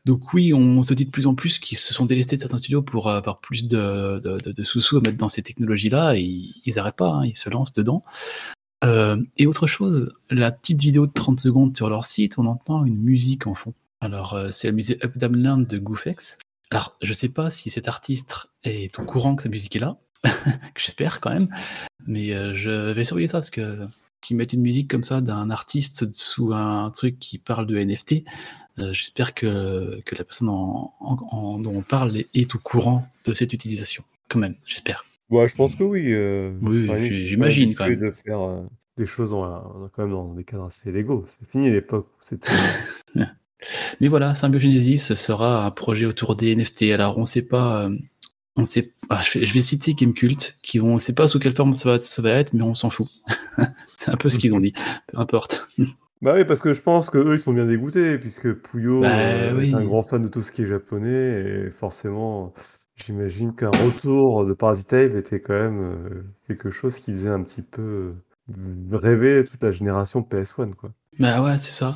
Donc 0.04 0.34
oui, 0.34 0.52
on 0.52 0.82
se 0.82 0.94
dit 0.94 1.06
de 1.06 1.10
plus 1.10 1.26
en 1.26 1.34
plus 1.34 1.58
qu'ils 1.60 1.78
se 1.78 1.94
sont 1.94 2.06
délestés 2.06 2.34
de 2.36 2.40
certains 2.40 2.58
studios 2.58 2.82
pour 2.82 3.08
avoir 3.10 3.38
plus 3.40 3.66
de, 3.66 4.20
de, 4.22 4.38
de- 4.38 4.52
de 4.52 4.62
sous-sous 4.64 4.96
à 4.98 5.00
mettre 5.00 5.16
dans 5.16 5.28
ces 5.28 5.42
technologies-là, 5.42 6.16
et 6.16 6.20
ils, 6.22 6.52
ils 6.66 6.78
arrêtent 6.78 6.96
pas, 6.96 7.08
hein, 7.10 7.24
ils 7.24 7.36
se 7.36 7.48
lancent 7.48 7.72
dedans. 7.72 8.04
Euh, 8.84 9.22
et 9.36 9.46
autre 9.46 9.66
chose, 9.66 10.14
la 10.30 10.52
petite 10.52 10.80
vidéo 10.80 11.06
de 11.06 11.12
30 11.12 11.40
secondes 11.40 11.76
sur 11.76 11.88
leur 11.88 12.04
site, 12.04 12.38
on 12.38 12.46
entend 12.46 12.84
une 12.84 12.98
musique 12.98 13.46
en 13.46 13.54
fond. 13.54 13.74
Alors, 14.00 14.34
euh, 14.34 14.50
c'est 14.52 14.68
la 14.68 14.72
musique 14.72 15.02
Up 15.04 15.16
Down 15.16 15.36
Land 15.36 15.58
de 15.60 15.78
Goofex. 15.78 16.38
Alors, 16.70 16.96
je 17.02 17.12
sais 17.12 17.28
pas 17.28 17.50
si 17.50 17.70
cet 17.70 17.88
artiste 17.88 18.46
est 18.62 18.98
au 18.98 19.04
courant 19.04 19.36
que 19.36 19.42
sa 19.42 19.48
musique 19.48 19.76
est 19.76 19.80
là, 19.80 19.96
j'espère 20.76 21.20
quand 21.20 21.30
même, 21.30 21.48
mais 22.06 22.32
euh, 22.34 22.54
je 22.54 22.92
vais 22.92 23.04
surveiller 23.04 23.28
ça 23.28 23.38
parce 23.38 23.50
que 23.50 23.86
qu'ils 24.20 24.36
mettent 24.38 24.54
une 24.54 24.62
musique 24.62 24.90
comme 24.90 25.04
ça 25.04 25.20
d'un 25.20 25.50
artiste 25.50 26.14
sous 26.14 26.54
un 26.54 26.90
truc 26.90 27.18
qui 27.18 27.36
parle 27.36 27.66
de 27.66 27.76
NFT, 27.76 28.24
j'espère 28.78 29.34
que, 29.34 30.00
que 30.06 30.16
la 30.16 30.24
personne 30.24 30.48
dont 30.48 30.92
on 30.98 31.82
parle 31.82 32.16
est 32.32 32.54
au 32.54 32.58
courant 32.58 33.06
de 33.26 33.34
cette 33.34 33.52
utilisation. 33.52 34.02
Quand 34.30 34.38
même, 34.38 34.54
j'espère. 34.66 35.04
Ouais, 35.34 35.48
je 35.48 35.54
pense 35.56 35.74
que 35.76 35.84
oui. 35.84 36.06
euh, 36.12 36.52
Oui, 36.62 36.86
j'imagine, 37.26 37.74
quand 37.74 37.88
même. 37.88 37.98
de 38.00 38.10
faire 38.10 38.40
euh, 38.40 38.62
des 38.96 39.06
choses 39.06 39.30
quand 39.30 40.02
même 40.02 40.10
dans 40.10 40.32
des 40.34 40.44
cadres 40.44 40.64
assez 40.66 40.92
légaux. 40.92 41.24
C'est 41.26 41.48
fini 41.48 41.70
l'époque 41.70 42.06
où 42.08 42.18
c'était. 42.20 42.50
Mais 44.00 44.08
voilà, 44.08 44.34
Symbiogenesis 44.34 45.14
sera 45.14 45.64
un 45.64 45.70
projet 45.70 46.06
autour 46.06 46.36
des 46.36 46.54
NFT. 46.54 46.84
Alors, 46.92 47.18
on 47.18 47.26
sait 47.26 47.42
pas. 47.46 47.84
euh, 47.86 47.96
on 48.56 48.64
sait, 48.64 48.92
ah, 49.10 49.20
je, 49.24 49.38
vais, 49.38 49.46
je 49.46 49.52
vais 49.54 49.60
citer 49.60 49.94
Gamecult, 49.94 50.58
qui 50.62 50.78
vont, 50.78 50.94
on 50.94 50.98
sait 50.98 51.14
pas 51.14 51.26
sous 51.26 51.40
quelle 51.40 51.56
forme 51.56 51.74
ça 51.74 51.88
va, 51.90 51.98
ça 51.98 52.22
va 52.22 52.30
être, 52.30 52.52
mais 52.52 52.62
on 52.62 52.74
s'en 52.76 52.88
fout. 52.90 53.08
C'est 53.98 54.10
un 54.10 54.16
peu 54.16 54.28
ce 54.30 54.38
qu'ils 54.38 54.54
ont 54.54 54.58
dit. 54.60 54.72
Peu 55.08 55.18
importe. 55.18 55.66
Bah 56.22 56.34
oui, 56.36 56.44
parce 56.44 56.60
que 56.60 56.72
je 56.72 56.80
pense 56.80 57.10
que 57.10 57.18
eux 57.18 57.34
ils 57.34 57.38
sont 57.40 57.52
bien 57.52 57.66
dégoûtés, 57.66 58.16
puisque 58.18 58.52
Puyo 58.52 59.00
Bah 59.00 59.08
euh, 59.18 59.56
oui. 59.58 59.70
est 59.70 59.74
un 59.74 59.84
grand 59.84 60.02
fan 60.04 60.22
de 60.22 60.28
tout 60.28 60.40
ce 60.40 60.52
qui 60.52 60.62
est 60.62 60.66
japonais, 60.66 61.66
et 61.66 61.70
forcément, 61.70 62.54
j'imagine 62.96 63.54
qu'un 63.54 63.70
retour 63.70 64.44
de 64.46 64.52
Parasite 64.52 64.92
Eve 64.92 65.16
était 65.16 65.40
quand 65.40 65.54
même 65.54 65.80
euh, 65.82 66.22
quelque 66.46 66.70
chose 66.70 66.98
qui 66.98 67.12
faisait 67.12 67.30
un 67.30 67.42
petit 67.42 67.62
peu 67.62 68.14
euh, 68.52 68.96
rêver 68.96 69.44
toute 69.44 69.62
la 69.62 69.72
génération 69.72 70.20
PS1, 70.20 70.74
quoi. 70.74 70.90
Bah 71.18 71.42
ouais, 71.42 71.58
c'est 71.58 71.70
ça. 71.72 71.94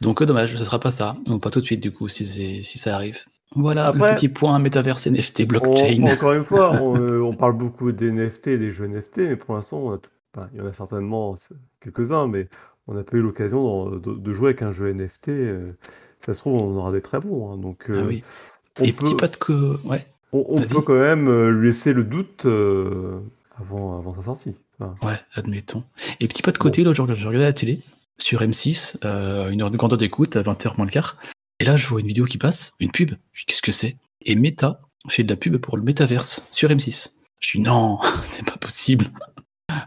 Donc, 0.00 0.20
euh, 0.22 0.26
dommage, 0.26 0.56
ce 0.56 0.64
sera 0.64 0.80
pas 0.80 0.90
ça. 0.90 1.16
Donc, 1.24 1.42
pas 1.42 1.50
tout 1.50 1.60
de 1.60 1.64
suite, 1.64 1.80
du 1.80 1.92
coup, 1.92 2.08
si, 2.08 2.26
si 2.64 2.78
ça 2.78 2.94
arrive. 2.96 3.18
Voilà, 3.54 3.86
Après- 3.86 4.10
le 4.10 4.16
petit 4.16 4.28
point 4.28 4.58
métaverse 4.58 5.06
NFT 5.06 5.42
On- 5.44 5.46
blockchain. 5.46 6.02
encore 6.02 6.32
une 6.32 6.42
fois, 6.44 6.72
on, 6.82 6.96
euh, 7.00 7.20
on 7.20 7.34
parle 7.34 7.56
beaucoup 7.56 7.92
des 7.92 8.10
NFT, 8.10 8.58
des 8.58 8.70
jeux 8.72 8.86
NFT, 8.88 9.18
mais 9.18 9.36
pour 9.36 9.54
l'instant, 9.54 9.94
enfin, 10.34 10.48
il 10.52 10.58
y 10.58 10.60
en 10.62 10.66
a 10.66 10.72
certainement 10.72 11.36
quelques-uns, 11.80 12.26
mais 12.26 12.48
on 12.88 12.94
n'a 12.94 13.04
pas 13.04 13.16
eu 13.16 13.20
l'occasion 13.20 13.88
de, 13.90 14.14
de 14.14 14.32
jouer 14.32 14.48
avec 14.48 14.62
un 14.62 14.72
jeu 14.72 14.92
NFT. 14.92 15.28
euh, 15.28 15.72
ça 16.18 16.34
se 16.34 16.40
trouve, 16.40 16.54
on 16.60 16.76
aura 16.76 16.90
des 16.92 17.02
très 17.02 17.20
bons. 17.20 17.52
hein, 17.52 17.56
donc, 17.56 17.86
Ah 17.88 18.02
oui. 18.04 18.22
Et 18.82 18.92
peut, 18.92 19.04
petit 19.04 19.14
pas 19.14 19.28
de 19.28 19.36
que. 19.36 19.78
Ouais, 19.86 20.06
on, 20.48 20.60
peut 20.60 20.80
quand 20.80 20.98
même 20.98 21.28
euh, 21.28 21.50
lui 21.50 21.68
laisser 21.68 21.92
le 21.92 22.04
doute 22.04 22.46
euh, 22.46 23.20
avant, 23.58 23.98
avant 23.98 24.14
sa 24.14 24.22
sortie. 24.22 24.56
Ouais, 24.80 25.18
admettons. 25.34 25.84
Et 26.20 26.28
petit 26.28 26.42
pas 26.42 26.52
de 26.52 26.58
côté, 26.58 26.82
jour, 26.82 27.06
je 27.14 27.26
regardais 27.26 27.38
la 27.38 27.52
télé 27.52 27.80
sur 28.18 28.42
M6, 28.42 28.98
euh, 29.04 29.50
une 29.50 29.62
heure 29.62 29.70
de 29.70 29.76
grande 29.76 29.92
heure 29.92 29.98
d'écoute, 29.98 30.36
à 30.36 30.42
20h 30.42 30.76
moins 30.76 30.86
le 30.86 30.92
quart. 30.92 31.16
Et 31.60 31.64
là, 31.64 31.76
je 31.76 31.86
vois 31.86 32.00
une 32.00 32.06
vidéo 32.06 32.24
qui 32.24 32.38
passe, 32.38 32.74
une 32.80 32.90
pub. 32.90 33.12
Je 33.32 33.40
dis, 33.40 33.46
qu'est-ce 33.46 33.62
que 33.62 33.72
c'est? 33.72 33.96
Et 34.22 34.34
Meta 34.36 34.80
fait 35.08 35.22
de 35.22 35.30
la 35.30 35.36
pub 35.36 35.56
pour 35.58 35.76
le 35.76 35.82
métaverse 35.82 36.48
sur 36.50 36.68
M6. 36.68 37.20
Je 37.40 37.52
dis, 37.52 37.60
non, 37.60 37.98
c'est 38.24 38.44
pas 38.44 38.56
possible. 38.56 39.10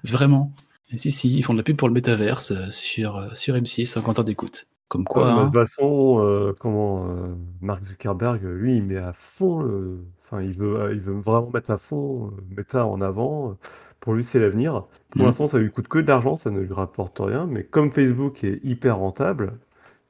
Vraiment. 0.03 0.53
Et 0.91 0.97
si, 0.97 1.12
si, 1.12 1.35
ils 1.35 1.43
font 1.43 1.53
de 1.53 1.59
la 1.59 1.63
pub 1.63 1.75
pour 1.75 1.88
le 1.88 1.93
métaverse 1.93 2.69
sur, 2.69 3.29
sur 3.35 3.55
M6, 3.55 3.85
50 3.85 4.19
heures 4.19 4.25
d'écoute. 4.25 4.65
Comme 4.89 5.06
quoi, 5.06 5.34
Ouais, 5.36 5.39
de 5.39 5.45
toute 5.45 5.54
façon, 5.54 6.19
euh, 6.19 6.54
comment 6.60 7.06
euh, 7.10 7.28
Mark 7.62 7.84
Zuckerberg, 7.84 8.43
euh, 8.43 8.56
lui, 8.58 8.78
il 8.78 8.84
met 8.86 8.97
à 8.97 9.13
fond, 9.13 9.62
le- 9.62 9.99
enfin, 10.19 10.41
il 10.41 10.52
veut, 10.52 10.75
euh, 10.80 10.93
il 10.93 10.99
veut 10.99 11.13
vraiment 11.13 11.49
mettre 11.54 11.69
à 11.69 11.78
fond 11.78 12.28
euh, 12.28 12.41
Meta 12.58 12.86
en 12.88 12.99
avant. 12.99 13.56
Pour 13.99 14.13
lui, 14.15 14.23
c'est 14.23 14.39
l'avenir. 14.39 14.86
Pour 15.12 15.21
Mhm. 15.21 15.25
l'instant, 15.28 15.45
ça 15.47 15.60
lui 15.60 15.71
coûte 15.71 15.88
que 15.88 15.99
de 15.99 16.08
l'argent, 16.08 16.36
ça 16.36 16.49
ne 16.49 16.60
lui 16.60 16.73
rapporte 16.73 17.19
rien. 17.19 17.45
Mais 17.45 17.63
comme 17.63 17.91
Facebook 17.91 18.43
est 18.43 18.60
hyper 18.63 18.97
rentable 18.97 19.60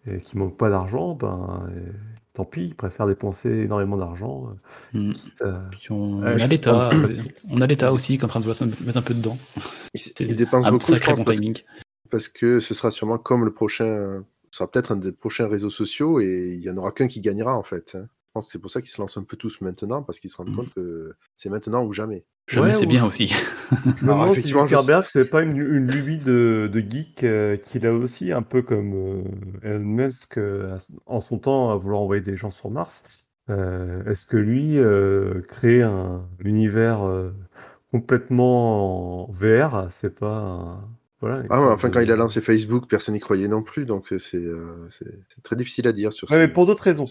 et 0.08 0.20
qu'il 0.20 0.40
manque 0.40 0.56
pas 0.56 0.70
d'argent, 0.70 1.14
ben, 1.14 1.70
tant 2.34 2.46
pis, 2.46 2.68
il 2.68 2.76
préfère 2.76 3.06
dépenser 3.06 3.50
énormément 3.50 3.98
d'argent. 3.98 4.48
euh, 4.96 5.00
Mm. 5.10 5.12
quitte 5.14 5.42
à- 5.42 5.62
Puis 5.72 5.92
on, 5.92 6.24
a 6.24 6.36
l'État, 6.48 6.92
on 7.52 7.60
a 7.60 7.68
l'État 7.68 7.92
aussi 7.92 8.16
qui 8.18 8.22
est 8.22 8.26
en 8.26 8.28
train 8.30 8.40
de 8.40 8.54
se 8.54 8.64
mettre 8.64 8.98
un 8.98 9.02
peu 9.02 9.14
dedans. 9.14 9.38
Il, 10.22 10.36
dépense 10.38 10.66
un 10.66 10.72
beaucoup, 10.72 10.86
je 10.86 10.94
sacré 10.94 11.12
pense, 11.12 11.20
bon 11.20 11.26
parce, 11.26 11.38
timing. 11.38 11.58
parce 12.10 12.28
que 12.30 12.62
ce 12.62 12.74
sera 12.74 12.92
sûrement 12.92 13.18
comme 13.18 13.44
le 13.44 13.52
prochain. 13.52 14.24
Ce 14.52 14.58
sera 14.58 14.70
peut-être 14.72 14.92
un 14.92 14.96
des 14.96 15.12
prochains 15.12 15.48
réseaux 15.48 15.70
sociaux 15.70 16.20
et 16.20 16.54
il 16.58 16.62
y 16.64 16.70
en 16.70 16.78
aura 16.78 16.92
qu'un 16.92 17.08
qui 17.08 17.22
gagnera 17.22 17.58
en 17.58 17.64
fait. 17.64 17.96
hein. 17.96 18.08
Je 18.30 18.32
pense 18.34 18.46
que 18.46 18.52
c'est 18.52 18.60
pour 18.60 18.70
ça 18.70 18.80
qu'ils 18.82 18.92
se 18.92 19.02
lancent 19.02 19.18
un 19.18 19.24
peu 19.24 19.38
tous 19.38 19.60
maintenant, 19.62 20.04
parce 20.04 20.20
qu'ils 20.20 20.30
se 20.30 20.38
rendent 20.38 20.56
compte 20.56 20.72
que 20.76 21.14
c'est 21.36 21.50
maintenant 21.50 21.84
ou 21.84 21.94
jamais. 21.94 22.26
Jamais, 22.48 22.68
Ouais, 22.68 22.74
c'est 22.74 22.86
ou- 22.86 22.90
bien 22.90 23.06
aussi. 23.06 23.28
Je 23.98 24.06
me 24.06 24.12
demande 24.12 24.26
si 24.28 24.32
effectivement, 24.34 24.68
je- 24.68 24.76
Zuckerberg, 24.76 25.06
c'est 25.10 25.26
pas 25.26 25.42
une, 25.42 25.58
une 25.58 25.88
lubie 25.92 26.20
de, 26.20 26.70
de 26.72 26.80
geek 26.80 27.24
euh, 27.24 27.58
qu'il 27.58 27.86
a 27.88 27.94
aussi, 27.94 28.32
un 28.32 28.44
peu 28.44 28.62
comme 28.62 28.94
euh, 28.94 29.24
Elon 29.64 29.80
Musk 29.80 30.38
euh, 30.38 30.78
en 31.08 31.22
son 31.22 31.40
temps 31.40 31.72
à 31.72 31.76
vouloir 31.76 32.02
envoyer 32.02 32.22
des 32.22 32.36
gens 32.38 32.52
sur 32.52 32.70
Mars. 32.70 33.28
Euh, 33.50 34.04
Est-ce 34.06 34.28
que 34.28 34.38
lui 34.38 34.78
euh, 34.78 35.42
créer 35.48 35.82
un 35.82 36.24
univers 36.40 37.02
euh, 37.08 37.32
complètement 37.92 39.24
en 39.28 39.32
VR, 39.32 39.88
c'est 39.90 40.18
pas 40.20 40.36
un- 40.38 40.90
voilà, 41.22 41.44
Ah 41.50 41.62
ouais, 41.62 41.68
enfin, 41.68 41.90
quand 41.90 42.00
il 42.00 42.12
a 42.12 42.16
lancé 42.16 42.42
Facebook, 42.42 42.88
personne 42.90 43.14
n'y 43.14 43.20
croyait 43.20 43.48
non 43.48 43.62
plus, 43.62 43.86
donc 43.86 44.08
c'est 44.20 44.38
euh, 44.38 44.88
c'est- 44.90 45.42
très 45.44 45.56
difficile 45.56 45.88
à 45.88 45.94
dire 45.94 46.14
sur 46.14 46.30
Ouais, 46.30 46.38
ce- 46.38 46.42
mais 46.42 46.48
pour 46.48 46.66
d'autres 46.66 46.84
raisons. 46.84 47.06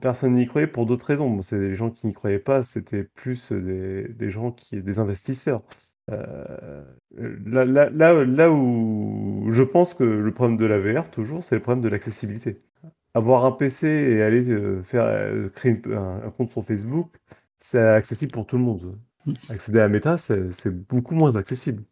Personne 0.00 0.34
n'y 0.34 0.46
croyait 0.46 0.66
pour 0.66 0.86
d'autres 0.86 1.06
raisons. 1.06 1.28
Bon, 1.28 1.42
c'est 1.42 1.58
des 1.58 1.74
gens 1.74 1.90
qui 1.90 2.06
n'y 2.06 2.12
croyaient 2.14 2.38
pas, 2.38 2.62
c'était 2.62 3.04
plus 3.04 3.52
des, 3.52 4.08
des 4.08 4.30
gens 4.30 4.52
qui, 4.52 4.82
des 4.82 4.98
investisseurs. 4.98 5.62
Euh, 6.10 6.82
là, 7.16 7.64
là, 7.64 7.90
là, 7.90 8.24
là 8.24 8.50
où 8.50 9.48
je 9.50 9.62
pense 9.62 9.94
que 9.94 10.04
le 10.04 10.32
problème 10.32 10.56
de 10.56 10.64
la 10.64 10.78
VR, 10.78 11.10
toujours, 11.10 11.42
c'est 11.44 11.56
le 11.56 11.62
problème 11.62 11.82
de 11.82 11.88
l'accessibilité. 11.88 12.62
Avoir 13.14 13.44
un 13.44 13.52
PC 13.52 13.88
et 13.88 14.22
aller 14.22 14.48
euh, 14.50 14.82
faire 14.82 15.06
créer 15.52 15.80
un, 15.86 16.22
un 16.26 16.30
compte 16.30 16.50
sur 16.50 16.64
Facebook, 16.64 17.10
c'est 17.58 17.80
accessible 17.80 18.32
pour 18.32 18.46
tout 18.46 18.56
le 18.56 18.62
monde. 18.64 18.98
Accéder 19.50 19.80
à 19.80 19.88
Meta, 19.88 20.18
c'est 20.18 20.70
beaucoup 20.70 21.14
moins 21.14 21.36
accessible. 21.36 21.82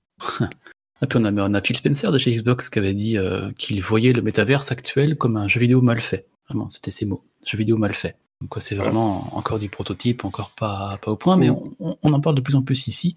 Et 1.02 1.06
puis 1.08 1.18
on 1.20 1.24
a, 1.24 1.32
on 1.32 1.54
a 1.54 1.60
Phil 1.60 1.76
Spencer 1.76 2.10
de 2.10 2.18
chez 2.18 2.34
Xbox 2.34 2.68
qui 2.70 2.78
avait 2.78 2.94
dit 2.94 3.18
euh, 3.18 3.50
qu'il 3.58 3.82
voyait 3.82 4.12
le 4.12 4.22
métaverse 4.22 4.72
actuel 4.72 5.16
comme 5.16 5.36
un 5.36 5.48
jeu 5.48 5.60
vidéo 5.60 5.82
mal 5.82 6.00
fait. 6.00 6.26
Vraiment, 6.48 6.68
c'était 6.70 6.90
ses 6.90 7.06
mots. 7.06 7.24
Jeu 7.46 7.58
vidéo 7.58 7.76
mal 7.76 7.94
fait. 7.94 8.16
Donc 8.40 8.54
c'est 8.58 8.74
vraiment 8.74 9.34
encore 9.36 9.58
du 9.58 9.68
prototype, 9.68 10.24
encore 10.24 10.50
pas, 10.50 10.98
pas 11.00 11.10
au 11.10 11.16
point, 11.16 11.36
mais 11.36 11.48
on, 11.50 11.96
en 12.02 12.20
parle 12.20 12.36
de 12.36 12.40
plus 12.40 12.56
en 12.56 12.62
plus 12.62 12.88
ici. 12.88 13.16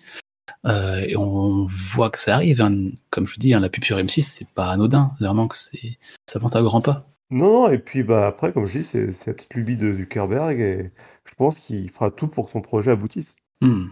Euh, 0.66 1.00
et 1.06 1.18
on 1.18 1.68
voit 1.70 2.10
que 2.10 2.20
ça 2.20 2.36
arrive. 2.36 2.62
hein. 2.62 2.92
Comme 3.10 3.28
je 3.28 3.34
vous 3.34 3.40
dis, 3.40 3.54
hein, 3.54 3.60
la 3.60 3.70
pub 3.70 3.84
sur 3.84 3.98
M6, 3.98 4.22
c'est 4.22 4.48
pas 4.54 4.70
anodin. 4.70 5.12
C'est 5.20 5.26
Vraiment 5.26 5.48
que 5.48 5.58
c'est, 5.58 5.98
ça 6.26 6.40
avance 6.40 6.56
à 6.56 6.62
grands 6.62 6.82
pas. 6.82 7.10
Non, 7.30 7.70
et 7.70 7.78
puis 7.78 8.04
bah, 8.04 8.28
après, 8.28 8.54
comme 8.54 8.66
je 8.66 8.80
dis, 8.80 8.84
c'est 8.86 9.28
la 9.28 9.34
petite 9.34 9.54
lubie 9.54 9.76
de 9.76 9.94
Zuckerberg 9.94 10.60
et 10.60 10.92
je 11.26 11.36
pense 11.36 11.60
qu'il 11.60 11.90
fera 11.90 12.10
tout 12.10 12.28
pour 12.28 12.46
que 12.46 12.52
son 12.52 12.62
projet 12.62 12.92
aboutisse. 12.92 13.36
Hmm. 13.62 13.88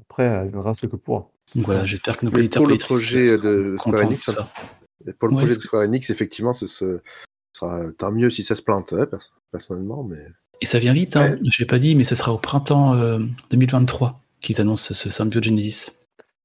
Après, 0.00 0.24
elle 0.24 0.50
viendra 0.50 0.74
ce 0.74 0.86
que 0.86 0.96
pourra. 0.96 1.30
Donc 1.54 1.66
voilà, 1.66 1.86
j'espère 1.86 2.16
que 2.16 2.26
nos 2.26 2.32
Mais 2.32 2.38
auditeurs 2.40 2.62
pour 2.62 2.70
le 2.70 2.78
projet 2.78 3.24
de 3.38 3.76
Square 3.78 4.02
Enix, 4.02 4.26
de 4.26 4.32
ça. 4.32 4.48
Et 5.06 5.12
pour 5.12 5.28
le 5.28 5.34
Ouais, 5.34 5.42
projet 5.42 5.56
de 5.56 5.62
Square 5.62 5.82
Enix, 5.82 6.10
effectivement, 6.10 6.54
ce, 6.54 6.66
ce 6.66 7.00
sera 7.56 7.92
tant 7.92 8.10
mieux 8.10 8.30
si 8.30 8.42
ça 8.42 8.56
se 8.56 8.62
plante, 8.62 8.92
hein, 8.92 9.06
pers- 9.06 9.32
personnellement, 9.52 10.02
mais 10.02 10.18
Et 10.60 10.66
ça 10.66 10.78
vient 10.78 10.92
vite, 10.92 11.16
hein. 11.16 11.36
je 11.42 11.62
l'ai 11.62 11.66
pas 11.66 11.78
dit, 11.78 11.94
mais 11.94 12.04
ce 12.04 12.14
sera 12.14 12.32
au 12.32 12.38
printemps 12.38 12.94
euh, 12.94 13.20
2023 13.50 14.20
qu'ils 14.40 14.60
annoncent 14.60 14.92
ce 14.94 15.10
Symbiogenesis. 15.10 15.92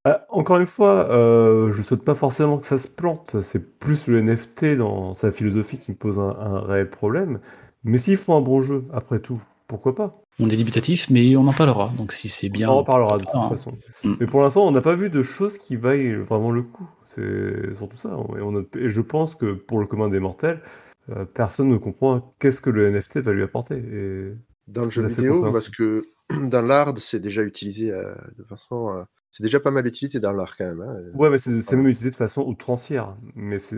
Ah, 0.05 0.25
encore 0.29 0.57
une 0.57 0.65
fois, 0.65 1.11
euh, 1.11 1.73
je 1.73 1.81
souhaite 1.81 2.05
pas 2.05 2.15
forcément 2.15 2.57
que 2.57 2.65
ça 2.67 2.77
se 2.77 2.87
plante. 2.87 3.41
C'est 3.41 3.77
plus 3.79 4.07
le 4.07 4.19
NFT 4.21 4.77
dans 4.77 5.13
sa 5.13 5.31
philosophie 5.31 5.77
qui 5.77 5.91
me 5.91 5.97
pose 5.97 6.19
un, 6.19 6.29
un 6.29 6.59
réel 6.61 6.89
problème. 6.89 7.39
Mais 7.83 7.97
s'ils 7.97 8.17
font 8.17 8.37
un 8.37 8.41
bon 8.41 8.61
jeu, 8.61 8.85
après 8.93 9.19
tout, 9.19 9.41
pourquoi 9.67 9.95
pas? 9.95 10.21
On 10.39 10.49
est 10.49 10.55
débutatif, 10.55 11.09
mais 11.09 11.35
on 11.35 11.47
en 11.47 11.53
parlera. 11.53 11.91
Donc 11.97 12.13
si 12.13 12.29
c'est 12.29 12.49
bien. 12.49 12.69
On 12.69 12.73
en 12.73 12.77
reparlera 12.79 13.17
de 13.17 13.25
toute 13.25 13.35
hein. 13.35 13.49
façon. 13.49 13.73
Mm. 14.03 14.13
Mais 14.19 14.25
pour 14.25 14.41
l'instant, 14.41 14.65
on 14.67 14.71
n'a 14.71 14.81
pas 14.81 14.95
vu 14.95 15.09
de 15.09 15.21
choses 15.21 15.57
qui 15.57 15.75
vaillent 15.75 16.13
vraiment 16.15 16.51
le 16.51 16.61
coup. 16.63 16.89
C'est 17.03 17.75
surtout 17.75 17.97
ça. 17.97 18.17
Et, 18.37 18.41
on 18.41 18.55
a- 18.57 18.63
et 18.77 18.89
je 18.89 19.01
pense 19.01 19.35
que 19.35 19.53
pour 19.53 19.79
le 19.79 19.85
commun 19.85 20.07
des 20.09 20.19
mortels, 20.21 20.61
euh, 21.09 21.25
personne 21.25 21.67
ne 21.69 21.77
comprend 21.77 22.31
qu'est-ce 22.39 22.61
que 22.61 22.69
le 22.69 22.87
NFT 22.91 23.17
va 23.19 23.33
lui 23.33 23.43
apporter. 23.43 23.75
Et 23.77 24.33
dans 24.67 24.81
le 24.83 24.87
C'est 24.91 25.01
jeu 25.01 25.07
vidéo, 25.07 25.41
parce 25.51 25.69
que 25.69 26.05
dans 26.49 26.61
l'art, 26.61 26.93
c'est 26.99 27.19
déjà 27.19 27.41
utilisé 27.43 27.91
euh, 27.91 28.13
de 28.37 28.43
façon. 28.43 28.89
euh, 28.89 29.03
c'est 29.31 29.43
déjà 29.43 29.59
pas 29.59 29.71
mal 29.71 29.85
utilisé 29.85 30.19
dans 30.19 30.31
l'art 30.31 30.55
quand 30.57 30.65
même. 30.65 30.81
hein. 30.81 30.95
Ouais, 31.15 31.29
mais 31.29 31.37
c'est 31.37 31.61
c'est 31.61 31.75
Ouais. 31.75 31.81
même 31.81 31.87
utilisé 31.91 32.11
de 32.11 32.15
façon 32.15 32.43
outrancière. 32.43 33.15
Mais 33.35 33.59
c'est 33.59 33.77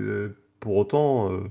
pour 0.60 0.76
autant, 0.76 1.32
euh, 1.32 1.42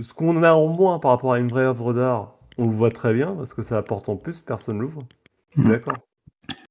ce 0.00 0.12
qu'on 0.14 0.42
a 0.42 0.52
en 0.52 0.68
moins 0.68 0.98
par 0.98 1.10
rapport 1.10 1.32
à 1.32 1.38
une 1.38 1.48
vraie 1.48 1.64
œuvre 1.64 1.92
d'art, 1.92 2.36
on 2.58 2.66
le 2.68 2.74
voit 2.74 2.90
très 2.90 3.12
bien 3.14 3.34
parce 3.34 3.54
que 3.54 3.62
ça 3.62 3.78
apporte 3.78 4.08
en 4.08 4.16
plus, 4.16 4.40
personne 4.40 4.78
ne 4.78 4.84
Mhm. 4.84 5.68
D'accord. 5.70 5.98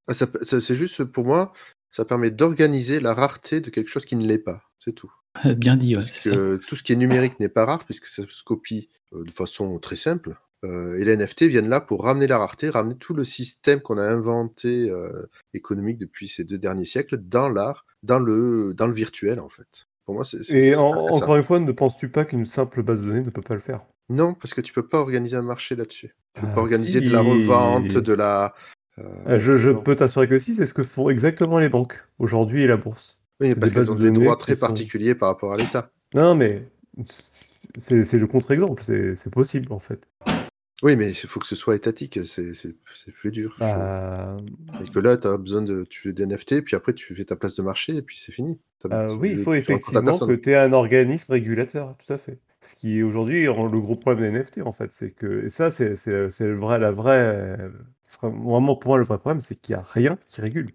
Ah, 0.08 0.14
ça- 0.14 0.28
ça- 0.42 0.60
c'est 0.62 0.76
juste 0.76 1.04
pour 1.04 1.26
moi, 1.26 1.54
ça 1.92 2.06
permet 2.06 2.32
d'organiser 2.32 3.00
la 3.00 3.14
rareté 3.14 3.62
de 3.62 3.70
quelque 3.70 3.90
chose 3.90 4.06
qui 4.06 4.16
ne 4.16 4.26
l'est 4.26 4.40
pas. 4.40 4.64
C'est 4.80 4.94
tout. 4.94 5.12
Euh, 5.46 5.54
Bien 5.56 5.78
dit, 5.78 5.96
ouais, 5.96 6.02
c'est 6.02 6.30
ça. 6.34 6.36
tout 6.68 6.76
ce 6.76 6.84
qui 6.84 6.94
est 6.94 6.96
numérique 6.98 7.40
n'est 7.40 7.50
pas 7.50 7.66
rare 7.66 7.86
puisque 7.86 8.08
ça 8.08 8.24
se 8.28 8.44
copie 8.44 8.90
euh, 9.14 9.24
de 9.24 9.32
façon 9.32 9.78
très 9.80 9.96
simple. 9.96 10.36
Euh, 10.64 10.96
et 11.00 11.06
les 11.06 11.14
NFT 11.18 11.44
viennent 11.48 11.70
là 11.70 11.82
pour 11.82 12.04
ramener 12.04 12.28
la 12.28 12.38
rareté, 12.38 12.70
ramener 12.70 12.96
tout 12.96 13.14
le 13.14 13.24
système 13.26 13.82
qu'on 13.82 13.98
a 13.98 14.04
inventé 14.04 14.90
euh, 14.90 15.26
économique 15.54 15.98
depuis 15.98 16.28
ces 16.28 16.44
deux 16.44 16.58
derniers 16.60 16.86
siècles 16.86 17.18
dans 17.18 17.50
l'art, 17.50 17.86
dans 18.04 18.20
le, 18.20 18.74
dans 18.76 18.88
le 18.88 18.94
virtuel 18.94 19.40
en 19.40 19.50
fait. 19.50 19.88
Pour 20.06 20.16
moi, 20.16 20.24
c'est. 20.24 20.44
c'est- 20.44 20.54
Et 20.58 20.76
en- 20.76 20.92
encore 21.08 21.36
une 21.38 21.44
fois, 21.44 21.60
ne 21.60 21.72
penses-tu 21.72 22.10
pas 22.10 22.26
qu'une 22.26 22.46
simple 22.46 22.84
base 22.84 23.02
de 23.02 23.08
données 23.08 23.22
ne 23.22 23.30
peut 23.30 23.42
pas 23.42 23.54
le 23.56 23.60
faire? 23.60 23.86
Non, 24.12 24.34
parce 24.34 24.54
que 24.54 24.62
tu 24.62 24.74
peux 24.74 24.86
pas 24.88 25.00
organiser 25.00 25.38
un 25.38 25.42
marché 25.42 25.76
là-dessus. 25.76 26.16
Tu 26.36 26.42
peux 26.42 26.48
Ah, 26.52 26.56
pas 26.56 26.62
organiser 26.62 27.00
si. 27.00 27.06
de 27.08 27.12
la 27.12 27.22
revente, 27.22 27.98
de 27.98 28.14
la. 28.14 28.54
euh, 29.00 29.04
Euh, 29.28 29.40
Je, 29.40 29.58
je 29.58 29.70
non. 29.72 29.82
peux 29.82 29.96
t'assurer 29.96 30.28
que 30.28 30.38
si, 30.38 30.54
c'est 30.54 30.66
ce 30.66 30.74
que 30.74 30.84
font 30.84 31.10
exactement 31.10 31.60
les 31.60 31.70
banques 31.70 32.04
aujourd'hui 32.20 32.64
et 32.64 32.68
la 32.68 32.78
bourse. 32.78 33.20
Oui, 33.40 33.56
parce 33.56 33.72
qu'elles 33.72 33.90
ont 33.92 33.96
de 33.96 34.10
des 34.10 34.12
droits 34.12 34.36
très 34.36 34.54
sont- 34.56 34.68
particuliers 34.68 35.16
par 35.16 35.30
rapport 35.30 35.54
à 35.54 35.58
l'État. 35.58 35.92
Non, 36.14 36.36
mais 36.36 36.68
c'est 37.78 38.18
le 38.20 38.28
contre-exemple, 38.28 38.84
c'est 38.84 39.30
possible 39.32 39.72
en 39.74 39.80
fait. 39.80 40.08
Oui, 40.84 40.96
mais 40.96 41.12
il 41.12 41.16
faut 41.16 41.40
que 41.40 41.46
ce 41.48 41.56
soit 41.56 41.76
étatique, 41.76 42.20
c'est 42.26 43.12
plus 43.14 43.32
dur. 43.32 43.56
Bah, 43.60 44.36
Et 44.84 44.90
que 44.90 44.98
là, 45.00 45.16
tu 45.16 45.28
as 45.28 45.38
besoin 45.38 45.62
de. 45.62 45.86
Tu 45.90 46.02
fais 46.02 46.14
des 46.14 46.24
NFT, 46.26 46.62
puis 46.64 46.76
après, 46.76 46.94
tu 46.94 47.14
fais 47.16 47.24
ta 47.24 47.36
place 47.36 47.56
de 47.56 47.62
marché, 47.62 47.96
et 47.96 48.02
puis 48.02 48.18
c'est 48.20 48.32
fini. 48.32 48.60
Euh, 48.92 49.08
tu- 49.10 49.16
oui, 49.16 49.30
il 49.32 49.38
faut 49.38 49.54
effectivement 49.54 50.18
que 50.18 50.34
tu 50.34 50.50
aies 50.52 50.56
un 50.56 50.74
organisme 50.74 51.32
régulateur, 51.34 51.96
tout 52.04 52.12
à 52.12 52.18
fait. 52.18 52.40
Ce 52.64 52.76
qui 52.76 53.00
est 53.00 53.04
aujourd'hui 53.04 53.44
le 53.46 53.80
gros 53.80 53.96
problème 53.96 54.32
des 54.32 54.40
NFT, 54.40 54.62
en 54.62 54.72
fait, 54.72 54.92
c'est 54.92 55.12
que, 55.12 55.46
et 55.46 55.50
ça, 55.50 55.70
c'est 55.72 55.96
c'est- 55.96 56.30
c'est 56.30 56.48
le 56.48 56.56
vrai, 56.56 56.78
la 56.80 56.92
vraie, 56.92 57.20
euh, 57.20 57.70
vraiment 58.22 58.76
pour 58.76 58.90
moi, 58.90 58.98
le 58.98 59.04
vrai 59.04 59.18
problème, 59.18 59.40
c'est 59.42 59.56
qu'il 59.56 59.76
n'y 59.76 59.82
a 59.82 59.86
rien 59.94 60.18
qui 60.30 60.42
régule. 60.42 60.70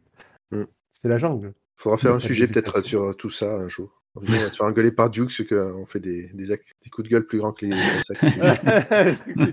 Mm. 0.51 0.65
C'est 0.91 1.09
la 1.09 1.19
jungle. 1.19 1.55
faudra 1.77 1.99
faire 1.99 2.15
un 2.15 2.21
sujet 2.21 2.47
peut-être 2.47 2.81
sur 2.81 3.17
tout 3.17 3.31
ça 3.31 3.55
un 3.55 3.69
jour. 3.69 4.03
On 4.17 4.21
va 4.21 4.49
se 4.51 4.57
faire 4.57 4.67
engueuler 4.67 4.93
par 4.93 5.11
Dukes, 5.11 5.47
qu'on 5.47 5.85
fait 5.85 6.01
des, 6.01 6.29
des, 6.33 6.47
des 6.47 6.91
coups 6.91 7.07
de 7.07 7.11
gueule 7.11 7.27
plus 7.27 7.37
grands 7.39 7.53
que 7.53 7.67
les, 7.67 7.75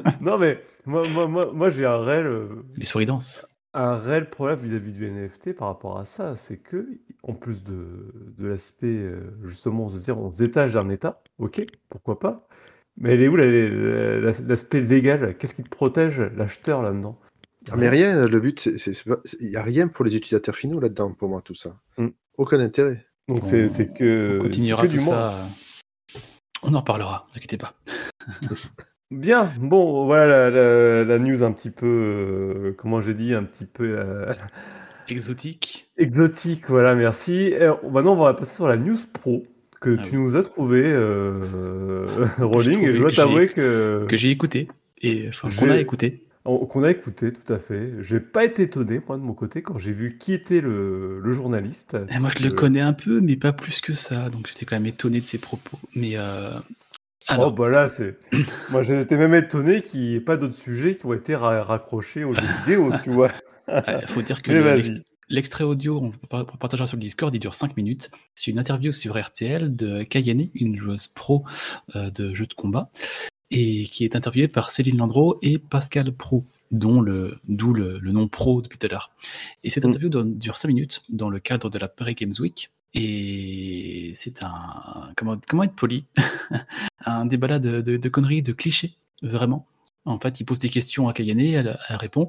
non, 0.20 0.38
mais 0.38 0.62
moi, 0.86 1.06
moi, 1.10 1.28
moi, 1.28 1.52
moi, 1.52 1.70
j'ai 1.70 1.84
un 1.84 1.98
réel, 1.98 2.26
euh, 2.26 2.48
Les 2.76 2.86
souris 2.86 3.06
dansent. 3.06 3.46
Un 3.74 3.94
réel 3.94 4.28
problème 4.30 4.58
vis-à-vis 4.58 4.92
du 4.92 5.06
NFT 5.08 5.54
par 5.54 5.68
rapport 5.68 5.98
à 5.98 6.04
ça, 6.04 6.36
c'est 6.36 6.58
que, 6.58 6.88
en 7.22 7.34
plus 7.34 7.62
de, 7.64 8.12
de 8.38 8.46
l'aspect, 8.48 8.86
euh, 9.04 9.20
justement, 9.44 9.88
se 9.88 9.96
dire, 10.02 10.18
on 10.18 10.28
se 10.30 10.36
détache 10.38 10.72
d'un 10.72 10.88
État, 10.88 11.22
ok, 11.38 11.64
pourquoi 11.88 12.18
pas, 12.18 12.48
mais 12.96 13.14
elle 13.14 13.22
est 13.22 13.28
où 13.28 13.36
la- 13.36 13.46
la- 13.50 14.20
la- 14.20 14.40
l'aspect 14.46 14.80
légal? 14.80 15.36
Qu'est-ce 15.36 15.54
qui 15.54 15.62
te 15.62 15.68
protège 15.68 16.20
l'acheteur 16.20 16.82
là-dedans? 16.82 17.18
Ah, 17.70 17.76
mais 17.76 17.88
rien, 17.88 18.26
le 18.26 18.40
but, 18.40 18.58
c'est- 18.58 18.78
c'est- 18.78 18.92
c'est 18.94 19.04
pas- 19.08 19.20
il 19.38 19.50
n'y 19.50 19.56
a 19.56 19.62
rien 19.62 19.86
pour 19.88 20.04
les 20.04 20.16
utilisateurs 20.16 20.56
finaux 20.56 20.80
là-dedans, 20.80 21.12
pour 21.12 21.28
moi, 21.28 21.40
tout 21.42 21.54
ça. 21.54 21.78
Mm. 21.98 22.08
Aucun 22.38 22.58
intérêt. 22.58 23.06
Donc 23.28 23.44
On- 23.44 23.46
c'est 23.46 23.68
c'est 23.68 23.92
que, 23.92 24.38
On 24.40 24.42
continuera 24.42 24.82
c'est 24.82 24.88
que 24.88 24.92
tout 24.92 24.98
du 24.98 25.04
moins. 25.04 25.14
ça. 25.14 25.34
euh, 25.34 25.44
On 26.62 26.74
en 26.74 26.80
reparlera, 26.80 27.26
ne 27.32 27.36
inquiétez 27.38 27.56
pas. 27.58 27.74
Bien, 29.10 29.50
bon, 29.58 30.04
voilà 30.06 30.26
la, 30.26 30.50
la- 30.50 31.04
la 31.04 31.18
news 31.18 31.42
un 31.42 31.50
petit 31.52 31.70
peu, 31.70 31.86
euh, 31.86 32.72
comment 32.76 33.00
j'ai 33.00 33.14
dit, 33.14 33.34
un 33.34 33.42
petit 33.42 33.64
peu 33.66 33.98
euh, 33.98 34.32
Exotique. 35.08 35.88
exotique, 35.96 36.68
voilà, 36.68 36.94
merci. 36.94 37.34
Et 37.52 37.68
on- 37.82 37.90
maintenant, 37.90 38.12
on 38.14 38.24
va 38.24 38.34
passer 38.34 38.54
sur 38.54 38.68
la 38.68 38.76
news 38.76 38.96
pro 39.12 39.44
que 39.80 39.96
Ah 39.98 40.02
tu 40.04 40.16
oui. 40.16 40.22
nous 40.22 40.36
as 40.36 40.42
trouvé, 40.48 40.82
euh, 40.84 42.06
Rolling, 42.38 42.82
et 42.84 42.94
je 42.94 42.98
dois 43.00 43.08
que 43.08 43.14
j'ai- 43.14 43.22
t'avouer 43.22 43.48
que... 43.48 44.06
Que 44.08 44.16
j'ai 44.16 44.30
écouté. 44.30 44.68
Et 45.02 45.26
enfin, 45.28 45.48
qu'on 45.48 45.66
J'ai- 45.66 45.72
a 45.72 45.80
écouté. 45.80 46.20
On- 46.44 46.64
Qu'on 46.66 46.84
a 46.84 46.90
écouté, 46.90 47.32
tout 47.32 47.52
à 47.52 47.58
fait. 47.58 47.94
J'ai 48.00 48.20
pas 48.20 48.44
été 48.44 48.62
étonné, 48.62 49.00
moi, 49.08 49.16
de 49.18 49.22
mon 49.22 49.34
côté, 49.34 49.60
quand 49.60 49.78
j'ai 49.78 49.92
vu 49.92 50.16
qui 50.18 50.32
était 50.32 50.60
le, 50.60 51.18
le 51.20 51.32
journaliste. 51.32 51.96
Et 52.14 52.18
moi, 52.18 52.30
je 52.38 52.44
le 52.44 52.50
connais 52.52 52.80
un 52.80 52.92
peu, 52.94 53.20
mais 53.20 53.36
pas 53.36 53.52
plus 53.52 53.80
que 53.80 53.92
ça. 53.92 54.30
Donc, 54.30 54.46
j'étais 54.46 54.64
quand 54.64 54.76
même 54.76 54.86
étonné 54.86 55.20
de 55.20 55.24
ses 55.26 55.36
propos. 55.38 55.78
Mais 55.94 56.12
euh, 56.16 56.52
Oh, 57.38 57.50
bah 57.50 57.68
là, 57.68 57.88
c'est. 57.88 58.18
Moi, 58.70 58.82
été 58.82 59.16
même 59.16 59.34
étonné 59.34 59.82
qu'il 59.82 60.00
n'y 60.00 60.14
ait 60.14 60.20
pas 60.20 60.36
d'autres 60.36 60.56
sujets 60.56 60.96
qui 60.96 61.06
ont 61.06 61.12
été 61.12 61.36
ra- 61.36 61.62
raccrochés 61.62 62.24
aux 62.24 62.34
jeux 62.34 62.42
vidéo, 62.64 62.92
tu 63.04 63.10
vois. 63.10 63.30
il 63.68 64.06
faut 64.06 64.22
dire 64.22 64.42
que 64.42 64.52
l'extrait 65.28 65.64
audio, 65.64 66.12
on 66.32 66.44
partagera 66.56 66.86
sur 66.86 66.96
le 66.96 67.02
Discord, 67.02 67.32
il 67.34 67.38
dure 67.38 67.54
5 67.54 67.76
minutes. 67.76 68.10
C'est 68.34 68.50
une 68.50 68.58
interview 68.58 68.90
sur 68.90 69.20
RTL 69.20 69.76
de 69.76 70.02
Kayane, 70.02 70.48
une 70.54 70.76
joueuse 70.76 71.06
pro 71.08 71.44
euh, 71.94 72.10
de 72.10 72.34
jeux 72.34 72.46
de 72.46 72.54
combat, 72.54 72.90
et 73.50 73.84
qui 73.84 74.04
est 74.04 74.16
interviewée 74.16 74.48
par 74.48 74.70
Céline 74.70 74.98
Landreau 74.98 75.38
et 75.42 75.58
Pascal 75.58 76.12
Pro, 76.12 76.42
dont 76.70 77.00
le, 77.00 77.38
d'où 77.48 77.72
le, 77.74 77.98
le 77.98 78.12
nom 78.12 78.28
pro 78.28 78.62
depuis 78.62 78.78
tout 78.78 78.86
à 78.86 78.90
l'heure. 78.90 79.10
Et 79.64 79.70
cette 79.70 79.84
Mm. 79.84 79.88
interview 79.88 80.08
donne- 80.08 80.38
dure 80.38 80.56
5 80.56 80.68
minutes 80.68 81.02
dans 81.08 81.28
le 81.30 81.40
cadre 81.40 81.68
de 81.70 81.78
la 81.78 81.88
Paris 81.88 82.14
Games 82.14 82.32
Week. 82.38 82.70
Et 82.94 84.10
c'est 84.14 84.42
un. 84.42 85.12
Comment, 85.16 85.36
comment 85.48 85.62
être 85.64 85.76
poli? 85.76 86.04
Un 87.06 87.24
débat 87.24 87.46
là 87.46 87.58
de, 87.58 87.80
de- 87.80 87.96
de 87.96 88.08
conneries, 88.08 88.42
de 88.42 88.52
clichés, 88.52 88.94
vraiment. 89.22 89.66
En 90.04 90.18
fait, 90.18 90.40
il 90.40 90.44
pose 90.44 90.58
des 90.58 90.68
questions 90.68 91.08
à 91.08 91.12
Kayane, 91.12 91.40
elle, 91.40 91.78
elle 91.88 91.96
répond, 91.96 92.28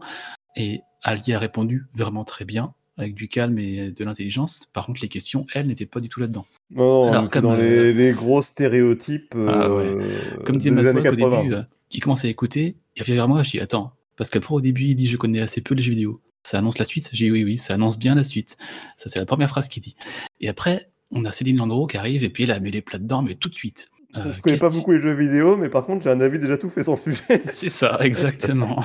et 0.55 0.81
Ali 1.03 1.33
a 1.33 1.39
répondu 1.39 1.87
vraiment 1.93 2.23
très 2.23 2.45
bien, 2.45 2.73
avec 2.97 3.13
du 3.15 3.27
calme 3.27 3.57
et 3.59 3.91
de 3.91 4.03
l'intelligence. 4.05 4.67
Par 4.71 4.85
contre, 4.85 5.01
les 5.01 5.07
questions, 5.07 5.45
elle, 5.53 5.67
n'étaient 5.67 5.85
pas 5.85 5.99
du 5.99 6.09
tout 6.09 6.19
là-dedans. 6.19 6.45
Non, 6.71 7.11
Alors, 7.11 7.29
comme, 7.29 7.43
dans 7.43 7.53
euh, 7.53 7.91
les, 7.91 7.93
les 7.93 8.11
gros 8.11 8.41
stéréotypes 8.41 9.33
Ah 9.35 9.73
ouais. 9.73 9.85
euh, 9.85 10.03
Comme 10.45 10.57
disait 10.57 10.71
Mazouak 10.71 10.97
au 10.99 11.01
80. 11.15 11.43
début, 11.43 11.55
euh, 11.55 11.61
il 11.91 11.99
commence 11.99 12.25
à 12.25 12.27
écouter, 12.27 12.75
il 12.95 13.01
revient 13.01 13.13
vers 13.13 13.27
moi, 13.27 13.43
je 13.43 13.51
dis 13.51 13.59
attends, 13.59 13.93
Pascal 14.17 14.41
Pro 14.41 14.57
au 14.57 14.61
début 14.61 14.83
il 14.83 14.95
dit 14.95 15.07
je 15.07 15.17
connais 15.17 15.41
assez 15.41 15.61
peu 15.61 15.73
les 15.75 15.83
jeux 15.83 15.91
vidéo. 15.91 16.21
Ça 16.43 16.57
annonce 16.57 16.79
la 16.79 16.85
suite? 16.85 17.09
J'ai 17.13 17.25
dit 17.25 17.31
oui, 17.31 17.43
oui, 17.43 17.57
ça 17.57 17.75
annonce 17.75 17.99
bien 17.99 18.15
la 18.15 18.23
suite. 18.23 18.57
Ça 18.97 19.09
c'est 19.09 19.19
la 19.19 19.25
première 19.25 19.49
phrase 19.49 19.67
qu'il 19.67 19.83
dit. 19.83 19.95
Et 20.39 20.49
après, 20.49 20.85
on 21.11 21.25
a 21.25 21.31
Céline 21.31 21.57
Landreau 21.57 21.87
qui 21.87 21.97
arrive 21.97 22.23
et 22.23 22.29
puis 22.29 22.43
elle 22.43 22.51
a 22.51 22.59
mis 22.59 22.71
les 22.71 22.81
plats 22.81 22.99
dedans, 22.99 23.21
mais 23.21 23.35
tout 23.35 23.49
de 23.49 23.55
suite. 23.55 23.89
Euh, 24.17 24.31
je 24.31 24.41
connais 24.41 24.57
pas 24.57 24.69
beaucoup 24.69 24.91
les 24.91 24.99
jeux 24.99 25.13
vidéo, 25.13 25.55
mais 25.55 25.69
par 25.69 25.85
contre, 25.85 26.03
j'ai 26.03 26.09
un 26.09 26.19
avis 26.19 26.39
déjà 26.39 26.57
tout 26.57 26.69
fait 26.69 26.83
sur 26.83 26.93
le 26.93 26.99
sujet. 26.99 27.41
C'est 27.45 27.69
ça, 27.69 27.97
exactement. 28.01 28.83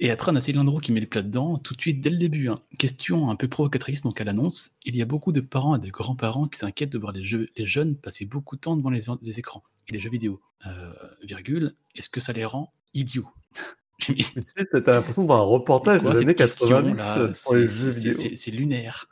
Et 0.00 0.10
après, 0.10 0.32
on 0.32 0.36
a 0.36 0.40
Céline 0.40 0.60
Landreau 0.60 0.78
qui 0.80 0.92
met 0.92 1.00
les 1.00 1.06
plats 1.06 1.22
dedans, 1.22 1.58
tout 1.58 1.74
de 1.74 1.80
suite, 1.80 2.00
dès 2.00 2.10
le 2.10 2.16
début. 2.16 2.48
hein. 2.48 2.60
Question 2.78 3.30
un 3.30 3.36
peu 3.36 3.48
provocatrice, 3.48 4.02
donc 4.02 4.20
elle 4.20 4.28
annonce 4.28 4.70
il 4.84 4.96
y 4.96 5.02
a 5.02 5.04
beaucoup 5.04 5.32
de 5.32 5.40
parents 5.40 5.76
et 5.76 5.78
de 5.78 5.90
grands-parents 5.90 6.48
qui 6.48 6.58
s'inquiètent 6.58 6.92
de 6.92 6.98
voir 6.98 7.12
les, 7.12 7.24
jeux, 7.24 7.48
les 7.56 7.66
jeunes 7.66 7.96
passer 7.96 8.24
beaucoup 8.24 8.56
de 8.56 8.60
temps 8.62 8.76
devant 8.76 8.90
les, 8.90 9.02
les 9.22 9.38
écrans 9.38 9.62
et 9.88 9.92
les 9.92 10.00
jeux 10.00 10.10
vidéo. 10.10 10.40
Euh, 10.66 10.92
virgule, 11.22 11.74
est-ce 11.94 12.08
que 12.08 12.20
ça 12.20 12.32
les 12.32 12.44
rend 12.44 12.72
idiots? 12.94 13.28
J'ai 13.98 14.14
mis- 14.14 14.26
Mais 14.36 14.42
tu 14.42 14.48
sais, 14.56 14.66
t'as 14.82 14.92
l'impression 14.92 15.22
de 15.22 15.26
voir 15.26 15.40
un 15.40 15.44
reportage 15.44 16.00
quoi 16.00 16.12
des 16.12 16.20
années 16.20 16.34
question, 16.34 16.68
90 16.68 16.98
là 16.98 17.18
euh, 17.18 17.34
sur 17.34 17.54
les 17.54 17.68
C'est- 17.68 18.50
lunaire. 18.50 19.08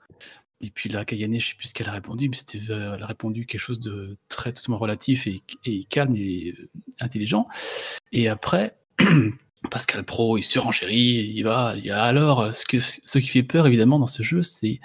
Et 0.60 0.70
puis 0.70 0.88
là, 0.88 1.04
Kayane, 1.04 1.38
je 1.38 1.48
sais 1.50 1.54
plus 1.56 1.68
ce 1.68 1.74
qu'elle 1.74 1.88
a 1.88 1.92
répondu, 1.92 2.28
mais 2.30 2.36
c'était, 2.36 2.70
euh, 2.70 2.94
elle 2.96 3.02
a 3.02 3.06
répondu 3.06 3.44
quelque 3.44 3.60
chose 3.60 3.80
de 3.80 4.16
très 4.28 4.52
totalement 4.52 4.78
relatif 4.78 5.26
et, 5.26 5.42
et 5.66 5.84
calme 5.84 6.16
et 6.16 6.54
euh, 6.58 6.68
intelligent. 7.00 7.46
Et 8.12 8.28
après, 8.28 8.78
Pascal 9.70 10.04
Pro, 10.04 10.38
il 10.38 10.42
surenchérit, 10.42 11.32
il 11.34 11.42
va, 11.42 11.74
il 11.76 11.84
y 11.84 11.90
a 11.90 12.02
alors, 12.02 12.40
euh, 12.40 12.52
ce, 12.52 12.64
que, 12.64 12.78
ce 12.80 13.18
qui 13.18 13.28
fait 13.28 13.42
peur 13.42 13.66
évidemment 13.66 13.98
dans 13.98 14.06
ce 14.06 14.22
jeu, 14.22 14.42
c'est. 14.42 14.80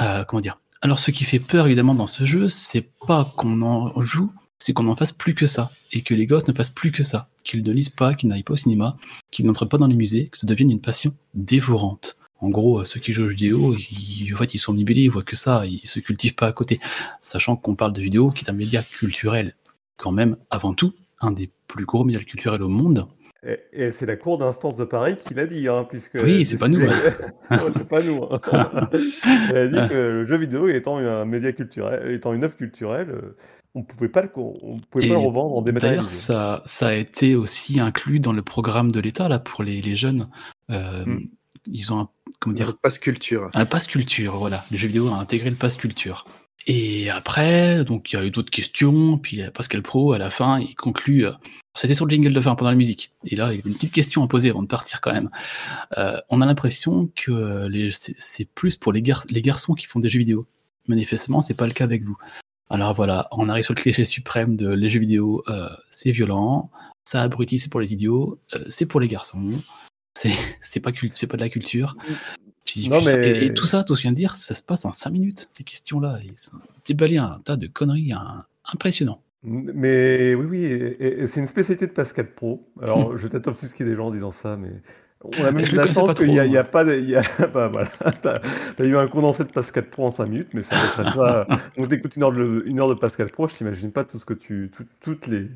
euh, 0.00 0.24
comment 0.24 0.40
dire? 0.40 0.58
Alors, 0.82 0.98
ce 0.98 1.10
qui 1.10 1.24
fait 1.24 1.40
peur 1.40 1.66
évidemment 1.66 1.94
dans 1.94 2.06
ce 2.06 2.24
jeu, 2.24 2.48
c'est 2.48 2.90
pas 3.06 3.30
qu'on 3.36 3.60
en 3.62 4.00
joue, 4.00 4.32
c'est 4.58 4.72
qu'on 4.72 4.88
en 4.88 4.96
fasse 4.96 5.12
plus 5.12 5.34
que 5.34 5.46
ça. 5.46 5.70
Et 5.92 6.02
que 6.02 6.14
les 6.14 6.26
gosses 6.26 6.48
ne 6.48 6.54
fassent 6.54 6.70
plus 6.70 6.92
que 6.92 7.04
ça. 7.04 7.28
Qu'ils 7.44 7.62
ne 7.62 7.72
lisent 7.72 7.90
pas, 7.90 8.14
qu'ils 8.14 8.28
n'aillent 8.28 8.42
pas 8.42 8.54
au 8.54 8.56
cinéma, 8.56 8.96
qu'ils 9.30 9.44
n'entrent 9.44 9.66
pas 9.66 9.76
dans 9.76 9.86
les 9.86 9.96
musées, 9.96 10.28
que 10.28 10.38
ça 10.38 10.46
devienne 10.46 10.70
une 10.70 10.80
passion 10.80 11.14
dévorante. 11.34 12.16
En 12.40 12.48
gros, 12.48 12.80
euh, 12.80 12.84
ceux 12.86 13.00
qui 13.00 13.12
jouent 13.12 13.24
aux 13.24 13.28
vidéo, 13.28 13.76
ils, 13.76 14.32
en 14.34 14.38
fait, 14.38 14.54
ils 14.54 14.58
sont 14.58 14.72
nibulés, 14.72 15.02
ils 15.02 15.10
voient 15.10 15.22
que 15.22 15.36
ça, 15.36 15.66
ils 15.66 15.86
se 15.86 16.00
cultivent 16.00 16.34
pas 16.34 16.46
à 16.46 16.52
côté. 16.52 16.80
Sachant 17.20 17.56
qu'on 17.56 17.74
parle 17.74 17.92
de 17.92 18.00
vidéo 18.00 18.30
qui 18.30 18.46
est 18.46 18.50
un 18.50 18.54
média 18.54 18.82
culturel, 18.82 19.54
quand 19.98 20.12
même, 20.12 20.36
avant 20.48 20.72
tout, 20.72 20.94
un 21.20 21.32
des 21.32 21.50
plus 21.66 21.84
gros 21.84 22.04
médias 22.04 22.22
culturels 22.22 22.62
au 22.62 22.68
monde. 22.68 23.06
Et, 23.46 23.58
et 23.72 23.90
c'est 23.90 24.04
la 24.06 24.16
cour 24.16 24.36
d'instance 24.38 24.76
de 24.76 24.84
Paris 24.84 25.16
qui 25.16 25.32
l'a 25.34 25.46
dit, 25.46 25.66
hein, 25.68 25.86
puisque. 25.88 26.18
Oui, 26.22 26.44
c'est 26.44 26.58
pas 26.58 26.68
nous, 26.68 26.80
Ouais, 26.80 26.90
c'est 27.70 27.88
pas 27.88 28.02
nous. 28.02 28.22
hein. 28.24 28.40
Elle 29.50 29.56
a 29.56 29.68
dit 29.68 29.88
que 29.88 29.94
le 29.94 30.24
jeu 30.26 30.36
vidéo 30.36 30.68
étant 30.68 30.98
un 30.98 31.24
média 31.24 31.52
culturel, 31.52 32.12
étant 32.12 32.34
une 32.34 32.44
œuvre 32.44 32.56
culturelle, 32.56 33.10
euh, 33.10 33.36
on 33.74 33.82
pouvait 33.82 34.08
pas 34.08 34.22
le, 34.22 34.28
co- 34.28 34.58
on 34.62 34.78
pouvait 34.78 35.08
pas 35.08 35.14
le 35.14 35.20
revendre 35.20 35.54
en 35.56 35.62
D'ailleurs, 35.62 35.80
dématérialisé. 35.80 36.14
ça, 36.14 36.62
ça 36.66 36.88
a 36.88 36.92
été 36.94 37.34
aussi 37.36 37.80
inclus 37.80 38.20
dans 38.20 38.32
le 38.32 38.42
programme 38.42 38.90
de 38.92 39.00
l'État 39.00 39.28
là 39.28 39.38
pour 39.38 39.62
les, 39.62 39.80
les 39.80 39.96
jeunes. 39.96 40.28
Euh, 40.70 41.04
Mm. 41.06 41.20
Ils 41.66 41.92
ont 41.92 42.00
un, 42.00 42.08
comment 42.40 42.54
dire, 42.54 42.74
Passe 42.78 42.98
culture. 42.98 43.50
un 43.54 43.66
pass 43.66 43.86
culture, 43.86 44.38
voilà. 44.38 44.64
Le 44.70 44.78
jeu 44.78 44.86
vidéo 44.88 45.08
a 45.08 45.18
intégré 45.18 45.50
le 45.50 45.56
pass 45.56 45.76
culture. 45.76 46.24
Et 46.66 47.08
après, 47.10 47.84
donc 47.84 48.12
il 48.12 48.16
y 48.16 48.18
a 48.18 48.24
eu 48.24 48.30
d'autres 48.30 48.50
questions, 48.50 49.18
puis 49.18 49.42
euh, 49.42 49.50
Pascal 49.50 49.82
Pro, 49.82 50.12
à 50.12 50.18
la 50.18 50.30
fin, 50.30 50.58
il 50.58 50.74
conclut. 50.74 51.26
euh, 51.26 51.32
C'était 51.74 51.94
sur 51.94 52.04
le 52.04 52.10
jingle 52.10 52.32
de 52.32 52.40
fin 52.40 52.54
pendant 52.54 52.70
la 52.70 52.76
musique. 52.76 53.12
Et 53.24 53.34
là, 53.36 53.52
il 53.52 53.56
y 53.56 53.60
avait 53.60 53.70
une 53.70 53.76
petite 53.76 53.92
question 53.94 54.22
à 54.22 54.28
poser 54.28 54.50
avant 54.50 54.62
de 54.62 54.68
partir 54.68 55.00
quand 55.00 55.12
même. 55.12 55.30
Euh, 55.96 56.18
on 56.28 56.40
a 56.40 56.46
l'impression 56.46 57.10
que 57.16 57.68
c'est 57.90 58.44
plus 58.54 58.76
pour 58.76 58.92
les, 58.92 59.02
gar- 59.02 59.24
les 59.30 59.42
garçons 59.42 59.74
qui 59.74 59.86
font 59.86 60.00
des 60.00 60.10
jeux 60.10 60.18
vidéo. 60.18 60.46
Manifestement, 60.86 61.40
c'est 61.40 61.54
pas 61.54 61.66
le 61.66 61.72
cas 61.72 61.84
avec 61.84 62.04
vous. 62.04 62.16
Alors 62.68 62.94
voilà, 62.94 63.26
on 63.32 63.48
arrive 63.48 63.64
sur 63.64 63.74
le 63.74 63.80
cliché 63.80 64.04
suprême 64.04 64.56
de 64.56 64.68
les 64.72 64.90
jeux 64.90 65.00
vidéo, 65.00 65.44
c'est 65.90 66.12
violent, 66.12 66.70
ça 67.04 67.22
abrutit, 67.22 67.58
c'est 67.58 67.68
pour 67.68 67.80
les 67.80 67.92
idiots, 67.92 68.38
c'est 68.68 68.86
pour 68.86 69.00
les 69.00 69.08
garçons, 69.08 69.58
c'est 70.14 70.80
pas, 70.80 70.92
pas 70.92 71.36
de 71.36 71.40
la 71.40 71.48
culture. 71.48 71.96
Tu 72.72 72.88
Non, 72.88 73.00
mais- 73.04 73.28
et, 73.30 73.44
et 73.46 73.54
tout 73.54 73.66
ça, 73.66 73.82
tout 73.84 73.94
ce 73.94 74.00
que 74.00 74.02
je 74.02 74.02
viens 74.04 74.12
de 74.12 74.16
dire, 74.16 74.36
ça 74.36 74.54
se 74.54 74.62
passe 74.62 74.84
en 74.84 74.92
5 74.92 75.10
minutes, 75.10 75.48
ces 75.52 75.64
questions-là. 75.64 76.18
Déballés 76.86 77.16
un 77.18 77.40
tas 77.44 77.56
de 77.56 77.66
conneries 77.66 78.12
un- 78.12 78.44
impressionnants. 78.72 79.20
Mais 79.42 80.34
oui, 80.34 80.46
oui, 80.48 80.64
et, 80.64 81.04
et- 81.04 81.20
et 81.22 81.26
c'est 81.26 81.40
une 81.40 81.46
spécialité 81.46 81.86
de 81.86 81.92
Pascal 81.92 82.32
Pro. 82.34 82.68
Hmm. 82.76 82.82
Alors, 82.84 83.16
je 83.16 83.22
vais 83.22 83.28
peut-être 83.30 83.48
offusquer 83.48 83.84
des 83.84 83.96
gens 83.96 84.06
en 84.08 84.10
disant 84.10 84.30
ça, 84.30 84.56
mais 84.56 84.70
on 85.22 85.30
a 85.44 85.50
même 85.52 85.64
Je 85.64 85.74
la 85.76 85.86
chance 85.86 86.14
qu'il 86.14 86.28
n'y 86.28 86.38
a, 86.56 86.62
pas 86.64 86.84
de. 86.84 86.94
il 86.94 87.08
y 87.08 87.16
a- 87.16 87.22
bah, 87.52 87.68
voilà, 87.68 87.88
t'as, 88.22 88.38
t'as 88.76 88.84
eu 88.84 88.96
un 88.96 89.06
condensé 89.08 89.44
de 89.44 89.50
Pascal 89.50 89.88
Pro 89.88 90.06
en 90.06 90.10
5 90.10 90.26
minutes, 90.26 90.48
mais 90.52 90.60
peu 90.60 90.76
près 91.02 91.04
ça. 91.10 91.46
Donc, 91.78 91.88
t'écoutes 91.88 92.16
une 92.16 92.22
heure, 92.22 92.32
de, 92.32 92.62
une 92.66 92.78
heure 92.80 92.88
de 92.88 92.94
Pascal 92.94 93.28
Pro, 93.28 93.48
je 93.48 93.54
t'imagine 93.54 93.92
pas 93.92 94.04
tout 94.04 94.18
ce 94.18 94.26
que 94.26 94.34
tu, 94.34 94.70
tout- 94.76 94.84
toutes 95.00 95.26
les, 95.26 95.48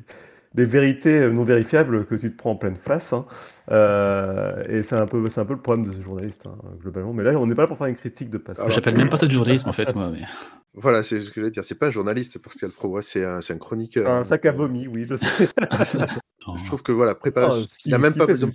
les 0.57 0.65
vérités 0.65 1.29
non 1.29 1.43
vérifiables 1.43 2.05
que 2.05 2.15
tu 2.15 2.31
te 2.31 2.37
prends 2.37 2.51
en 2.51 2.55
pleine 2.55 2.75
face. 2.75 3.13
hein. 3.13 3.25
Euh, 3.71 4.63
et 4.69 4.83
c'est 4.83 4.95
un 4.95 5.07
peu, 5.07 5.27
c'est 5.29 5.41
un 5.41 5.45
peu 5.45 5.53
le 5.53 5.61
problème 5.61 5.87
de 5.87 5.93
ce 5.93 6.01
journaliste, 6.01 6.45
hein, 6.45 6.55
globalement. 6.81 7.13
Mais 7.13 7.23
là, 7.23 7.31
on 7.39 7.45
n'est 7.47 7.55
pas 7.55 7.63
là 7.63 7.67
pour 7.67 7.77
faire 7.77 7.87
une 7.87 7.95
critique 7.95 8.29
de 8.29 8.37
Pascal. 8.37 8.65
Alors, 8.65 8.75
J'appelle 8.75 8.95
même 8.97 9.09
pas 9.09 9.17
ça 9.17 9.27
du 9.27 9.33
journalisme 9.35 9.69
en 9.69 9.73
fait, 9.73 9.93
moi. 9.95 10.09
mais- 10.11 10.19
Voilà, 10.77 11.03
c'est 11.03 11.21
ce 11.21 11.29
que 11.31 11.39
j'allais 11.39 11.51
dire. 11.51 11.63
C'est 11.63 11.75
pas 11.79 11.87
un 11.87 11.91
journaliste, 11.91 12.37
Pascal 12.39 12.69
Pro, 12.69 12.89
ouais, 12.89 13.01
c'est 13.01 13.23
un, 13.23 13.39
c'est 13.41 13.53
un 13.53 13.57
chroniqueur. 13.57 14.11
un 14.11 14.23
sac 14.25 14.45
à 14.45 14.51
vomi, 14.51 14.87
oui, 14.87 15.05
je 15.07 15.15
sais. 15.15 15.47
Je 16.57 16.65
trouve 16.67 16.83
que 16.83 16.91
voilà, 16.91 17.15
préparer. 17.15 17.47
Ah, 17.61 17.65
ce 17.65 17.77
il 17.85 17.93
a 17.93 17.97
même 17.97 18.13
pas 18.13 18.25
fait, 18.25 18.33
besoin. 18.33 18.49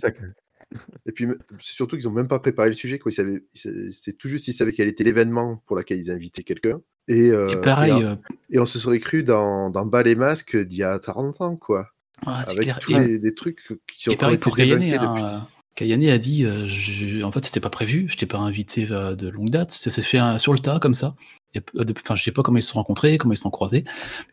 Et 1.05 1.11
puis, 1.11 1.27
c'est 1.59 1.73
surtout 1.73 1.97
qu'ils 1.97 2.07
ont 2.07 2.11
même 2.13 2.27
pas 2.27 2.39
préparé 2.39 2.69
le 2.69 2.73
sujet. 2.73 2.99
Quoi. 2.99 3.11
Ils 3.11 3.15
savaient, 3.15 3.43
c'est 3.53 4.17
tout 4.17 4.27
juste, 4.27 4.47
ils 4.47 4.53
savaient 4.53 4.71
quel 4.73 4.87
était 4.87 5.03
l'événement 5.03 5.61
pour 5.65 5.75
lequel 5.75 5.99
ils 5.99 6.11
invitaient 6.11 6.43
quelqu'un. 6.43 6.81
Et, 7.07 7.29
euh, 7.31 7.49
Et 7.49 7.61
pareil, 7.61 7.91
et, 7.93 8.03
euh, 8.05 8.15
et 8.51 8.59
on 8.59 8.65
se 8.65 8.79
serait 8.79 8.99
cru 8.99 9.23
dans, 9.23 9.69
dans 9.69 9.85
Bas 9.85 10.03
les 10.03 10.15
masques 10.15 10.55
d'il 10.57 10.77
y 10.79 10.83
a 10.83 10.99
40 10.99 11.41
ans, 11.41 11.55
quoi. 11.57 11.89
ah, 12.25 12.43
c'est 12.45 12.51
avec 12.51 12.63
clair. 12.63 12.79
tous 12.79 12.93
Et- 12.93 12.99
les, 13.07 13.19
des 13.19 13.33
trucs 13.35 13.59
qui 13.97 14.09
ont 14.09 14.13
Et 14.13 14.15
pareil 14.15 14.35
été 14.35 14.43
pour 14.43 14.55
Kayane. 14.55 14.83
Hein, 14.83 15.47
Kayane 15.75 16.03
a 16.05 16.17
dit, 16.17 16.45
euh, 16.45 16.67
je- 16.67 17.23
en 17.23 17.31
fait, 17.31 17.43
c'était 17.45 17.59
pas 17.59 17.69
prévu, 17.69 18.05
je 18.09 18.17
t'ai 18.17 18.25
pas 18.27 18.37
invité 18.37 18.85
de 18.85 19.27
longue 19.29 19.49
date, 19.49 19.71
ça 19.71 19.89
s'est 19.89 20.01
fait 20.01 20.19
sur 20.37 20.53
le 20.53 20.59
tas 20.59 20.79
comme 20.79 20.93
ça. 20.93 21.15
Euh, 21.57 21.85
Enfin, 22.03 22.15
je 22.15 22.23
sais 22.23 22.31
pas 22.31 22.43
comment 22.43 22.57
ils 22.57 22.63
se 22.63 22.69
sont 22.71 22.79
rencontrés, 22.79 23.17
comment 23.17 23.33
ils 23.33 23.37
se 23.37 23.43
sont 23.43 23.49
croisés. 23.49 23.83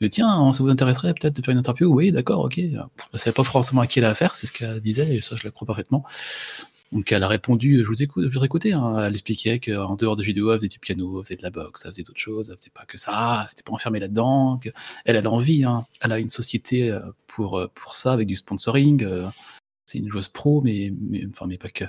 Mais 0.00 0.08
tiens, 0.08 0.52
ça 0.52 0.62
vous 0.62 0.68
intéresserait 0.70 1.14
peut-être 1.14 1.34
de 1.36 1.42
faire 1.44 1.52
une 1.52 1.58
interview? 1.58 1.92
Oui, 1.92 2.12
d'accord, 2.12 2.44
ok. 2.44 2.58
Je 2.58 3.18
savais 3.18 3.34
pas 3.34 3.44
forcément 3.44 3.80
à 3.82 3.86
qui 3.86 3.98
elle 3.98 4.04
a 4.04 4.10
affaire, 4.10 4.36
c'est 4.36 4.46
ce 4.46 4.52
qu'elle 4.52 4.80
disait, 4.80 5.14
et 5.16 5.20
ça, 5.20 5.34
je 5.36 5.44
la 5.44 5.50
crois 5.50 5.66
parfaitement. 5.66 6.04
Donc, 6.90 7.12
elle 7.12 7.22
a 7.22 7.28
répondu, 7.28 7.82
je 7.84 7.88
vous 7.88 8.02
écoute, 8.02 8.30
je 8.30 8.38
vous 8.38 8.44
écoutais. 8.44 8.72
Hein. 8.72 9.04
Elle 9.04 9.12
expliquait 9.12 9.60
qu'en 9.60 9.94
dehors 9.96 10.16
de 10.16 10.22
vidéo, 10.22 10.52
elle 10.52 10.58
faisait 10.58 10.68
du 10.68 10.78
piano, 10.78 11.18
elle 11.20 11.24
faisait 11.24 11.36
de 11.36 11.42
la 11.42 11.50
boxe, 11.50 11.82
elle 11.84 11.90
faisait 11.90 12.02
d'autres 12.02 12.18
choses, 12.20 12.48
elle 12.50 12.56
faisait 12.56 12.70
pas 12.72 12.86
que 12.86 12.96
ça, 12.96 13.42
elle 13.46 13.52
était 13.52 13.62
pas 13.62 13.72
enfermée 13.72 14.00
là-dedans. 14.00 14.58
Elle, 15.04 15.16
elle 15.16 15.26
a 15.26 15.30
envie, 15.30 15.64
hein. 15.64 15.84
elle 16.00 16.12
a 16.12 16.18
une 16.18 16.30
société 16.30 16.90
euh, 16.90 17.00
pour, 17.26 17.58
euh, 17.58 17.66
pour 17.74 17.94
ça, 17.94 18.12
avec 18.12 18.26
du 18.26 18.36
sponsoring. 18.36 19.04
euh, 19.04 19.26
c'est 19.84 19.98
une 19.98 20.08
joueuse 20.10 20.28
pro, 20.28 20.62
mais, 20.62 20.92
mais, 21.10 21.26
enfin, 21.30 21.46
mais 21.46 21.58
pas 21.58 21.68
que. 21.68 21.84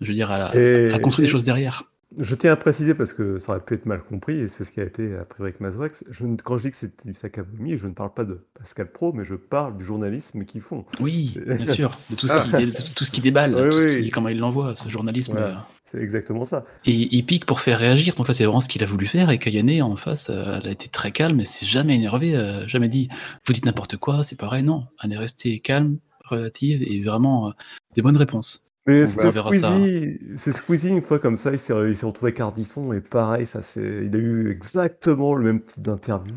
Je 0.00 0.06
veux 0.08 0.14
dire, 0.14 0.30
elle 0.30 0.42
a, 0.42 0.54
Et- 0.54 0.58
elle 0.88 0.94
a 0.94 0.98
construit 1.00 1.24
et- 1.24 1.26
des 1.26 1.32
choses 1.32 1.44
derrière. 1.44 1.82
Je 2.18 2.34
tiens 2.34 2.52
à 2.52 2.56
préciser 2.56 2.94
parce 2.94 3.12
que 3.12 3.38
ça 3.38 3.52
aurait 3.52 3.64
pu 3.64 3.74
être 3.74 3.84
mal 3.86 4.02
compris 4.02 4.38
et 4.38 4.48
c'est 4.48 4.64
ce 4.64 4.72
qui 4.72 4.80
a 4.80 4.84
été 4.84 5.14
appris 5.16 5.42
avec 5.42 5.60
ne- 5.60 6.36
quand 6.42 6.56
je 6.58 6.62
dis 6.64 6.70
que 6.70 6.76
c'était 6.76 7.04
du 7.08 7.14
sac 7.14 7.36
à 7.38 7.42
vomi, 7.42 7.76
je 7.76 7.86
ne 7.86 7.92
parle 7.92 8.14
pas 8.14 8.24
de 8.24 8.40
Pascal 8.58 8.90
Pro, 8.90 9.12
mais 9.12 9.24
je 9.24 9.34
parle 9.34 9.76
du 9.76 9.84
journalisme 9.84 10.44
qu'ils 10.44 10.62
font. 10.62 10.84
Oui, 11.00 11.32
C'est- 11.34 11.56
bien 11.56 11.66
sûr, 11.66 11.90
de 12.10 12.16
tout 12.16 12.26
ce, 12.26 12.34
Ah. 12.34 12.44
qui, 12.44 12.66
dé- 12.66 12.72
de 12.72 12.94
tout 12.94 13.04
ce 13.04 13.10
qui 13.10 13.20
déballe, 13.20 13.54
Oui, 13.54 13.70
tout 13.70 13.80
ce 13.80 13.86
oui. 13.98 14.04
qui, 14.04 14.10
comment 14.10 14.28
il 14.30 14.38
l'envoie, 14.38 14.74
ce 14.74 14.88
journalisme. 14.88 15.32
Voilà. 15.32 15.46
euh, 15.48 15.54
C'est 15.84 15.98
exactement 16.02 16.44
ça. 16.44 16.64
Et 16.84 16.92
il 17.16 17.24
pique 17.26 17.44
pour 17.46 17.60
faire 17.60 17.78
réagir. 17.78 18.14
Donc 18.16 18.26
là, 18.28 18.34
c'est 18.34 18.44
vraiment 18.44 18.60
ce 18.60 18.68
qu'il 18.68 18.82
a 18.82 18.86
voulu 18.86 19.06
faire. 19.06 19.30
Et 19.30 19.38
Kayane, 19.38 19.82
en 19.82 19.94
face, 19.96 20.30
euh, 20.30 20.58
elle 20.60 20.68
a 20.68 20.72
été 20.72 20.88
très 20.88 21.12
calme. 21.12 21.38
Elle 21.38 21.46
s'est 21.46 21.66
jamais 21.66 21.94
énervée. 21.94 22.34
euh, 22.34 22.66
jamais 22.66 22.88
dit 22.88 23.08
Vous 23.46 23.52
dites 23.52 23.64
n'importe 23.66 23.96
quoi, 23.98 24.24
c'est 24.24 24.36
pareil. 24.36 24.62
Non. 24.64 24.84
Elle 25.04 25.12
est 25.12 25.16
restée 25.18 25.60
calme, 25.60 25.98
relative 26.24 26.82
et 26.82 27.02
vraiment 27.04 27.52
des 27.94 28.02
bonnes 28.02 28.16
réponses. 28.16 28.65
Mais 28.86 29.06
c'était. 29.06 29.30
Squeezie, 29.72 30.18
c'est 30.38 30.52
Squeezie 30.52 30.88
une 30.90 31.02
fois 31.02 31.18
comme 31.18 31.36
ça, 31.36 31.52
il 31.52 31.58
s'est 31.58 31.72
retrouvé 31.72 32.30
avec 32.30 32.40
Ardisson 32.40 32.92
et 32.92 33.00
pareil, 33.00 33.46
ça 33.46 33.62
c'est, 33.62 33.80
il 34.06 34.14
a 34.14 34.18
eu 34.18 34.50
exactement 34.50 35.34
le 35.34 35.44
même 35.44 35.62
type 35.62 35.82
d'interview. 35.82 36.34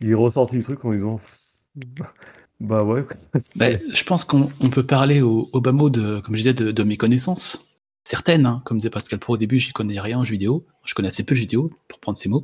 Il 0.00 0.10
est 0.10 0.14
ressorti 0.14 0.56
du 0.56 0.62
truc 0.62 0.82
en 0.84 0.92
disant, 0.94 1.20
bah 2.60 2.82
ouais. 2.84 3.04
C'est- 3.56 3.82
je 3.94 4.04
pense 4.04 4.24
qu'on 4.24 4.50
on 4.60 4.70
peut 4.70 4.82
parler 4.84 5.20
au, 5.22 5.48
au 5.52 5.60
bas 5.60 5.72
mot 5.72 5.90
de, 5.90 6.20
comme 6.20 6.34
je 6.36 6.40
disais, 6.40 6.54
de, 6.54 6.70
de 6.72 6.82
mes 6.82 6.96
connaissances. 6.96 7.66
Certaines, 8.04 8.44
hein, 8.46 8.60
comme 8.64 8.78
disait 8.78 8.90
Pascal 8.90 9.18
Pro 9.20 9.34
au 9.34 9.36
début, 9.36 9.58
j'y 9.60 9.72
connais 9.72 10.00
rien 10.00 10.18
en 10.18 10.24
jeu 10.24 10.32
vidéo. 10.32 10.64
Je 10.84 10.94
connais 10.94 11.08
assez 11.08 11.22
peu 11.22 11.34
de 11.34 11.36
jeux 11.36 11.42
vidéo, 11.42 11.70
pour 11.86 12.00
prendre 12.00 12.18
ces 12.18 12.28
mots. 12.28 12.42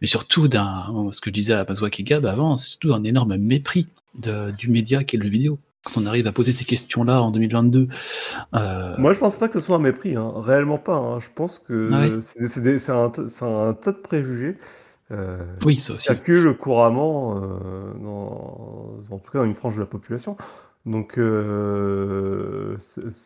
Mais 0.00 0.06
surtout, 0.06 0.46
d'un, 0.48 1.08
ce 1.12 1.20
que 1.20 1.30
je 1.30 1.34
disais 1.34 1.54
à 1.54 1.64
Mazouak 1.64 1.98
et 1.98 2.04
Gab 2.04 2.24
avant, 2.26 2.56
c'est 2.56 2.68
surtout 2.68 2.92
un 2.94 3.02
énorme 3.04 3.36
mépris 3.36 3.88
de- 4.18 4.52
du 4.52 4.68
média 4.70 5.02
qui 5.02 5.16
est 5.16 5.18
le 5.18 5.24
jeu 5.24 5.30
vidéo. 5.30 5.58
Quand 5.92 6.00
on 6.02 6.06
arrive 6.06 6.26
à 6.26 6.32
poser 6.32 6.52
ces 6.52 6.64
questions-là 6.64 7.22
en 7.22 7.30
2022, 7.30 7.88
euh, 8.54 8.94
Moi, 8.98 9.12
je 9.12 9.18
pense 9.18 9.36
pas 9.36 9.48
que 9.48 9.54
ce 9.54 9.60
soit 9.60 9.76
un 9.76 9.80
mépris, 9.80 10.16
hein. 10.16 10.32
réellement 10.36 10.78
pas. 10.78 10.96
hein. 10.96 11.18
Je 11.18 11.28
pense 11.34 11.58
que 11.58 11.90
Ah 11.92 12.06
c'est 12.20 12.90
un, 12.92 13.10
tas 13.74 13.92
de 13.92 13.96
préjugés 14.02 14.56
euh, 15.10 15.38
Oui, 15.64 15.76
ça 15.76 15.94
aussi. 15.94 16.02
circulent 16.02 16.54
couramment, 16.56 17.36
euh, 17.36 17.92
dans, 18.02 18.98
en 19.10 19.18
tout 19.18 19.30
cas 19.30 19.38
dans 19.38 19.44
une 19.46 19.54
frange 19.54 19.76
de 19.76 19.80
la 19.80 19.86
population. 19.86 20.36
Donc, 20.86 21.18
euh, 21.18 22.76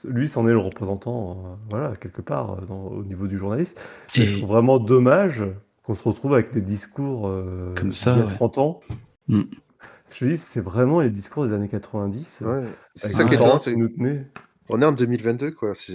lui, 0.08 0.28
c'en 0.28 0.46
est 0.48 0.52
le 0.52 0.58
représentant, 0.58 1.58
voilà, 1.70 1.92
quelque 2.00 2.22
part, 2.22 2.62
dans- 2.66 2.86
au 2.88 3.02
niveau 3.04 3.26
du 3.26 3.38
journaliste. 3.38 3.80
Et 4.14 4.26
je 4.26 4.38
trouve 4.38 4.50
vraiment 4.50 4.78
dommage 4.78 5.44
qu'on 5.84 5.94
se 5.94 6.02
retrouve 6.08 6.34
avec 6.34 6.52
des 6.52 6.60
discours 6.62 7.30
Comme 7.74 7.92
ça, 7.92 8.12
d'il 8.12 8.20
y 8.20 8.22
a 8.22 8.26
ouais. 8.26 8.34
30 8.34 8.58
ans. 8.58 8.80
Mm. 9.28 9.42
Je 10.12 10.18
te 10.18 10.24
dis, 10.26 10.36
c'est 10.36 10.60
vraiment 10.60 11.00
les 11.00 11.10
discours 11.10 11.46
des 11.46 11.52
années 11.52 11.68
90. 11.68 12.40
euh, 12.42 12.62
Ouais. 12.64 12.68
C'est 12.94 13.10
ça 13.12 13.24
qui 13.24 13.34
est 13.34 13.76
nous 13.76 13.88
tenaient. 13.88 14.26
on 14.68 14.80
est 14.82 14.84
en 14.84 14.92
2022, 14.92 15.52
quoi. 15.52 15.74
C'est 15.74 15.94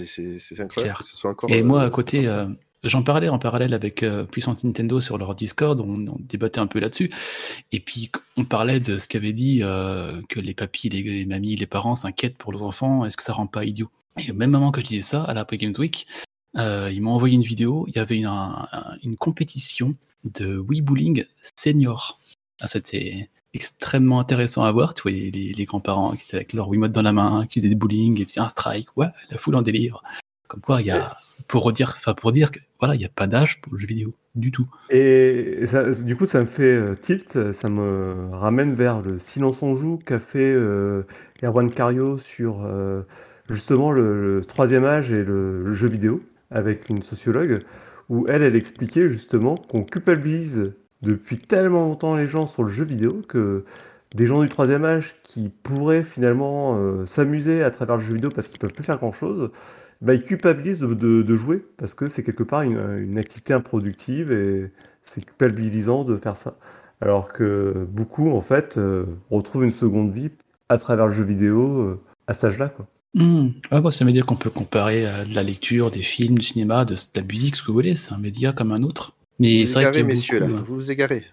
incroyable 0.60 0.68
Clair. 0.74 0.98
que 0.98 1.04
ce 1.04 1.16
soit 1.16 1.30
encore. 1.30 1.50
Et 1.50 1.60
euh, 1.60 1.64
moi, 1.64 1.82
à 1.82 1.90
côté, 1.90 2.26
euh, 2.26 2.46
j'en 2.84 3.02
parlais 3.02 3.28
en 3.28 3.38
parallèle 3.38 3.74
avec 3.74 4.02
euh, 4.02 4.24
Puissance 4.24 4.64
Nintendo 4.64 5.00
sur 5.00 5.18
leur 5.18 5.34
Discord, 5.34 5.80
on, 5.80 6.06
on 6.08 6.16
débattait 6.20 6.60
un 6.60 6.66
peu 6.66 6.78
là-dessus. 6.80 7.10
Et 7.72 7.80
puis, 7.80 8.10
on 8.36 8.44
parlait 8.44 8.80
de 8.80 8.98
ce 8.98 9.08
qu'avait 9.08 9.32
dit 9.32 9.60
euh, 9.62 10.20
que 10.28 10.40
les 10.40 10.54
papis, 10.54 10.88
les, 10.88 11.02
les 11.02 11.24
mamies, 11.24 11.56
les 11.56 11.66
parents 11.66 11.94
s'inquiètent 11.94 12.36
pour 12.38 12.52
leurs 12.52 12.64
enfants. 12.64 13.04
Est-ce 13.04 13.16
que 13.16 13.22
ça 13.22 13.32
rend 13.32 13.46
pas 13.46 13.64
idiot? 13.64 13.88
Et 14.26 14.32
au 14.32 14.34
même 14.34 14.50
moment 14.50 14.72
que 14.72 14.80
je 14.80 14.86
disais 14.86 15.02
ça, 15.02 15.22
à 15.22 15.34
la 15.34 15.44
Game 15.44 15.72
Week, 15.78 16.06
euh, 16.56 16.90
ils 16.92 17.00
m'ont 17.00 17.12
envoyé 17.12 17.36
une 17.36 17.42
vidéo. 17.42 17.84
Il 17.88 17.94
y 17.94 17.98
avait 18.00 18.16
une, 18.16 18.26
un- 18.26 18.66
une 19.04 19.16
compétition 19.16 19.94
de 20.24 20.58
Wii 20.58 20.80
Bowling 20.80 21.24
senior. 21.56 22.18
Ah, 22.60 22.66
C'était 22.66 23.30
extrêmement 23.58 24.20
intéressant 24.20 24.62
à 24.62 24.70
voir. 24.70 24.94
Tu 24.94 25.02
vois, 25.02 25.10
les, 25.10 25.30
les- 25.32 25.64
grands-parents 25.64 26.12
qui 26.12 26.24
étaient 26.26 26.36
avec 26.36 26.52
leur 26.52 26.68
Wiimote 26.68 26.92
dans 26.92 27.02
la 27.02 27.12
main, 27.12 27.44
qui 27.50 27.58
faisaient 27.58 27.68
des 27.68 27.74
bowling, 27.74 28.20
et 28.20 28.24
puis 28.24 28.38
un 28.38 28.48
strike, 28.48 28.96
ouais, 28.96 29.08
la 29.30 29.36
foule 29.36 29.56
en 29.56 29.62
délire. 29.62 30.00
Comme 30.46 30.60
quoi, 30.60 30.80
il 30.80 30.86
y 30.86 30.92
a, 30.92 31.16
pour 31.48 31.64
redire, 31.64 31.92
enfin, 31.96 32.14
pour 32.14 32.30
dire 32.30 32.52
que, 32.52 32.60
voilà, 32.78 32.94
il 32.94 32.98
n'y 32.98 33.04
a 33.04 33.10
pas 33.10 33.26
d'âge 33.26 33.60
pour 33.60 33.72
le 33.72 33.78
jeu 33.80 33.88
vidéo, 33.88 34.14
du 34.36 34.52
tout. 34.52 34.68
Et 34.90 35.64
du 36.04 36.16
coup, 36.16 36.24
ça 36.24 36.40
me 36.40 36.46
fait 36.46 36.62
euh, 36.62 36.94
tilt, 36.94 37.52
ça 37.52 37.68
me 37.68 38.30
ramène 38.32 38.72
vers 38.74 39.02
le 39.02 39.18
Silence 39.18 39.60
on 39.62 39.74
joue 39.74 39.98
qu'a 39.98 40.20
fait 40.20 40.52
euh, 40.54 41.02
Erwan 41.42 41.68
Cario 41.68 42.16
sur 42.16 42.64
euh, 42.64 43.02
justement 43.50 43.90
le, 43.90 44.42
troisième 44.46 44.84
âge 44.84 45.12
et 45.12 45.24
le 45.24 45.72
jeu 45.72 45.88
vidéo 45.88 46.22
avec 46.50 46.88
une 46.88 47.02
sociologue, 47.02 47.64
où 48.08 48.24
elle, 48.28 48.42
elle 48.42 48.56
expliquait 48.56 49.10
justement 49.10 49.56
qu'on 49.56 49.82
culpabilise 49.82 50.72
depuis 51.02 51.38
tellement 51.38 51.82
longtemps 51.82 52.16
les 52.16 52.26
gens 52.26 52.46
sur 52.46 52.62
le 52.62 52.68
jeu 52.68 52.84
vidéo 52.84 53.22
que 53.26 53.64
des 54.14 54.26
gens 54.26 54.42
du 54.42 54.48
troisième 54.48 54.84
âge 54.84 55.14
qui 55.22 55.50
pourraient 55.62 56.02
finalement 56.02 56.76
euh, 56.76 57.04
s'amuser 57.06 57.62
à 57.62 57.70
travers 57.70 57.96
le 57.96 58.02
jeu 58.02 58.14
vidéo 58.14 58.30
parce 58.30 58.48
qu'ils 58.48 58.58
peuvent 58.58 58.72
plus 58.72 58.84
faire 58.84 58.98
grand-chose, 58.98 59.50
bah, 60.00 60.14
ils 60.14 60.22
culpabilisent 60.22 60.80
de, 60.80 61.36
jouer 61.36 61.64
parce 61.76 61.94
que 61.94 62.08
c'est 62.08 62.22
quelque 62.22 62.42
part 62.42 62.62
une, 62.62 63.18
activité 63.18 63.52
improductive 63.52 64.32
et 64.32 64.70
c'est 65.02 65.24
culpabilisant 65.24 66.04
de 66.04 66.16
faire 66.16 66.36
ça. 66.36 66.56
Alors 67.00 67.32
que 67.32 67.86
beaucoup, 67.90 68.30
en 68.30 68.40
fait, 68.40 68.76
euh, 68.76 69.04
retrouvent 69.30 69.64
une 69.64 69.70
seconde 69.70 70.10
vie 70.10 70.30
à 70.68 70.78
travers 70.78 71.06
le 71.06 71.12
jeu 71.12 71.24
vidéo 71.24 71.80
euh, 71.80 72.00
à 72.26 72.32
cet 72.32 72.44
âge-là. 72.44 72.72
c'est 73.90 74.02
un 74.02 74.06
média 74.06 74.22
qu'on 74.22 74.36
peut 74.36 74.50
comparer 74.50 75.06
à 75.06 75.24
de 75.24 75.34
la 75.34 75.42
lecture, 75.42 75.90
des 75.90 76.02
films, 76.02 76.38
du 76.38 76.44
cinéma, 76.44 76.84
de 76.84 76.96
la 77.14 77.22
musique, 77.22 77.56
ce 77.56 77.62
que 77.62 77.68
vous 77.68 77.74
voulez. 77.74 77.94
C'est 77.94 78.12
un 78.12 78.18
média 78.18 78.52
comme 78.52 78.72
un 78.72 78.82
autre. 78.82 79.14
Mais 79.38 79.60
Vous 79.60 79.66
c'est 79.66 79.84
vous 79.84 79.90
vrai 79.90 80.00
a 80.00 80.04
messieurs, 80.04 80.40
beaucoup, 80.40 80.52
là. 80.52 80.62
Vous 80.66 80.74
vous 80.74 80.90
égarez. 80.90 81.24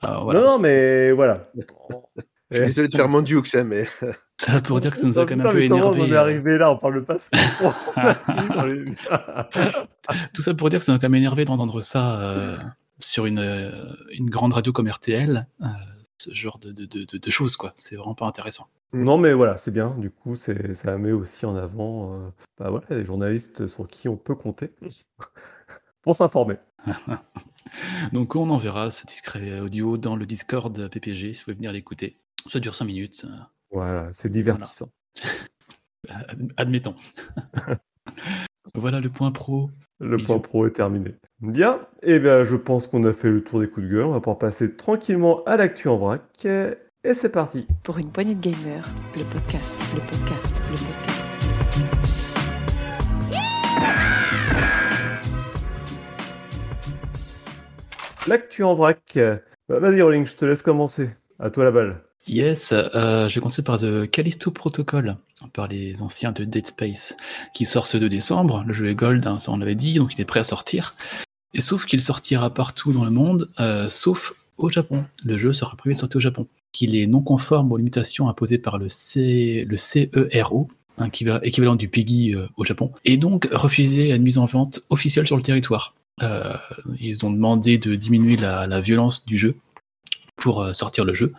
alors, 0.00 0.24
voilà. 0.24 0.40
Non, 0.40 0.46
non, 0.46 0.58
mais 0.58 1.12
voilà. 1.12 1.50
Je 2.50 2.56
suis 2.56 2.66
désolé 2.66 2.88
de 2.88 2.96
faire 2.96 3.08
mon 3.08 3.22
duo, 3.22 3.42
que 3.42 3.48
ça, 3.48 3.64
mais. 3.64 3.86
Ça 4.40 4.58
pour 4.62 4.80
dire 4.80 4.90
que 4.90 4.96
ça 4.96 5.06
nous 5.06 5.18
a 5.18 5.26
quand 5.26 5.36
même 5.36 5.46
un 5.46 5.52
peu 5.52 5.62
énervé. 5.62 6.00
on 6.00 6.06
est 6.06 6.16
arrivé 6.16 6.56
là 6.56 6.72
On 6.72 6.78
parle 6.78 7.04
pas 7.04 7.18
Tout 10.32 10.40
ça 10.40 10.54
pour 10.54 10.70
dire 10.70 10.78
que 10.78 10.84
ça 10.86 10.92
m'a 10.92 10.98
quand 10.98 11.10
même 11.10 11.16
énervé 11.16 11.44
d'entendre 11.44 11.82
ça 11.82 12.18
euh, 12.22 12.56
sur 12.98 13.26
une, 13.26 13.38
euh, 13.38 13.92
une 14.18 14.30
grande 14.30 14.54
radio 14.54 14.72
comme 14.72 14.88
RTL, 14.88 15.46
euh, 15.60 15.66
ce 16.16 16.32
genre 16.32 16.58
de, 16.58 16.72
de, 16.72 16.86
de, 16.86 17.18
de 17.18 17.30
choses, 17.30 17.56
quoi. 17.56 17.74
C'est 17.76 17.96
vraiment 17.96 18.14
pas 18.14 18.26
intéressant. 18.26 18.66
Non, 18.92 19.18
mais 19.18 19.32
voilà, 19.34 19.56
c'est 19.56 19.70
bien. 19.72 19.94
Du 19.98 20.10
coup, 20.10 20.36
c'est, 20.36 20.74
ça 20.74 20.96
met 20.98 21.12
aussi 21.12 21.46
en 21.46 21.56
avant 21.56 22.14
euh, 22.14 22.28
bah 22.58 22.70
voilà, 22.70 22.86
les 22.90 23.04
journalistes 23.04 23.66
sur 23.66 23.86
qui 23.88 24.08
on 24.08 24.16
peut 24.16 24.34
compter 24.34 24.70
pour 26.02 26.16
s'informer. 26.16 26.56
Donc 28.12 28.34
on 28.36 28.50
enverra 28.50 28.90
ce 28.90 29.06
discret 29.06 29.60
audio 29.60 29.96
dans 29.96 30.16
le 30.16 30.26
Discord 30.26 30.88
PPG 30.88 31.32
si 31.34 31.40
vous 31.40 31.44
voulez 31.46 31.56
venir 31.56 31.72
l'écouter. 31.72 32.18
Ça 32.48 32.58
dure 32.58 32.74
5 32.74 32.84
minutes, 32.86 33.26
euh, 33.28 33.36
Voilà, 33.70 34.08
c'est 34.12 34.30
divertissant. 34.30 34.88
ad- 36.08 36.52
admettons. 36.56 36.94
voilà 38.74 38.98
le 39.00 39.10
point 39.10 39.30
pro. 39.32 39.70
Le 40.00 40.16
Bisous. 40.16 40.26
point 40.28 40.38
pro 40.38 40.66
est 40.66 40.70
terminé. 40.72 41.14
Bien, 41.40 41.80
et 42.02 42.18
bien 42.18 42.42
je 42.44 42.56
pense 42.56 42.86
qu'on 42.86 43.04
a 43.04 43.12
fait 43.12 43.30
le 43.30 43.44
tour 43.44 43.60
des 43.60 43.68
coups 43.68 43.86
de 43.86 43.92
gueule. 43.92 44.04
On 44.06 44.12
va 44.12 44.20
pouvoir 44.20 44.38
passer 44.38 44.74
tranquillement 44.76 45.44
à 45.44 45.56
l'actu 45.58 45.88
en 45.88 45.96
vrac. 45.98 46.22
Et 46.46 47.14
c'est 47.14 47.30
parti. 47.32 47.66
Pour 47.82 47.98
une 47.98 48.10
poignée 48.10 48.34
de 48.34 48.40
gamers, 48.40 48.86
le 49.16 49.24
podcast, 49.24 49.72
le 49.94 50.00
podcast, 50.00 50.62
le 50.70 50.76
podcast. 50.76 51.20
L'actu 58.30 58.62
en 58.62 58.74
vrac. 58.74 59.18
Bah, 59.68 59.80
Vas-y, 59.80 60.00
Rolling, 60.02 60.24
je 60.24 60.36
te 60.36 60.44
laisse 60.44 60.62
commencer. 60.62 61.10
À 61.40 61.50
toi 61.50 61.64
la 61.64 61.72
balle. 61.72 62.00
Yes, 62.28 62.72
euh, 62.72 63.28
je 63.28 63.34
vais 63.34 63.40
commencer 63.40 63.64
par 63.64 63.80
The 63.80 64.08
Callisto 64.08 64.52
Protocol, 64.52 65.16
par 65.52 65.66
les 65.66 66.00
anciens 66.00 66.30
de 66.30 66.44
Dead 66.44 66.64
Space, 66.64 67.16
qui 67.54 67.64
sort 67.64 67.88
ce 67.88 67.96
2 67.96 68.08
décembre. 68.08 68.62
Le 68.64 68.72
jeu 68.72 68.88
est 68.88 68.94
gold, 68.94 69.26
hein, 69.26 69.38
ça 69.38 69.50
on 69.50 69.56
l'avait 69.56 69.74
dit, 69.74 69.94
donc 69.94 70.14
il 70.14 70.20
est 70.20 70.24
prêt 70.24 70.38
à 70.38 70.44
sortir. 70.44 70.94
Et 71.54 71.60
sauf 71.60 71.86
qu'il 71.86 72.00
sortira 72.00 72.50
partout 72.54 72.92
dans 72.92 73.04
le 73.04 73.10
monde, 73.10 73.48
euh, 73.58 73.88
sauf 73.88 74.34
au 74.58 74.68
Japon. 74.68 75.04
Le 75.24 75.36
jeu 75.36 75.52
sera 75.52 75.74
prévu 75.74 75.94
de 75.94 75.98
sortir 75.98 76.18
au 76.18 76.20
Japon. 76.20 76.46
Qu'il 76.70 76.94
est 76.94 77.08
non 77.08 77.22
conforme 77.22 77.72
aux 77.72 77.76
limitations 77.78 78.28
imposées 78.28 78.58
par 78.58 78.78
le, 78.78 78.88
C... 78.88 79.66
le 79.68 79.76
CERO, 79.76 80.68
hein, 80.98 81.10
qui 81.10 81.24
va- 81.24 81.40
équivalent 81.42 81.74
du 81.74 81.88
PEGI 81.88 82.34
euh, 82.36 82.46
au 82.56 82.62
Japon, 82.64 82.92
et 83.04 83.16
donc 83.16 83.48
refusé 83.50 84.12
à 84.12 84.14
une 84.14 84.22
mise 84.22 84.38
en 84.38 84.46
vente 84.46 84.82
officielle 84.88 85.26
sur 85.26 85.36
le 85.36 85.42
territoire. 85.42 85.96
Euh, 86.22 86.54
ils 86.98 87.24
ont 87.24 87.30
demandé 87.30 87.78
de 87.78 87.94
diminuer 87.94 88.36
la, 88.36 88.80
violence 88.80 89.24
du 89.24 89.36
jeu 89.38 89.56
pour 90.36 90.62
euh, 90.62 90.72
sortir 90.72 91.04
le 91.04 91.14
jeu, 91.14 91.32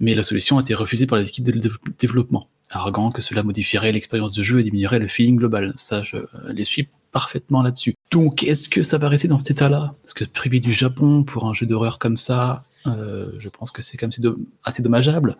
mais 0.00 0.14
la 0.14 0.22
solution 0.22 0.58
a 0.58 0.60
été 0.60 0.74
refusée 0.74 1.06
par 1.06 1.18
les 1.18 1.28
équipes 1.28 1.44
de 1.44 1.52
dév- 1.52 1.78
développement, 1.98 2.48
arguant 2.70 3.10
que 3.10 3.22
cela 3.22 3.42
modifierait 3.42 3.92
l'expérience 3.92 4.32
de 4.34 4.42
jeu 4.42 4.60
et 4.60 4.62
diminuerait 4.62 4.98
le 4.98 5.08
feeling 5.08 5.36
global. 5.36 5.72
Ça, 5.74 6.02
je 6.02 6.16
euh, 6.16 6.26
les 6.52 6.64
suis 6.64 6.88
parfaitement 7.12 7.62
là-dessus. 7.62 7.94
Donc, 8.10 8.44
est-ce 8.44 8.68
que 8.68 8.82
ça 8.82 8.98
va 8.98 9.08
rester 9.08 9.26
dans 9.26 9.38
cet 9.38 9.52
état-là? 9.52 9.94
Parce 10.02 10.12
que 10.14 10.24
privé 10.24 10.60
du 10.60 10.72
Japon 10.72 11.24
pour 11.24 11.46
un 11.46 11.54
jeu 11.54 11.66
d'horreur 11.66 11.98
comme 11.98 12.16
ça, 12.16 12.60
je 12.84 13.48
pense 13.48 13.70
que 13.70 13.80
c'est 13.80 13.96
quand 13.96 14.06
même 14.06 14.10
assez 14.12 14.20
do- 14.20 14.38
assez 14.64 14.82
dommageable. 14.82 15.36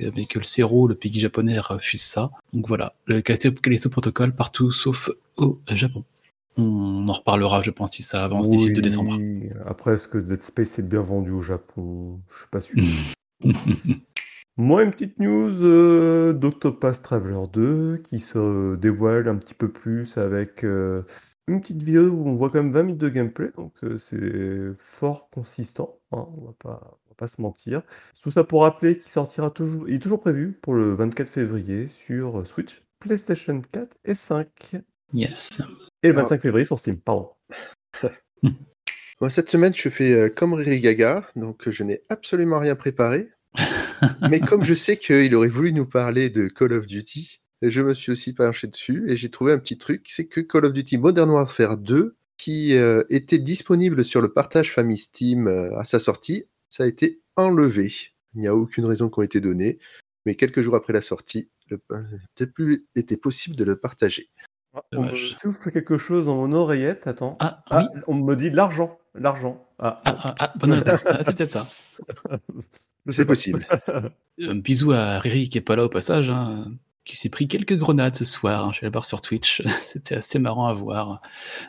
Mais 0.00 0.24
que 0.24 0.38
le 0.38 0.44
CERO, 0.44 0.88
le 0.88 0.94
pays 0.94 1.20
japonais, 1.20 1.58
refuse 1.58 2.00
ça. 2.00 2.30
Donc 2.54 2.66
voilà, 2.66 2.94
le 3.04 3.20
Callisto 3.20 3.90
Protocol 3.90 4.34
partout 4.34 4.72
sauf 4.72 5.10
au 5.36 5.60
Japon. 5.68 6.04
On 6.56 7.08
en 7.08 7.12
reparlera, 7.12 7.62
je 7.62 7.70
pense, 7.70 7.92
si 7.92 8.02
ça 8.02 8.24
avance 8.24 8.48
d'ici 8.48 8.68
le 8.68 8.74
2 8.74 8.82
décembre. 8.82 9.16
Après, 9.66 9.94
est-ce 9.94 10.08
que 10.08 10.18
Dead 10.18 10.42
Space 10.42 10.78
est 10.78 10.88
bien 10.88 11.00
vendu 11.00 11.30
au 11.30 11.40
Japon? 11.40 12.20
Je 12.28 12.38
suis 12.38 12.48
pas 12.50 12.60
sûr. 12.60 12.82
Moi, 14.56 14.82
une 14.82 14.90
petite 14.90 15.18
news 15.18 15.64
euh, 15.64 16.32
d'Octopath 16.34 17.02
Traveler 17.02 17.46
2 17.50 17.96
qui 17.98 18.20
se 18.20 18.74
dévoile 18.76 19.28
un 19.28 19.36
petit 19.36 19.54
peu 19.54 19.72
plus 19.72 20.18
avec 20.18 20.64
euh, 20.64 21.02
une 21.46 21.60
petite 21.62 21.82
vidéo 21.82 22.10
où 22.10 22.28
on 22.28 22.34
voit 22.34 22.50
quand 22.50 22.62
même 22.62 22.72
20 22.72 22.82
minutes 22.82 23.00
de 23.00 23.08
gameplay, 23.08 23.50
donc 23.56 23.72
euh, 23.84 23.96
c'est 23.96 24.76
fort 24.78 25.30
consistant, 25.30 25.98
hein, 26.12 26.28
on 26.36 26.44
va 26.46 26.52
pas, 26.58 26.98
on 27.06 27.08
va 27.08 27.14
pas 27.16 27.26
se 27.26 27.40
mentir. 27.40 27.82
Tout 28.22 28.30
ça 28.30 28.44
pour 28.44 28.62
rappeler 28.62 28.98
qu'il 28.98 29.10
sortira 29.10 29.50
toujours, 29.50 29.88
il 29.88 29.94
est 29.94 29.98
toujours 29.98 30.20
prévu 30.20 30.52
pour 30.60 30.74
le 30.74 30.92
24 30.92 31.28
février 31.28 31.88
sur 31.88 32.46
Switch, 32.46 32.82
PlayStation 32.98 33.62
4 33.72 33.96
et 34.04 34.14
5. 34.14 34.76
Yes. 35.14 35.62
Et 36.02 36.08
le 36.08 36.14
Alors- 36.14 36.24
25 36.28 36.42
février 36.42 36.64
sur 36.64 36.78
Steam, 36.78 36.96
pardon. 37.00 37.30
Moi, 39.20 39.28
cette 39.28 39.50
semaine, 39.50 39.74
je 39.74 39.88
fais 39.88 40.12
euh, 40.12 40.28
comme 40.30 40.54
Riri 40.54 40.80
Gaga, 40.80 41.28
donc 41.36 41.68
euh, 41.68 41.72
je 41.72 41.84
n'ai 41.84 42.02
absolument 42.08 42.58
rien 42.58 42.74
préparé. 42.74 43.28
Mais 44.30 44.40
comme 44.40 44.64
je 44.64 44.74
sais 44.74 44.96
qu'il 44.96 45.34
aurait 45.34 45.48
voulu 45.48 45.72
nous 45.72 45.84
parler 45.84 46.30
de 46.30 46.48
Call 46.48 46.72
of 46.72 46.86
Duty, 46.86 47.40
je 47.62 47.82
me 47.82 47.92
suis 47.92 48.12
aussi 48.12 48.32
penché 48.32 48.66
dessus 48.66 49.04
et 49.10 49.16
j'ai 49.16 49.30
trouvé 49.30 49.52
un 49.52 49.58
petit 49.58 49.76
truc, 49.76 50.06
c'est 50.08 50.26
que 50.26 50.40
Call 50.40 50.64
of 50.64 50.72
Duty 50.72 50.96
Modern 50.96 51.28
Warfare 51.30 51.76
2, 51.76 52.16
qui 52.38 52.74
euh, 52.74 53.02
était 53.10 53.38
disponible 53.38 54.02
sur 54.02 54.22
le 54.22 54.32
partage 54.32 54.72
famille 54.72 54.96
Steam 54.96 55.46
euh, 55.46 55.76
à 55.76 55.84
sa 55.84 55.98
sortie, 55.98 56.46
ça 56.70 56.84
a 56.84 56.86
été 56.86 57.20
enlevé. 57.36 57.92
Il 58.34 58.40
n'y 58.40 58.46
a 58.46 58.56
aucune 58.56 58.86
raison 58.86 59.10
qui 59.10 59.20
a 59.20 59.24
été 59.24 59.40
donnée, 59.40 59.78
mais 60.24 60.36
quelques 60.36 60.62
jours 60.62 60.74
après 60.74 60.94
la 60.94 61.02
sortie, 61.02 61.50
le, 61.68 61.78
n'était 62.12 62.50
plus 62.50 62.86
été 62.94 63.18
possible 63.18 63.56
de 63.56 63.64
le 63.64 63.76
partager. 63.76 64.30
On 64.92 65.02
me 65.02 65.16
souffle 65.16 65.70
quelque 65.72 65.98
chose 65.98 66.26
dans 66.26 66.36
mon 66.36 66.52
oreillette, 66.52 67.06
attends. 67.06 67.36
Ah, 67.40 67.62
Ah, 67.70 67.88
oui. 67.94 68.00
on 68.06 68.14
me 68.14 68.34
dit 68.36 68.50
de 68.50 68.56
l'argent, 68.56 68.98
l'argent. 69.14 69.64
Ah, 69.78 70.00
Ah, 70.04 70.16
ah, 70.24 70.34
ah, 70.38 70.52
bonne 70.56 70.72
réponse. 70.74 71.04
Ah, 71.06 71.18
c'est 71.24 71.34
peut-être 71.36 71.50
ça. 71.52 71.66
C'est 73.08 73.24
possible. 73.24 73.66
Un 74.40 74.54
bisou 74.56 74.92
à 74.92 75.18
Riri 75.18 75.48
qui 75.48 75.58
est 75.58 75.62
pas 75.62 75.74
là 75.74 75.84
au 75.84 75.88
passage. 75.88 76.28
hein. 76.30 76.66
Qui 77.04 77.16
s'est 77.16 77.28
pris 77.28 77.48
quelques 77.48 77.76
grenades 77.76 78.16
ce 78.16 78.24
soir. 78.24 78.66
Hein, 78.66 78.72
je 78.74 78.80
vais 78.80 78.90
voir 78.90 79.04
sur 79.04 79.20
Twitch. 79.20 79.62
C'était 79.82 80.16
assez 80.16 80.38
marrant 80.38 80.66
à 80.66 80.74
voir. 80.74 81.20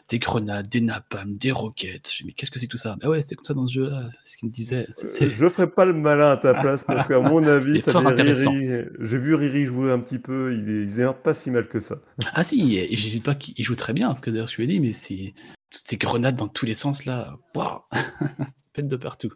Des 0.10 0.20
grenades, 0.20 0.68
des 0.68 0.82
napalms, 0.82 1.38
des 1.38 1.52
roquettes. 1.52 2.10
J'ai 2.12 2.24
dit, 2.24 2.28
mais 2.28 2.34
qu'est-ce 2.34 2.52
que 2.52 2.60
c'est 2.60 2.68
tout 2.68 2.78
ça? 2.78 2.96
Ah 3.02 3.10
ouais, 3.10 3.22
c'est 3.22 3.36
comme 3.36 3.46
ça 3.46 3.54
dans 3.54 3.68
ce 3.68 3.74
jeu-là. 3.74 4.10
C'est 4.24 4.34
ce 4.34 4.38
qu'il 4.38 4.50
me 4.50 4.54
disait. 4.54 4.88
Euh, 5.04 5.30
je 5.30 5.50
ferai 5.50 5.70
pas 5.70 5.86
le 5.86 5.94
malin 5.94 6.32
à 6.32 6.38
ta 6.38 6.54
place 6.54 6.84
parce 6.84 7.08
qu'à 7.08 7.20
mon 7.20 7.44
avis, 7.48 7.80
C'était 7.80 7.92
fort 7.92 8.06
intéressant. 8.08 8.52
J'ai 8.54 9.18
vu 9.18 9.36
Riri 9.36 9.66
jouer 9.66 9.92
un 9.92 10.00
petit 10.00 10.20
peu. 10.20 10.54
Il 10.54 10.70
est, 10.70 10.84
il 10.84 11.00
est 11.00 11.14
pas 11.24 11.34
si 11.34 11.52
mal 11.52 11.68
que 11.68 11.80
ça. 11.80 11.96
Ah 12.34 12.44
si, 12.44 12.78
et 12.78 12.96
je 12.96 13.10
dis 13.10 13.20
pas 13.20 13.36
qu'il 13.36 13.64
joue 13.64 13.76
très 13.76 13.94
bien, 13.94 14.08
parce 14.08 14.22
que 14.22 14.30
d'ailleurs 14.30 14.48
je 14.48 14.56
lui 14.58 14.64
ai 14.64 14.68
dit, 14.68 14.80
mais 14.80 14.94
c'est 14.94 15.34
toutes 15.70 15.88
ces 15.88 15.98
grenades 15.98 16.36
dans 16.36 16.48
tous 16.48 16.66
les 16.66 16.74
sens 16.74 17.06
là. 17.06 17.36
Waouh 17.56 17.80
Ça 17.92 18.46
pète 18.74 18.88
de 18.88 18.96
partout. 18.96 19.32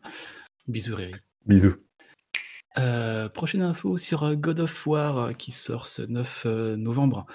Bisous 0.68 0.96
Riri. 0.96 1.14
Bisous. 1.46 1.76
Euh, 2.78 3.30
prochaine 3.30 3.62
info 3.62 3.98
sur 3.98 4.24
euh, 4.24 4.36
God 4.36 4.60
of 4.60 4.88
War 4.88 5.18
euh, 5.18 5.34
qui 5.34 5.52
sort 5.52 5.88
ce 5.88 6.02
9 6.02 6.46
novembre. 6.78 7.26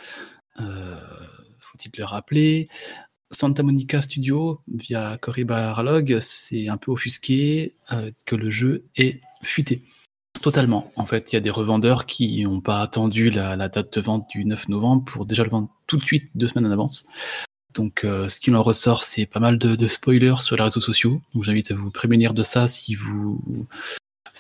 Faut-il 0.57 1.91
le 1.97 2.05
rappeler? 2.05 2.69
Santa 3.31 3.63
Monica 3.63 4.03
Studio, 4.03 4.61
via 4.67 5.17
Cory 5.19 5.45
Barlog, 5.45 6.19
c'est 6.21 6.69
un 6.69 6.77
peu 6.77 6.91
offusqué 6.91 7.75
que 8.27 8.35
le 8.35 8.51
jeu 8.51 8.85
est 8.97 9.21
fuité. 9.43 9.83
Totalement. 10.43 10.93
En 10.97 11.07
fait, 11.07 11.33
il 11.33 11.37
y 11.37 11.39
a 11.39 11.41
des 11.41 11.51
revendeurs 11.51 12.07
qui 12.07 12.43
n'ont 12.43 12.61
pas 12.61 12.83
attendu 12.83 13.31
la, 13.31 13.57
date 13.69 13.95
de 13.95 14.01
vente 14.01 14.29
du 14.31 14.45
9 14.45 14.69
novembre 14.69 15.05
pour 15.05 15.27
déjà 15.27 15.45
le 15.45 15.51
vendre 15.51 15.69
tout 15.87 15.97
de 15.97 16.05
suite, 16.05 16.25
deux 16.35 16.49
semaines 16.49 16.67
en 16.67 16.73
avance. 16.73 17.05
Donc, 17.75 18.01
ce 18.03 18.41
qui 18.41 18.53
en 18.53 18.63
ressort, 18.63 19.05
c'est 19.05 19.27
pas 19.27 19.41
mal 19.41 19.59
de, 19.59 19.77
de, 19.77 19.87
spoilers 19.87 20.41
sur 20.41 20.57
les 20.57 20.65
réseaux 20.65 20.81
sociaux. 20.81 21.23
Donc, 21.33 21.45
j'invite 21.45 21.71
à 21.71 21.75
vous 21.75 21.91
prémunir 21.91 22.35
de 22.35 22.43
ça 22.43 22.67
si 22.67 22.97
vous 22.97 23.67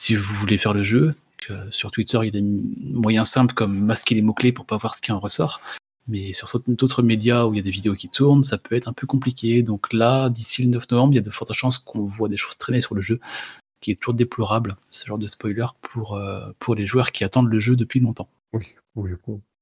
si 0.00 0.14
vous 0.14 0.34
voulez 0.36 0.56
faire 0.56 0.72
le 0.72 0.82
jeu, 0.82 1.14
que 1.36 1.52
sur 1.70 1.90
Twitter, 1.90 2.18
il 2.22 2.24
y 2.24 2.28
a 2.28 2.40
des 2.40 2.46
moyens 2.94 3.28
simples 3.28 3.52
comme 3.52 3.78
masquer 3.78 4.14
les 4.14 4.22
mots-clés 4.22 4.50
pour 4.50 4.64
pas 4.64 4.78
voir 4.78 4.94
ce 4.94 5.02
qui 5.02 5.12
en 5.12 5.20
ressort. 5.20 5.60
Mais 6.08 6.32
sur 6.32 6.48
d'autres 6.68 7.02
médias 7.02 7.44
où 7.44 7.52
il 7.52 7.58
y 7.58 7.60
a 7.60 7.62
des 7.62 7.70
vidéos 7.70 7.94
qui 7.94 8.08
tournent, 8.08 8.42
ça 8.42 8.56
peut 8.56 8.74
être 8.74 8.88
un 8.88 8.94
peu 8.94 9.06
compliqué. 9.06 9.62
Donc 9.62 9.92
là, 9.92 10.30
d'ici 10.30 10.62
le 10.62 10.70
9 10.70 10.90
novembre, 10.90 11.12
il 11.12 11.16
y 11.16 11.18
a 11.18 11.22
de 11.22 11.30
fortes 11.30 11.52
chances 11.52 11.76
qu'on 11.76 12.06
voit 12.06 12.30
des 12.30 12.38
choses 12.38 12.56
traîner 12.56 12.80
sur 12.80 12.94
le 12.94 13.02
jeu, 13.02 13.20
ce 13.22 13.80
qui 13.82 13.90
est 13.90 13.96
toujours 13.96 14.14
déplorable, 14.14 14.74
ce 14.88 15.04
genre 15.04 15.18
de 15.18 15.26
spoiler 15.26 15.66
pour, 15.82 16.14
euh, 16.14 16.48
pour 16.58 16.74
les 16.74 16.86
joueurs 16.86 17.12
qui 17.12 17.22
attendent 17.22 17.52
le 17.52 17.60
jeu 17.60 17.76
depuis 17.76 18.00
longtemps. 18.00 18.30
Oui, 18.54 18.74
oui, 18.96 19.10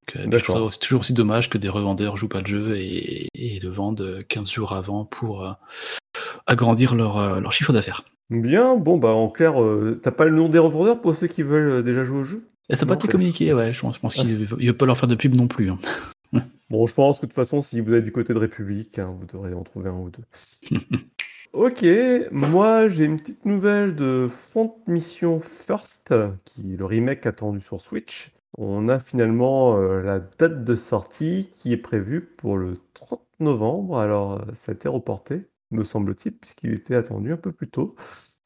C'est 0.07 0.78
toujours 0.78 1.01
aussi 1.01 1.14
dommage 1.14 1.51
que 1.51 1.59
des 1.59 1.68
revendeurs 1.68 2.16
jouent 2.16 2.28
pas 2.28 2.43
le 2.43 2.47
jeu 2.47 2.76
et, 2.76 3.28
le 3.61 3.70
vendent 3.70 4.24
15 4.28 4.49
jours 4.49 4.72
avant 4.72 5.05
pour 5.05 5.45
euh, 5.45 5.53
agrandir 6.47 6.95
leur, 6.95 7.18
euh, 7.18 7.41
leur 7.41 7.51
chiffre 7.51 7.72
d'affaires. 7.72 8.05
Bien, 8.31 8.76
bon, 8.76 8.99
bah 8.99 9.09
en 9.11 9.29
clair, 9.31 9.62
euh, 9.62 9.99
t'as 10.03 10.11
pas 10.11 10.26
le 10.26 10.37
nom 10.37 10.49
des 10.49 10.59
revendeurs 10.59 11.01
pour 11.01 11.16
ceux 11.16 11.29
qui 11.29 11.43
veulent 11.43 11.70
euh, 11.70 11.83
déjà 11.83 12.05
jouer 12.05 12.18
au 12.18 12.24
jeu? 12.24 12.45
Et 12.68 12.76
ça 12.76 12.85
n'a 12.85 12.91
pas 12.91 12.95
été 12.97 13.09
communiqué, 13.09 13.55
ouais, 13.55 13.72
je 13.72 13.81
pense, 13.81 13.95
je 13.97 14.01
pense 14.01 14.14
qu'il 14.14 14.26
ne 14.29 14.66
veut 14.66 14.76
pas 14.76 14.85
leur 14.85 14.99
faire 14.99 15.09
de 15.09 15.14
pub 15.14 15.35
non 15.35 15.49
plus. 15.49 15.70
hein. 15.70 15.79
Bon, 16.70 16.87
je 16.87 16.93
pense 16.93 17.16
que 17.18 17.22
de 17.24 17.31
toute 17.31 17.35
façon, 17.37 17.62
si 17.62 17.81
vous 17.81 17.95
êtes 17.95 18.05
du 18.05 18.12
côté 18.12 18.35
de 18.35 18.39
République, 18.39 18.99
hein, 18.99 19.14
vous 19.18 19.24
devrez 19.24 19.55
en 19.55 19.62
trouver 19.62 19.89
un 19.89 19.97
ou 19.97 20.11
deux. 20.11 20.24
Ok, 21.55 21.85
moi 22.31 22.89
j'ai 22.89 23.07
une 23.07 23.16
petite 23.16 23.45
nouvelle 23.47 23.97
de 23.97 24.29
Front 24.31 24.76
Mission 24.87 25.41
First, 25.41 26.14
qui 26.45 26.74
est 26.74 26.76
le 26.76 26.85
remake 26.85 27.26
attendu 27.26 27.61
sur 27.62 27.81
Switch. 27.81 28.33
On 28.59 28.89
a 28.89 29.01
finalement 29.01 29.79
euh, 29.79 30.03
la 30.03 30.20
date 30.20 30.64
de 30.64 30.76
sortie 30.76 31.51
qui 31.55 31.72
est 31.72 31.76
prévue 31.79 32.20
pour 32.20 32.59
le 32.59 32.79
30 32.95 33.22
novembre. 33.41 33.99
Alors, 33.99 34.45
ça 34.55 34.72
a 34.72 34.74
été 34.74 34.89
reporté 34.89 35.47
me 35.71 35.85
semble-t-il, 35.85 36.33
puisqu'il 36.37 36.73
était 36.73 36.95
attendu 36.95 37.33
un 37.33 37.37
peu 37.37 37.53
plus 37.53 37.69
tôt 37.69 37.95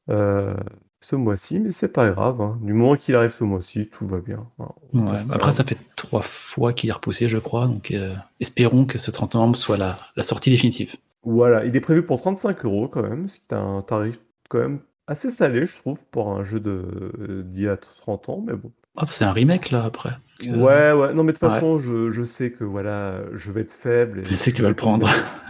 euh, 0.09 0.55
ce 0.99 1.15
mois-ci, 1.15 1.59
mais 1.59 1.71
c'est 1.71 1.91
pas 1.91 2.09
grave. 2.09 2.41
Hein. 2.41 2.59
Du 2.61 2.73
moment 2.73 2.95
qu'il 2.95 3.15
arrive 3.15 3.33
ce 3.33 3.43
mois-ci, 3.43 3.89
tout 3.89 4.07
va 4.07 4.19
bien. 4.19 4.47
Hein. 4.59 5.15
après, 5.31 5.51
ça 5.51 5.63
fait 5.63 5.77
trois 5.95 6.21
fois 6.21 6.73
qu'il 6.73 6.89
est 6.89 6.93
repoussé, 6.93 7.27
je 7.29 7.37
crois, 7.37 7.67
donc 7.67 7.91
euh, 7.91 8.15
espérons 8.39 8.85
que 8.85 8.97
ce 8.97 9.11
30 9.11 9.35
novembre 9.35 9.55
soit 9.55 9.77
la, 9.77 9.97
la, 10.15 10.23
sortie 10.23 10.49
définitive. 10.49 10.95
Voilà, 11.23 11.65
il 11.65 11.75
est 11.75 11.81
prévu 11.81 12.03
pour 12.05 12.19
35 12.21 12.65
euros 12.65 12.87
quand 12.87 13.03
même, 13.03 13.27
c'est 13.27 13.53
un 13.53 13.81
tarif 13.81 14.19
quand 14.49 14.59
même 14.59 14.79
assez 15.07 15.29
salé, 15.29 15.65
je 15.65 15.75
trouve, 15.75 16.03
pour 16.05 16.31
un 16.31 16.43
jeu 16.43 16.59
d'il 16.59 17.63
y 17.63 17.67
a 17.67 17.77
30 17.77 18.29
ans, 18.29 18.43
mais 18.45 18.53
bon. 18.53 18.71
Ah, 18.95 19.05
c'est 19.09 19.25
un 19.25 19.31
remake 19.31 19.71
là 19.71 19.83
après. 19.83 20.17
Ouais, 20.41 20.91
ouais. 20.91 21.13
Non, 21.13 21.23
mais 21.23 21.33
de 21.33 21.37
toute 21.37 21.49
façon, 21.49 21.79
je, 21.79 22.11
je, 22.11 22.23
sais 22.23 22.51
que 22.51 22.63
voilà, 22.63 23.21
je 23.33 23.51
vais 23.51 23.61
être 23.61 23.73
faible. 23.73 24.19
Et 24.19 24.25
je 24.25 24.35
sais 24.35 24.51
que 24.51 24.57
tu 24.57 24.61
vas 24.61 24.69
le 24.69 24.75
prendre. 24.75 25.09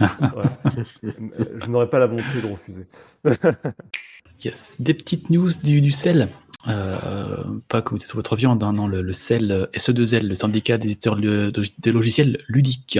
je 1.02 1.66
n'aurai 1.68 1.90
pas 1.90 1.98
la 1.98 2.06
volonté 2.06 2.40
de 2.42 2.46
refuser. 2.46 2.86
yes. 4.44 4.76
Des 4.78 4.94
petites 4.94 5.30
news 5.30 5.50
du, 5.62 5.80
du 5.80 5.92
sel. 5.92 6.28
Euh, 6.68 7.44
pas 7.68 7.82
que 7.82 7.90
vous 7.90 7.96
êtes 7.96 8.06
sur 8.06 8.16
votre 8.16 8.36
viande, 8.36 8.62
hein, 8.62 8.72
non, 8.72 8.86
le, 8.86 9.02
le 9.02 9.12
CEL, 9.12 9.68
SE2L, 9.74 10.26
le 10.26 10.34
syndicat 10.34 10.78
des 10.78 10.88
éditeurs 10.88 11.16
de, 11.16 11.52
des 11.78 11.92
logiciels 11.92 12.38
ludiques, 12.48 12.98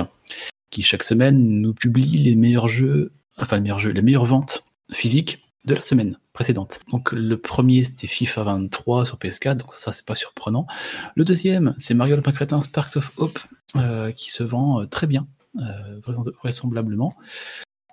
qui 0.69 0.83
chaque 0.83 1.03
semaine 1.03 1.61
nous 1.61 1.73
publie 1.73 2.19
les 2.19 2.37
meilleurs 2.37 2.69
jeux, 2.69 3.13
enfin 3.39 3.57
les 3.57 3.63
meilleurs 3.63 3.79
jeux, 3.79 3.91
les 3.91 4.03
meilleures 4.03 4.27
ventes 4.27 4.65
physiques 4.93 5.44
de 5.65 5.75
la 5.75 5.83
semaine 5.83 6.19
précédente. 6.33 6.81
Donc 6.91 7.13
le 7.13 7.37
premier 7.37 7.85
c'était 7.85 8.07
FIFA 8.07 8.45
23 8.45 9.07
sur 9.07 9.17
PS4, 9.19 9.57
donc 9.57 9.75
ça 9.75 9.93
c'est 9.93 10.05
pas 10.05 10.15
surprenant. 10.15 10.67
Le 11.15 11.25
deuxième 11.25 11.75
c'est 11.79 11.95
Mario 11.95 12.17
le 12.17 12.23
Crétin 12.23 12.61
Sparks 12.63 12.97
of 12.97 13.13
Hope 13.17 13.39
euh, 13.77 14.13
qui 14.13 14.31
se 14.31 14.43
vend 14.43 14.81
euh, 14.81 14.87
très 14.87 15.07
bien, 15.07 15.27
euh, 15.59 16.01
vraisemblablement. 16.43 17.15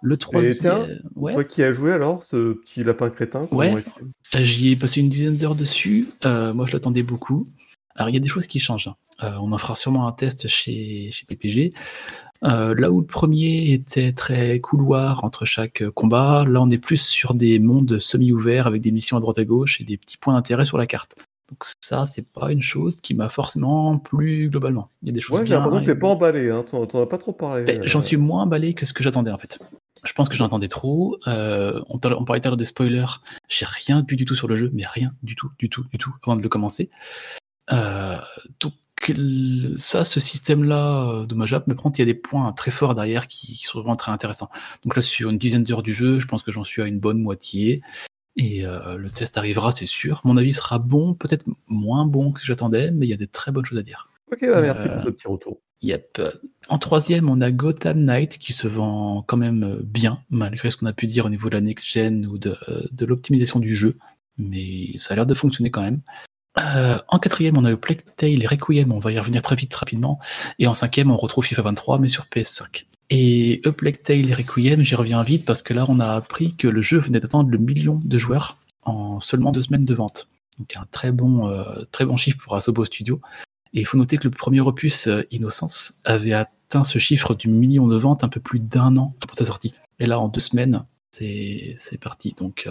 Le 0.03 0.17
troisième, 0.17 0.99
ouais. 1.15 1.33
toi 1.33 1.43
qui 1.43 1.61
as 1.61 1.71
joué 1.71 1.91
alors 1.93 2.23
ce 2.23 2.53
petit 2.53 2.83
lapin 2.83 3.11
crétin 3.11 3.47
Ouais, 3.51 3.83
j'y 4.33 4.71
ai 4.71 4.75
passé 4.75 4.99
une 4.99 5.09
dizaine 5.09 5.37
d'heures 5.37 5.55
dessus. 5.55 6.07
moi 6.23 6.65
je 6.65 6.73
l'attendais 6.73 7.03
beaucoup. 7.03 7.47
Alors 7.95 8.09
il 8.09 8.13
y 8.13 8.17
a 8.17 8.21
des 8.21 8.27
choses 8.27 8.47
qui 8.47 8.59
changent. 8.59 8.87
Hein. 9.19 9.35
on 9.41 9.51
en 9.51 9.57
fera 9.59 9.75
sûrement 9.75 10.07
un 10.07 10.11
test 10.11 10.47
chez, 10.47 11.11
chez 11.11 11.25
PPG. 11.27 11.73
Euh, 12.43 12.73
là 12.75 12.91
où 12.91 13.01
le 13.01 13.05
premier 13.05 13.71
était 13.71 14.13
très 14.13 14.59
couloir 14.59 15.23
entre 15.23 15.45
chaque 15.45 15.87
combat, 15.91 16.43
là 16.47 16.61
on 16.61 16.69
est 16.71 16.79
plus 16.79 17.01
sur 17.01 17.35
des 17.35 17.59
mondes 17.59 17.99
semi-ouverts 17.99 18.65
avec 18.65 18.81
des 18.81 18.91
missions 18.91 19.17
à 19.17 19.19
droite 19.19 19.37
à 19.37 19.45
gauche 19.45 19.79
et 19.79 19.83
des 19.83 19.97
petits 19.97 20.17
points 20.17 20.33
d'intérêt 20.33 20.65
sur 20.65 20.77
la 20.77 20.87
carte. 20.87 21.17
Donc 21.51 21.65
ça, 21.81 22.05
c'est 22.05 22.31
pas 22.31 22.51
une 22.51 22.61
chose 22.61 23.01
qui 23.01 23.13
m'a 23.13 23.27
forcément 23.27 23.97
plu 23.97 24.49
globalement. 24.49 24.89
Il 25.01 25.09
y 25.09 25.11
a 25.11 25.13
des 25.13 25.19
choses 25.19 25.39
ouais, 25.39 25.43
bien. 25.43 25.57
J'ai 25.57 25.61
l'impression 25.61 25.85
que 25.85 25.91
t'es 25.91 25.99
pas 25.99 26.07
emballé, 26.07 26.49
hein. 26.49 26.63
t'en 26.63 27.01
as 27.01 27.05
pas 27.05 27.17
trop 27.17 27.33
parlé. 27.33 27.65
Ben, 27.65 27.85
j'en 27.85 27.99
suis 27.99 28.15
moins 28.15 28.43
emballé 28.43 28.73
que 28.73 28.85
ce 28.85 28.93
que 28.93 29.03
j'attendais 29.03 29.31
en 29.31 29.37
fait. 29.37 29.59
Je 30.03 30.13
pense 30.13 30.29
que 30.29 30.35
j'en 30.35 30.45
attendais 30.45 30.69
trop. 30.69 31.17
Euh, 31.27 31.81
on, 31.89 31.99
on, 32.03 32.25
parlait 32.25 32.39
tout 32.39 32.47
à 32.47 32.51
l'heure 32.51 32.57
des 32.57 32.65
spoilers. 32.65 33.19
J'ai 33.49 33.65
rien 33.67 34.03
vu 34.07 34.15
du 34.15 34.25
tout 34.25 34.33
sur 34.33 34.47
le 34.47 34.55
jeu, 34.55 34.71
mais 34.73 34.83
rien 34.87 35.11
du 35.23 35.35
tout, 35.35 35.51
du 35.59 35.69
tout, 35.69 35.83
du 35.91 35.97
tout 35.97 36.13
avant 36.23 36.37
de 36.37 36.41
le 36.41 36.49
commencer. 36.49 36.89
Euh, 37.71 38.17
donc 38.59 38.73
ça, 39.77 40.05
ce 40.05 40.19
système-là, 40.19 41.09
euh, 41.09 41.25
dommageable, 41.25 41.65
mais 41.67 41.75
par 41.75 41.83
contre, 41.83 41.99
il 41.99 42.01
y 42.01 42.09
a 42.09 42.13
des 42.13 42.13
points 42.13 42.51
très 42.53 42.71
forts 42.71 42.95
derrière 42.95 43.27
qui, 43.27 43.55
sont 43.57 43.79
vraiment 43.79 43.95
très 43.95 44.11
intéressants. 44.11 44.49
Donc 44.83 44.95
là, 44.95 45.01
sur 45.01 45.29
une 45.29 45.37
dizaine 45.37 45.63
d'heures 45.63 45.83
du 45.83 45.93
jeu, 45.93 46.19
je 46.19 46.27
pense 46.27 46.43
que 46.43 46.51
j'en 46.51 46.63
suis 46.63 46.81
à 46.81 46.87
une 46.87 46.99
bonne 46.99 47.19
moitié. 47.19 47.81
Et 48.37 48.65
euh, 48.65 48.95
le 48.95 49.09
test 49.09 49.37
arrivera, 49.37 49.71
c'est 49.71 49.85
sûr. 49.85 50.21
Mon 50.23 50.37
avis 50.37 50.53
sera 50.53 50.79
bon, 50.79 51.13
peut-être 51.13 51.45
moins 51.67 52.05
bon 52.05 52.31
que 52.31 52.41
j'attendais, 52.41 52.91
mais 52.91 53.05
il 53.05 53.09
y 53.09 53.13
a 53.13 53.17
des 53.17 53.27
très 53.27 53.51
bonnes 53.51 53.65
choses 53.65 53.79
à 53.79 53.83
dire. 53.83 54.09
Ok, 54.31 54.39
bah 54.41 54.61
merci 54.61 54.87
pour 54.87 55.01
ce 55.01 55.09
petit 55.09 55.27
retour. 55.27 55.59
Yep. 55.81 56.21
En 56.69 56.77
troisième, 56.77 57.27
on 57.27 57.41
a 57.41 57.51
Gotham 57.51 58.05
Knight 58.05 58.37
qui 58.37 58.53
se 58.53 58.67
vend 58.67 59.23
quand 59.23 59.35
même 59.35 59.79
bien, 59.83 60.21
malgré 60.29 60.69
ce 60.69 60.77
qu'on 60.77 60.85
a 60.85 60.93
pu 60.93 61.07
dire 61.07 61.25
au 61.25 61.29
niveau 61.29 61.49
de 61.49 61.55
la 61.55 61.61
next-gen 61.61 62.27
ou 62.27 62.37
de, 62.37 62.55
de 62.91 63.05
l'optimisation 63.05 63.59
du 63.59 63.75
jeu. 63.75 63.97
Mais 64.37 64.97
ça 64.97 65.13
a 65.13 65.15
l'air 65.17 65.25
de 65.25 65.33
fonctionner 65.33 65.71
quand 65.71 65.81
même. 65.81 66.01
Euh, 66.59 66.97
en 67.07 67.19
quatrième, 67.19 67.57
on 67.57 67.65
a 67.65 67.71
eu 67.71 67.77
Plague 67.77 68.01
Tale 68.15 68.45
Requiem, 68.45 68.91
on 68.91 68.99
va 68.99 69.11
y 69.11 69.19
revenir 69.19 69.41
très 69.41 69.55
vite, 69.55 69.73
rapidement. 69.73 70.19
Et 70.59 70.67
en 70.67 70.73
cinquième, 70.73 71.11
on 71.11 71.17
retrouve 71.17 71.45
FIFA 71.45 71.61
23, 71.63 71.99
mais 71.99 72.09
sur 72.09 72.25
PS5. 72.25 72.85
Et 73.09 73.61
A 73.65 73.71
Plague 73.71 74.01
Tale 74.03 74.33
Requiem, 74.33 74.81
j'y 74.81 74.95
reviens 74.95 75.23
vite 75.23 75.45
parce 75.45 75.61
que 75.63 75.73
là, 75.73 75.85
on 75.87 75.99
a 75.99 76.13
appris 76.13 76.55
que 76.55 76.67
le 76.67 76.81
jeu 76.81 76.97
venait 76.99 77.19
d'atteindre 77.19 77.49
le 77.49 77.57
million 77.57 77.99
de 78.03 78.17
joueurs 78.17 78.57
en 78.83 79.19
seulement 79.19 79.51
deux 79.51 79.61
semaines 79.61 79.85
de 79.85 79.93
vente. 79.93 80.27
Donc 80.59 80.75
un 80.75 80.85
très 80.91 81.11
bon, 81.11 81.47
euh, 81.47 82.17
chiffre 82.17 82.37
pour 82.43 82.55
Asobo 82.55 82.85
Studio. 82.85 83.21
Et 83.73 83.79
il 83.81 83.85
faut 83.85 83.97
noter 83.97 84.17
que 84.17 84.25
le 84.25 84.31
premier 84.31 84.59
opus, 84.59 85.07
euh, 85.07 85.23
Innocence, 85.31 86.01
avait 86.03 86.33
atteint 86.33 86.83
ce 86.83 86.99
chiffre 86.99 87.35
du 87.35 87.47
million 87.47 87.87
de 87.87 87.97
ventes 87.97 88.23
un 88.23 88.29
peu 88.29 88.39
plus 88.39 88.59
d'un 88.59 88.97
an 88.97 89.13
après 89.21 89.37
sa 89.37 89.45
sortie. 89.45 89.73
Et 89.99 90.05
là, 90.05 90.19
en 90.19 90.27
deux 90.27 90.39
semaines, 90.39 90.83
c'est 91.11 91.99
parti. 91.99 92.33
Donc 92.37 92.67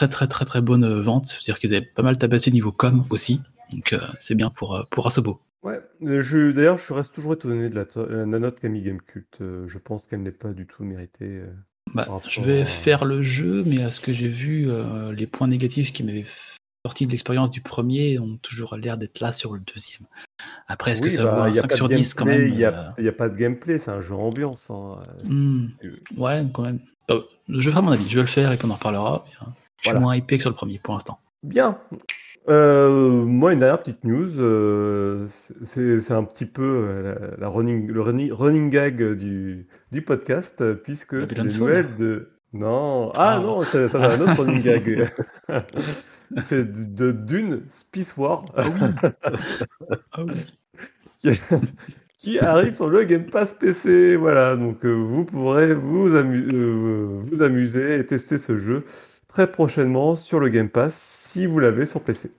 très 0.00 0.08
très 0.08 0.26
très 0.28 0.44
très 0.44 0.62
bonne 0.62 0.84
euh, 0.84 1.02
vente. 1.02 1.26
C'est-à-dire 1.26 1.58
qu'ils 1.58 1.74
avaient 1.74 1.84
pas 1.84 2.02
mal 2.02 2.16
tabassé 2.16 2.50
niveau 2.50 2.72
com 2.72 3.04
aussi. 3.10 3.40
Donc 3.72 3.92
euh, 3.92 4.00
c'est 4.18 4.34
bien 4.34 4.50
pour, 4.50 4.76
euh, 4.76 4.82
pour 4.90 5.06
Asobo. 5.06 5.40
Ouais, 5.62 5.80
je, 6.00 6.52
d'ailleurs, 6.52 6.78
je 6.78 6.92
reste 6.94 7.14
toujours 7.14 7.34
étonné 7.34 7.68
de 7.68 7.74
la, 7.74 8.38
note 8.38 8.60
qu'a 8.60 8.68
mis 8.70 8.80
Gamecult. 8.80 9.36
je 9.40 9.78
pense 9.78 10.06
qu'elle 10.06 10.22
n'est 10.22 10.30
pas 10.30 10.52
du 10.54 10.66
tout 10.66 10.84
méritée. 10.84 11.42
Bah, 11.92 12.06
je 12.26 12.40
vais 12.40 12.64
faire 12.64 13.04
le 13.04 13.22
jeu, 13.22 13.62
mais 13.66 13.82
à 13.82 13.90
ce 13.90 14.00
que 14.00 14.10
j'ai 14.10 14.28
vu, 14.28 14.68
les 15.14 15.26
points 15.26 15.48
négatifs 15.48 15.92
qui 15.92 16.02
m'avaient 16.02 16.24
sorti 16.86 17.04
de 17.04 17.10
l'expérience 17.10 17.50
du 17.50 17.60
premier 17.60 18.18
ont 18.18 18.38
toujours 18.38 18.76
l'air 18.76 18.96
d'être 18.96 19.20
là 19.20 19.32
sur 19.32 19.52
le 19.52 19.60
deuxième. 19.60 20.06
Après, 20.66 20.92
est-ce 20.92 21.02
que 21.02 21.10
ça 21.10 21.24
bah, 21.24 21.34
vaut 21.34 21.40
un 21.42 21.52
5 21.52 21.72
sur 21.72 21.88
10 21.88 22.14
quand 22.14 22.24
même 22.24 22.40
Il 22.48 22.54
n'y 22.54 22.64
a, 22.64 22.94
a, 22.96 23.12
pas 23.12 23.28
de 23.28 23.36
gameplay, 23.36 23.76
c'est 23.76 23.90
un 23.90 24.00
jeu 24.00 24.14
ambiance. 24.14 24.70
Hein. 24.70 25.02
Hmm. 25.24 25.66
Ouais, 26.16 26.46
quand 26.54 26.62
même. 26.62 26.80
je 27.50 27.68
vais 27.68 27.72
faire 27.72 27.82
mon 27.82 27.92
avis, 27.92 28.08
je 28.08 28.14
vais 28.14 28.22
le 28.22 28.28
faire 28.28 28.50
et 28.50 28.56
puis 28.56 28.66
on 28.66 28.70
en 28.70 28.76
reparlera. 28.76 29.26
Je 29.82 29.90
suis 29.90 29.98
moins 29.98 30.16
hypé 30.16 30.36
que 30.36 30.42
sur 30.42 30.50
le 30.50 30.56
premier 30.56 30.78
pour 30.82 30.94
l'instant. 30.94 31.18
Bien. 31.42 31.78
Euh, 32.48 33.10
moi, 33.24 33.52
une 33.52 33.60
dernière 33.60 33.78
petite 33.80 34.02
news, 34.04 34.38
euh, 34.40 35.26
c'est 35.62 36.10
un 36.12 36.24
petit 36.24 36.46
peu 36.46 36.62
euh, 36.88 37.14
la, 37.38 37.48
running, 37.48 37.86
le 37.90 38.00
running, 38.00 38.32
running 38.32 38.70
gag 38.70 39.14
du, 39.14 39.66
du 39.92 40.02
podcast, 40.02 40.74
puisque 40.82 41.26
c'est 41.26 41.38
les 41.38 41.58
nouvelles 41.58 41.94
de... 41.96 42.30
Non, 42.52 43.12
ah 43.14 43.36
Ah. 43.36 43.38
non, 43.40 43.62
ça, 43.62 43.88
ça 43.88 44.10
c'est 44.10 44.20
un 44.20 44.20
autre 44.22 44.42
running 44.42 44.62
gag. 44.62 45.08
C'est 46.38 46.94
de 46.94 47.10
Dune 47.10 47.62
Space 47.68 48.16
War 48.16 48.44
Ah 48.56 48.62
oui. 48.68 49.10
Ah 50.12 50.22
oui. 50.24 50.44
qui, 51.18 51.30
qui 52.16 52.38
arrive 52.38 52.72
sur 52.72 52.88
le 52.88 53.02
Game 53.04 53.26
Pass 53.26 53.52
PC. 53.52 54.14
Voilà, 54.16 54.54
donc 54.56 54.84
euh, 54.84 54.92
vous 54.92 55.24
pourrez 55.24 55.74
vous, 55.74 56.14
amu- 56.16 56.48
euh, 56.52 57.18
vous 57.20 57.42
amuser 57.42 57.96
et 57.96 58.06
tester 58.06 58.38
ce 58.38 58.56
jeu 58.56 58.84
très 59.30 59.50
prochainement 59.50 60.16
sur 60.16 60.40
le 60.40 60.48
Game 60.48 60.68
Pass 60.68 60.94
si 60.94 61.46
vous 61.46 61.58
l'avez 61.58 61.86
sur 61.86 62.02
PC. 62.02 62.32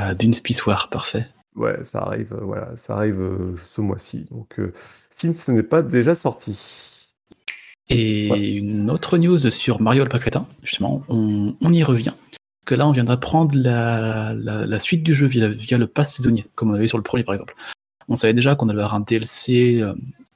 Euh, 0.00 0.14
D'une 0.14 0.34
Space 0.34 0.66
War, 0.66 0.90
parfait. 0.90 1.26
Ouais, 1.54 1.84
ça 1.84 2.00
arrive, 2.00 2.32
euh, 2.32 2.40
voilà, 2.44 2.76
ça 2.76 2.96
arrive 2.96 3.20
euh, 3.20 3.56
ce 3.62 3.80
mois-ci. 3.80 4.26
Donc, 4.30 4.58
euh, 4.58 4.72
si 5.10 5.32
ce 5.34 5.50
n'est 5.52 5.62
pas 5.62 5.82
déjà 5.82 6.14
sorti. 6.14 7.10
Et 7.88 8.30
Ouais. 8.30 8.50
une 8.52 8.90
autre 8.90 9.18
news 9.18 9.38
sur 9.50 9.80
Mario 9.80 10.02
le 10.04 10.08
pas 10.08 10.18
crétin, 10.18 10.46
justement, 10.62 11.02
on, 11.08 11.54
on 11.60 11.72
y 11.72 11.82
revient. 11.84 12.12
Parce 12.30 12.66
que 12.68 12.74
là, 12.74 12.86
on 12.88 12.92
vient 12.92 13.04
d'apprendre 13.04 13.56
la, 13.56 14.32
la, 14.34 14.66
la 14.66 14.80
suite 14.80 15.02
du 15.02 15.14
jeu 15.14 15.26
via, 15.26 15.48
via 15.48 15.78
le 15.78 15.86
pass 15.86 16.14
saisonnier, 16.16 16.46
comme 16.54 16.70
on 16.70 16.74
avait 16.74 16.88
sur 16.88 16.96
le 16.98 17.02
premier 17.04 17.24
par 17.24 17.34
exemple. 17.34 17.54
On 18.08 18.16
savait 18.16 18.34
déjà 18.34 18.54
qu'on 18.54 18.68
allait 18.68 18.78
avoir 18.80 18.94
un 18.94 19.00
DLC 19.00 19.82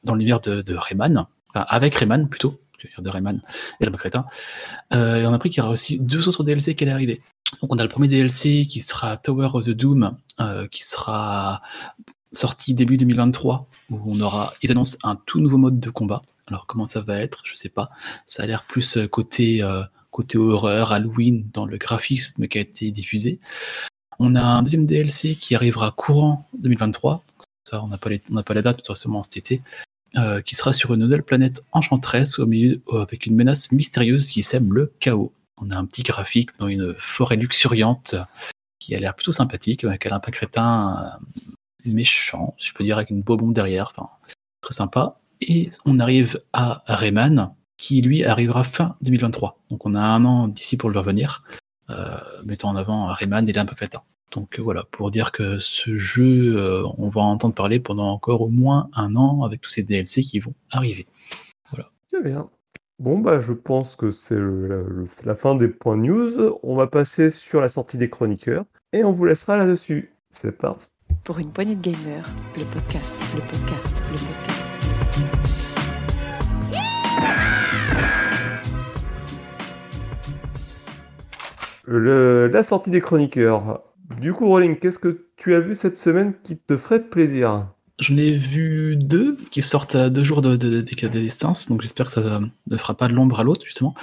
dans 0.05 0.15
l'univers 0.15 0.41
de, 0.41 0.61
de 0.63 0.75
Rayman, 0.75 1.27
enfin 1.51 1.65
avec 1.69 1.95
Rayman 1.95 2.29
plutôt, 2.29 2.59
je 2.91 2.97
veux 2.97 3.03
dire 3.03 3.03
de 3.03 3.11
Rayman 3.11 3.41
et 3.81 3.85
le 3.85 3.91
crétin. 3.93 4.27
Euh, 4.93 5.17
et 5.17 5.27
on 5.27 5.33
a 5.33 5.37
appris 5.37 5.51
qu'il 5.51 5.59
y 5.59 5.63
aura 5.63 5.73
aussi 5.73 5.99
deux 5.99 6.29
autres 6.29 6.45
DLC 6.45 6.75
qui 6.75 6.85
allaient 6.85 6.93
arriver. 6.93 7.21
Donc 7.61 7.75
on 7.75 7.79
a 7.79 7.83
le 7.83 7.89
premier 7.89 8.09
DLC 8.09 8.67
qui 8.69 8.81
sera 8.81 9.17
Tower 9.17 9.51
of 9.55 9.65
the 9.65 9.71
Doom, 9.71 10.17
euh, 10.41 10.67
qui 10.69 10.85
sera 10.85 11.63
sorti 12.33 12.75
début 12.75 12.97
2023, 12.97 13.69
où 13.91 14.01
on 14.05 14.21
aura, 14.21 14.53
ils 14.63 14.71
annoncent 14.71 14.99
un 15.05 15.17
tout 15.17 15.41
nouveau 15.41 15.59
mode 15.59 15.81
de 15.81 15.91
combat. 15.91 16.23
Alors 16.49 16.67
comment 16.67 16.87
ça 16.87 17.01
va 17.01 17.19
être, 17.19 17.43
je 17.45 17.55
sais 17.55 17.69
pas. 17.69 17.91
Ça 18.27 18.43
a 18.43 18.47
l'air 18.47 18.65
plus 18.65 18.97
euh, 18.97 19.07
côté 19.07 19.63
euh, 19.63 19.83
côté 20.11 20.39
horreur, 20.39 20.93
Halloween 20.93 21.49
dans 21.53 21.67
le 21.67 21.77
graphisme 21.77 22.49
qui 22.49 22.59
a 22.59 22.61
été 22.63 22.91
diffusé. 22.91 23.39
On 24.19 24.35
a 24.35 24.43
un 24.43 24.63
deuxième 24.63 24.87
DLC 24.87 25.35
qui 25.35 25.55
arrivera 25.55 25.91
courant 25.91 26.49
2023. 26.59 27.23
Ça, 27.65 27.83
on 27.83 27.89
n'a 27.89 27.99
pas 27.99 28.09
les, 28.11 28.23
on 28.31 28.35
n'a 28.35 28.43
pas 28.43 28.55
la 28.55 28.63
date, 28.63 28.81
seulement 28.95 29.23
cet 29.23 29.37
été. 29.37 29.63
Euh, 30.15 30.41
qui 30.41 30.55
sera 30.55 30.73
sur 30.73 30.95
une 30.95 31.01
nouvelle 31.01 31.23
planète 31.23 31.63
enchanteresse 31.73 32.39
au 32.39 32.47
milieu 32.47 32.81
euh, 32.93 33.03
avec 33.03 33.27
une 33.27 33.35
menace 33.35 33.73
mystérieuse 33.73 34.31
qui 34.31 34.43
sème 34.43 34.73
le 34.73 34.93
chaos. 35.01 35.33
On 35.61 35.71
a 35.71 35.77
un 35.77 35.85
petit 35.85 36.03
graphique 36.03 36.51
dans 36.59 36.69
une 36.69 36.95
forêt 36.97 37.37
luxuriante 37.37 38.15
qui 38.79 38.95
a 38.95 39.01
l'air 39.01 39.15
plutôt 39.15 39.33
sympathique 39.33 39.85
avec 39.85 40.07
un 40.07 40.11
lapin 40.11 40.31
crétin 40.31 41.19
euh, 41.85 41.91
méchant, 41.93 42.55
je 42.59 42.73
peux 42.73 42.85
dire 42.85 42.97
avec 42.97 43.11
une 43.11 43.23
bombe 43.23 43.53
derrière. 43.53 43.91
Enfin, 43.91 44.09
très 44.61 44.75
sympa. 44.75 45.19
Et 45.41 45.71
on 45.85 45.99
arrive 45.99 46.41
à 46.53 46.83
Rayman, 46.87 47.55
qui 47.77 48.01
lui 48.01 48.25
arrivera 48.25 48.65
fin 48.65 48.97
2023. 49.03 49.59
Donc 49.71 49.87
on 49.87 49.95
a 49.95 50.01
un 50.01 50.25
an 50.25 50.49
d'ici 50.49 50.77
pour 50.77 50.91
le 50.91 50.99
revenir, 50.99 51.43
euh, 51.91 52.17
mettant 52.45 52.71
en 52.71 52.77
avant 52.77 53.07
Rayman 53.07 53.49
et 53.49 53.53
Crétin. 53.53 54.03
Donc 54.33 54.59
euh, 54.59 54.63
voilà, 54.63 54.85
pour 54.91 55.11
dire 55.11 55.33
que 55.33 55.59
ce 55.59 55.97
jeu, 55.97 56.57
euh, 56.57 56.87
on 56.99 57.09
va 57.09 57.21
en 57.21 57.31
entendre 57.31 57.55
parler 57.55 57.81
pendant 57.81 58.09
encore 58.09 58.43
au 58.43 58.49
moins 58.49 58.91
un 58.95 59.17
an 59.17 59.45
avec 59.45 59.61
tous 59.61 59.71
ces 59.71 59.83
DLC 59.83 60.23
qui 60.23 60.41
vont 60.41 60.55
arriver. 60.71 61.07
Très 62.13 62.23
bien. 62.23 62.49
Bon, 62.99 63.19
bah, 63.19 63.41
je 63.41 63.53
pense 63.53 63.95
que 63.95 64.11
c'est 64.11 64.39
la, 65.25 65.35
fin 65.35 65.55
des 65.55 65.69
points 65.69 65.99
news. 65.99 66.59
On 66.63 66.77
va 66.77 66.87
passer 66.87 67.29
sur 67.29 67.61
la 67.61 67.69
sortie 67.69 67.99
des 67.99 68.09
chroniqueurs 68.09 68.65
et 68.95 69.05
on 69.05 69.11
vous 69.11 69.27
laissera 69.27 69.59
là-dessus. 69.59 70.15
C'est 70.31 70.57
parti. 70.57 70.87
Pour 71.23 71.39
une 71.39 71.53
poignée 71.53 71.75
de 71.75 71.81
gamers, 71.81 72.25
le 72.57 72.65
podcast, 72.65 73.13
le 73.35 73.41
podcast, 73.43 74.03
le 74.11 74.17
podcast. 74.17 74.57
Le- 81.85 82.49
la 82.49 82.63
sortie 82.63 82.91
des 82.91 83.03
chroniqueurs. 83.03 83.83
Du 84.21 84.33
coup, 84.33 84.47
Rolling, 84.49 84.79
qu'est-ce 84.79 84.99
que 84.99 85.27
tu 85.37 85.55
as 85.55 85.61
vu 85.61 85.75
cette 85.75 85.99
semaine 85.99 86.35
qui 86.43 86.57
te 86.57 86.77
ferait 86.77 87.03
plaisir? 87.03 87.69
J'en 87.99 88.17
ai 88.19 88.37
vu 88.37 88.97
deux 88.97 89.37
qui 89.51 89.63
sortent 89.63 89.95
à 89.95 90.11
deux 90.11 90.23
jours 90.23 90.43
de, 90.43 90.55
de, 90.57 90.83
de- 90.83 91.09
distance, 91.21 91.69
donc 91.69 91.81
j'espère 91.81 92.07
que 92.07 92.13
ça 92.13 92.41
ne 92.67 92.77
fera 92.77 92.95
pas 92.95 93.09
de 93.09 93.15
l'ombre 93.15 93.41
à 93.41 93.45
l'autre, 93.45 93.65
justement. 93.65 93.95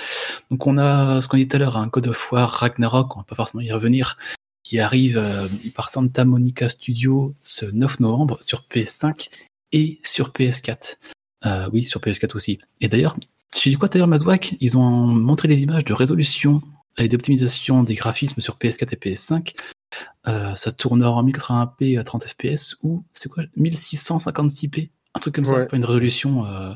Donc 0.49 0.65
on 0.65 0.77
a 0.79 1.21
ce 1.21 1.27
qu'on 1.27 1.37
dit 1.37 1.47
tout 1.47 1.55
à 1.55 1.59
l'heure, 1.59 1.77
un 1.77 1.87
God 1.87 2.07
of 2.07 2.31
War 2.31 2.49
Ragnarok, 2.49 3.15
on 3.15 3.19
va 3.19 3.23
pas 3.25 3.35
forcément 3.35 3.61
y 3.61 3.71
revenir, 3.71 4.17
qui 4.63 4.79
arrive 4.79 5.17
euh, 5.19 5.47
par 5.75 5.89
Santa 5.89 6.25
Monica 6.25 6.69
Studio 6.69 7.35
ce 7.43 7.65
9 7.65 7.99
novembre 7.99 8.39
sur 8.41 8.65
PS5 8.73 9.29
et 9.73 9.99
sur 10.03 10.29
PS4. 10.31 10.95
Euh, 11.45 11.69
oui, 11.71 11.85
sur 11.85 11.99
PS4 12.01 12.35
aussi. 12.35 12.59
Et 12.81 12.87
d'ailleurs, 12.87 13.15
dis 13.53 13.75
quoi 13.75 13.89
d'ailleurs, 13.89 14.07
Mazwak 14.07 14.55
Ils 14.59 14.75
ont 14.77 15.05
montré 15.07 15.47
des 15.47 15.61
images 15.61 15.85
de 15.85 15.93
résolution 15.93 16.61
et 16.97 17.07
d'optimisation 17.07 17.83
des 17.83 17.95
graphismes 17.95 18.41
sur 18.41 18.57
PS4 18.57 18.87
et 18.91 18.95
PS5. 18.95 19.53
Euh, 20.27 20.55
ça 20.55 20.71
tourne 20.71 21.03
en 21.03 21.23
1080p 21.23 21.97
à 21.99 22.03
30 22.03 22.23
fps 22.25 22.77
ou 22.83 23.03
c'est 23.13 23.29
quoi 23.29 23.43
1656p 23.57 24.89
Un 25.15 25.19
truc 25.19 25.35
comme 25.35 25.45
ça, 25.45 25.55
Ouais. 25.55 25.67
pas 25.67 25.77
une 25.77 25.85
résolution. 25.85 26.45
euh, 26.45 26.71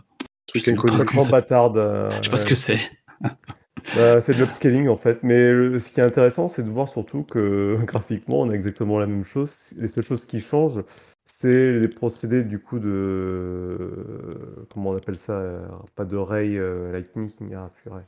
je 0.54 0.60
sais 0.60 0.76
Complètement 0.76 1.22
ça- 1.22 1.32
bâtarde. 1.32 1.78
euh, 1.78 2.10
Je 2.20 2.26
sais 2.26 2.30
pas 2.32 2.38
ce 2.38 2.46
que 2.46 2.56
c'est. 2.56 2.80
Bah, 3.96 4.20
c'est 4.20 4.34
de 4.34 4.40
l'upscaling 4.40 4.90
en 4.90 4.98
fait, 4.98 5.20
mais 5.24 5.50
le- 5.54 5.80
ce 5.80 5.92
qui 5.92 6.02
est 6.02 6.04
intéressant, 6.04 6.50
c'est 6.50 6.64
de 6.64 6.70
voir 6.70 6.90
surtout 6.90 7.24
que 7.24 7.78
graphiquement, 7.86 8.42
on 8.42 8.50
a 8.50 8.54
exactement 8.54 9.00
la 9.00 9.06
même 9.08 9.24
chose. 9.24 9.74
Les 9.78 9.88
seules 9.88 10.04
choses 10.04 10.26
qui 10.26 10.42
changent, 10.42 10.84
c'est 11.26 11.72
les 11.80 11.88
procédés 11.88 12.44
du 12.44 12.60
coup 12.60 12.80
de 12.80 14.66
comment 14.74 14.90
on 14.90 14.98
appelle 14.98 15.16
ça, 15.16 15.34
euh, 15.34 15.66
pas 15.96 16.04
de 16.06 16.18
ray 16.18 16.58
euh, 16.58 16.92
lightning, 16.92 17.30
ah, 17.56 17.70
purée. 17.82 18.02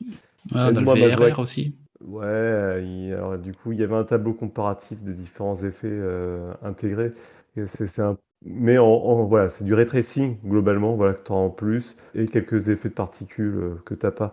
Ah, 0.54 0.72
dans 0.74 0.82
le. 0.82 1.16
VRR 1.16 1.40
aussi. 1.40 1.76
Ouais, 2.02 2.24
euh, 2.26 2.82
il- 2.82 3.14
alors, 3.14 3.38
du 3.38 3.54
coup, 3.54 3.72
il 3.74 3.80
y 3.80 3.84
avait 3.84 3.96
un 3.96 4.06
tableau 4.06 4.34
comparatif 4.34 5.04
de 5.04 5.12
différents 5.12 5.56
effets 5.64 5.88
euh, 5.92 6.54
intégrés. 6.62 7.12
Et 7.58 7.66
c'est, 7.66 7.88
c'est 7.88 8.02
un... 8.02 8.18
Mais 8.42 8.78
en, 8.78 8.86
en- 8.88 9.26
voilà, 9.26 9.50
c'est 9.50 9.66
du 9.66 9.74
ray 9.74 9.86
tracing 9.86 10.38
globalement, 10.46 10.96
voilà, 10.96 11.14
que 11.14 11.24
tu 11.26 11.32
as 11.34 11.36
en 11.36 11.50
plus, 11.50 11.98
et 12.16 12.26
quelques 12.26 12.70
effets 12.70 12.88
de 12.90 12.94
particules 12.94 13.56
euh, 13.58 13.76
que 13.86 13.96
tu 13.96 14.10
pas. 14.12 14.32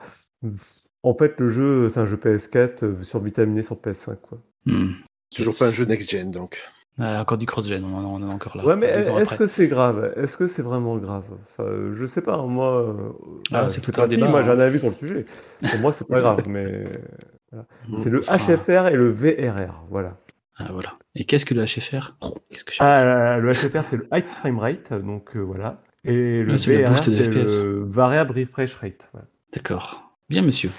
En 1.02 1.14
fait, 1.14 1.38
le 1.40 1.48
jeu, 1.48 1.88
c'est 1.90 2.00
un 2.00 2.06
jeu 2.06 2.16
PS4 2.16 2.84
euh, 2.84 2.96
survitaminé 2.96 3.62
sur 3.62 3.80
PS5, 3.80 4.20
quoi. 4.20 4.38
Hmm. 4.66 4.92
Toujours 5.34 5.56
pas 5.56 5.68
un 5.68 5.72
jeu 5.72 5.84
next-gen, 5.84 6.30
donc. 6.30 6.60
Ah, 6.98 7.20
encore 7.20 7.38
du 7.38 7.46
cross-gen, 7.46 7.84
on, 7.84 7.94
en- 7.94 8.04
on 8.04 8.16
en 8.22 8.30
est 8.30 8.34
encore 8.34 8.56
là. 8.56 8.64
Ouais, 8.64 8.74
mais 8.76 8.86
ans 9.08 9.16
est-ce 9.18 9.34
après. 9.34 9.36
que 9.36 9.46
c'est 9.46 9.68
grave? 9.68 10.14
Est-ce 10.16 10.36
que 10.38 10.46
c'est 10.46 10.62
vraiment 10.62 10.96
grave? 10.96 11.24
Enfin, 11.42 11.92
je 11.92 12.06
sais 12.06 12.22
pas, 12.22 12.38
moi. 12.46 12.96
Ah, 13.52 13.68
c'est 13.68 13.80
je 13.80 13.86
sais 13.86 13.92
tout 13.92 14.00
un 14.00 14.04
pas 14.04 14.08
si, 14.08 14.18
débat, 14.18 14.28
moi 14.28 14.42
j'ai 14.42 14.50
hein. 14.50 14.56
un 14.56 14.58
avis 14.60 14.78
sur 14.78 14.88
le 14.88 14.94
sujet. 14.94 15.26
Pour 15.68 15.78
moi, 15.78 15.92
c'est 15.92 16.08
pas 16.08 16.20
grave, 16.20 16.48
mais 16.48 16.84
c'est 17.98 18.10
le 18.10 18.20
HFR 18.20 18.88
et 18.88 18.96
le 18.96 19.10
VRR, 19.12 19.84
voilà. 19.90 20.18
ah, 20.56 20.72
voilà. 20.72 20.94
Et 21.14 21.24
qu'est-ce 21.24 21.44
que 21.44 21.54
le 21.54 21.64
HFR 21.64 22.16
Oh, 22.20 22.34
que 22.50 22.72
Ah, 22.80 23.38
le 23.38 23.52
HFR, 23.52 23.82
c'est 23.82 23.96
le 23.96 24.08
High 24.12 24.26
Frame 24.26 24.58
Rate, 24.58 24.92
donc 24.92 25.36
euh, 25.36 25.40
voilà. 25.40 25.82
Et 26.04 26.42
le 26.42 26.52
le 26.52 26.56
VRR, 26.56 27.02
c'est 27.02 27.28
le 27.28 27.82
Variable 27.82 28.38
Refresh 28.38 28.74
Rate. 28.76 29.10
D'accord. 29.52 30.02
Bien, 30.28 30.42
monsieur. 30.42 30.70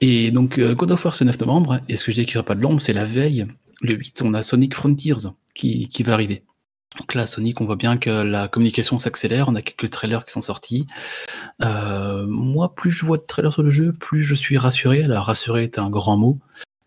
Et 0.00 0.30
donc, 0.30 0.58
euh, 0.58 0.74
God 0.74 0.90
of 0.90 1.04
War 1.04 1.14
ce 1.14 1.24
9 1.24 1.38
novembre, 1.40 1.80
et 1.88 1.96
ce 1.96 2.04
que 2.04 2.12
je 2.12 2.20
dis 2.20 2.26
qu'il 2.26 2.34
n'y 2.36 2.38
aura 2.38 2.46
pas 2.46 2.54
de 2.54 2.60
l'ombre, 2.60 2.80
c'est 2.80 2.92
la 2.92 3.04
veille. 3.04 3.46
Le 3.82 3.94
8, 3.94 4.22
on 4.22 4.34
a 4.34 4.42
Sonic 4.42 4.74
Frontiers 4.74 5.14
qui, 5.54 5.88
qui 5.88 6.02
va 6.02 6.14
arriver. 6.14 6.42
Donc 6.98 7.14
là, 7.14 7.26
Sonic, 7.26 7.60
on 7.60 7.64
voit 7.64 7.76
bien 7.76 7.96
que 7.96 8.10
la 8.10 8.48
communication 8.48 8.98
s'accélère. 8.98 9.48
On 9.48 9.54
a 9.54 9.62
quelques 9.62 9.90
trailers 9.90 10.24
qui 10.24 10.32
sont 10.32 10.40
sortis. 10.40 10.86
Euh, 11.62 12.26
moi, 12.26 12.74
plus 12.74 12.90
je 12.90 13.04
vois 13.04 13.18
de 13.18 13.22
trailers 13.22 13.52
sur 13.52 13.62
le 13.62 13.70
jeu, 13.70 13.92
plus 13.92 14.22
je 14.22 14.34
suis 14.34 14.58
rassuré. 14.58 15.04
Alors, 15.04 15.26
rassuré 15.26 15.64
est 15.64 15.78
un 15.78 15.90
grand 15.90 16.16
mot. 16.16 16.38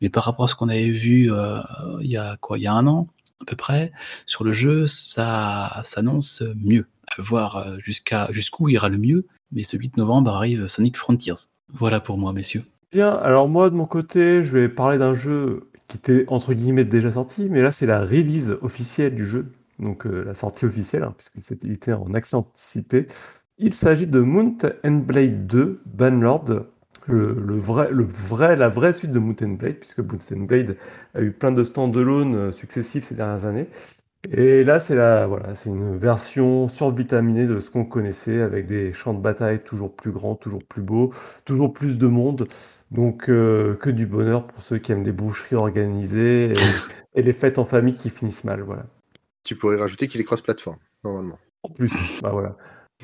Mais 0.01 0.09
par 0.09 0.23
rapport 0.23 0.45
à 0.45 0.47
ce 0.47 0.55
qu'on 0.55 0.69
avait 0.69 0.89
vu 0.89 1.31
euh, 1.31 1.59
il 2.01 2.09
y 2.11 2.17
a 2.17 2.37
quoi 2.37 2.57
Il 2.57 2.61
y 2.61 2.67
a 2.67 2.73
un 2.73 2.85
an, 2.85 3.07
à 3.41 3.45
peu 3.45 3.55
près, 3.55 3.91
sur 4.25 4.43
le 4.43 4.51
jeu, 4.51 4.87
ça 4.87 5.81
s'annonce 5.83 6.43
mieux. 6.55 6.85
À 7.07 7.21
voir 7.21 7.57
euh, 7.57 7.77
jusqu'à 7.79 8.27
jusqu'où 8.31 8.69
ira 8.69 8.89
le 8.89 8.97
mieux. 8.97 9.25
Mais 9.51 9.63
ce 9.63 9.77
8 9.77 9.97
novembre 9.97 10.31
arrive 10.31 10.67
Sonic 10.67 10.97
Frontiers. 10.97 11.33
Voilà 11.73 11.99
pour 11.99 12.17
moi, 12.17 12.33
messieurs. 12.33 12.63
Bien, 12.91 13.13
alors 13.15 13.47
moi 13.47 13.69
de 13.69 13.75
mon 13.75 13.85
côté, 13.85 14.43
je 14.43 14.57
vais 14.57 14.69
parler 14.69 14.97
d'un 14.97 15.13
jeu 15.13 15.69
qui 15.87 15.97
était 15.97 16.25
entre 16.29 16.53
guillemets 16.53 16.85
déjà 16.85 17.11
sorti, 17.11 17.49
mais 17.49 17.61
là 17.61 17.71
c'est 17.71 17.85
la 17.85 18.01
release 18.01 18.57
officielle 18.61 19.13
du 19.15 19.25
jeu, 19.25 19.51
donc 19.79 20.05
euh, 20.05 20.23
la 20.23 20.33
sortie 20.33 20.65
officielle, 20.65 21.03
hein, 21.03 21.13
puisqu'il 21.17 21.71
était 21.71 21.93
en 21.93 22.13
accès 22.13 22.35
anticipé. 22.35 23.07
Il 23.57 23.73
s'agit 23.73 24.07
de 24.07 24.19
Mount 24.19 24.57
and 24.83 24.97
Blade 25.05 25.47
2 25.47 25.81
Banlord, 25.85 26.65
le, 27.07 27.57
vrai, 27.57 28.55
la 28.55 28.69
vraie 28.69 28.93
suite 28.93 29.11
de 29.11 29.19
Mount 29.19 29.35
and 29.41 29.53
Blade, 29.53 29.75
puisque 29.75 29.99
Mount 29.99 30.19
and 30.33 30.41
Blade 30.41 30.77
a 31.13 31.21
eu 31.21 31.31
plein 31.31 31.51
de 31.51 31.63
stand-alone 31.63 32.35
euh, 32.35 32.51
successifs 32.51 33.05
ces 33.05 33.15
dernières 33.15 33.45
années. 33.45 33.67
Et 34.31 34.63
là, 34.63 34.79
c'est 34.79 34.95
voilà, 34.95 35.53
une 35.67 35.97
version 35.97 36.67
survitaminée 36.67 37.45
de 37.45 37.59
ce 37.59 37.69
qu'on 37.69 37.85
connaissait, 37.85 38.41
avec 38.41 38.65
des 38.65 38.91
champs 38.91 39.13
de 39.13 39.21
bataille 39.21 39.63
toujours 39.63 39.95
plus 39.95 40.11
grands, 40.11 40.35
toujours 40.35 40.63
plus 40.63 40.81
beaux, 40.81 41.13
toujours 41.45 41.73
plus 41.73 41.97
de 41.99 42.07
monde. 42.07 42.47
Donc, 42.91 43.29
euh, 43.29 43.75
que 43.75 43.89
du 43.89 44.07
bonheur 44.07 44.47
pour 44.47 44.63
ceux 44.63 44.77
qui 44.79 44.91
aiment 44.91 45.03
les 45.03 45.11
boucheries 45.11 45.55
organisées 45.55 46.53
et, 46.53 46.75
et 47.15 47.21
les 47.23 47.33
fêtes 47.33 47.59
en 47.59 47.65
famille 47.65 47.93
qui 47.93 48.09
finissent 48.09 48.43
mal, 48.45 48.61
voilà. 48.61 48.85
Tu 49.45 49.55
pourrais 49.55 49.77
rajouter 49.77 50.07
qu'il 50.09 50.19
est 50.19 50.25
cross-platform, 50.25 50.77
normalement. 51.03 51.39
En 51.63 51.69
plus, 51.69 51.93
bah 52.21 52.31
voilà. 52.31 52.57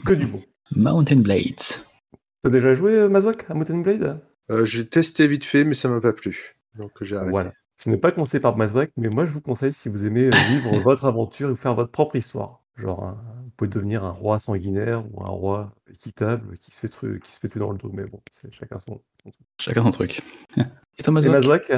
Que 0.05 0.13
du 0.13 0.25
bon. 0.25 0.41
Mountain 0.75 1.17
Blades. 1.21 1.55
T'as 2.41 2.49
déjà 2.49 2.73
joué, 2.73 2.93
euh, 2.93 3.07
Mazouak, 3.09 3.45
à 3.49 3.53
Mountain 3.53 3.77
Blade? 3.79 4.19
Euh, 4.49 4.65
J'ai 4.65 4.87
testé 4.87 5.27
vite 5.27 5.45
fait, 5.45 5.63
mais 5.63 5.73
ça 5.75 5.87
m'a 5.87 6.01
pas 6.01 6.13
plu. 6.13 6.55
Donc 6.75 6.91
j'ai 7.01 7.15
arrêté. 7.15 7.31
Voilà. 7.31 7.53
Ce 7.77 7.89
n'est 7.89 7.97
pas 7.97 8.11
conseillé 8.11 8.39
par 8.41 8.57
Mazouak, 8.57 8.91
mais 8.97 9.09
moi 9.09 9.25
je 9.25 9.31
vous 9.33 9.41
conseille 9.41 9.71
si 9.71 9.87
vous 9.89 10.05
aimez 10.05 10.27
euh, 10.27 10.31
vivre 10.49 10.79
votre 10.83 11.05
aventure 11.05 11.49
et 11.51 11.55
faire 11.55 11.73
votre 11.75 11.91
propre 11.91 12.15
histoire. 12.15 12.61
Genre, 12.77 13.15
vous 13.43 13.49
pouvez 13.57 13.69
devenir 13.69 14.03
un 14.03 14.11
roi 14.11 14.39
sanguinaire 14.39 15.03
ou 15.13 15.23
un 15.23 15.29
roi 15.29 15.75
équitable 15.89 16.57
qui 16.57 16.71
se 16.71 16.79
fait, 16.79 16.87
tru- 16.87 17.19
qui 17.19 17.31
se 17.31 17.39
fait 17.39 17.49
tuer 17.49 17.59
dans 17.59 17.71
le 17.71 17.77
dos, 17.77 17.91
mais 17.93 18.05
bon, 18.05 18.19
c'est 18.31 18.51
chacun 18.51 18.77
son. 18.77 19.01
son 19.23 19.29
truc. 19.31 19.45
Chacun 19.59 19.83
son 19.83 19.91
truc. 19.91 20.21
Et 20.97 21.03
toi, 21.03 21.11
Et 21.11 21.11
Mazouak 21.11 21.33
Mazouak 21.69 21.71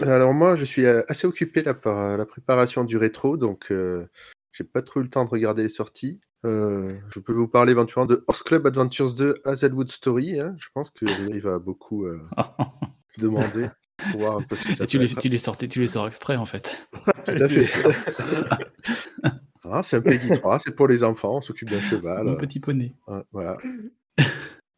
Alors 0.00 0.34
moi, 0.34 0.56
je 0.56 0.64
suis 0.64 0.84
euh, 0.84 1.02
assez 1.08 1.26
occupé 1.26 1.62
là 1.62 1.74
par 1.74 1.98
euh, 1.98 2.16
la 2.16 2.26
préparation 2.26 2.84
du 2.84 2.96
rétro, 2.96 3.36
donc 3.36 3.70
euh, 3.70 4.06
j'ai 4.52 4.64
pas 4.64 4.82
trop 4.82 5.00
eu 5.00 5.04
le 5.04 5.08
temps 5.08 5.24
de 5.24 5.30
regarder 5.30 5.62
les 5.62 5.68
sorties. 5.68 6.20
Euh, 6.44 6.92
je 7.14 7.20
peux 7.20 7.32
vous 7.32 7.46
parler 7.48 7.70
éventuellement 7.72 8.06
de 8.06 8.24
Horse 8.26 8.42
Club 8.42 8.66
Adventures 8.66 9.14
2 9.14 9.40
Hazelwood 9.44 9.90
Story. 9.90 10.40
hein. 10.40 10.56
Je 10.58 10.68
pense 10.74 10.90
que 10.90 11.04
il 11.30 11.40
va 11.40 11.58
beaucoup 11.60 12.04
euh, 12.04 12.20
demander 13.18 13.68
pour 14.10 14.20
voir 14.20 14.36
un 14.38 14.42
peu 14.42 14.56
ce 14.56 14.66
que 14.66 14.74
ça 14.74 14.86
tu 14.86 14.98
les, 14.98 15.08
tu 15.08 15.28
les 15.28 15.38
sortais, 15.38 15.68
tu 15.68 15.80
les 15.80 15.88
sors 15.88 16.08
exprès 16.08 16.36
en 16.36 16.44
fait. 16.44 16.78
Tout 17.26 17.30
à 17.32 17.48
fait. 17.48 17.68
Ah, 19.70 19.80
c'est 19.84 19.98
un 19.98 20.00
Peggy 20.00 20.28
3, 20.28 20.58
c'est 20.58 20.74
pour 20.74 20.88
les 20.88 21.04
enfants, 21.04 21.36
on 21.36 21.40
s'occupe 21.40 21.70
d'un 21.70 21.78
cheval. 21.80 22.26
Euh, 22.26 22.34
petit 22.34 22.58
poney. 22.58 22.96
voilà. 23.30 23.56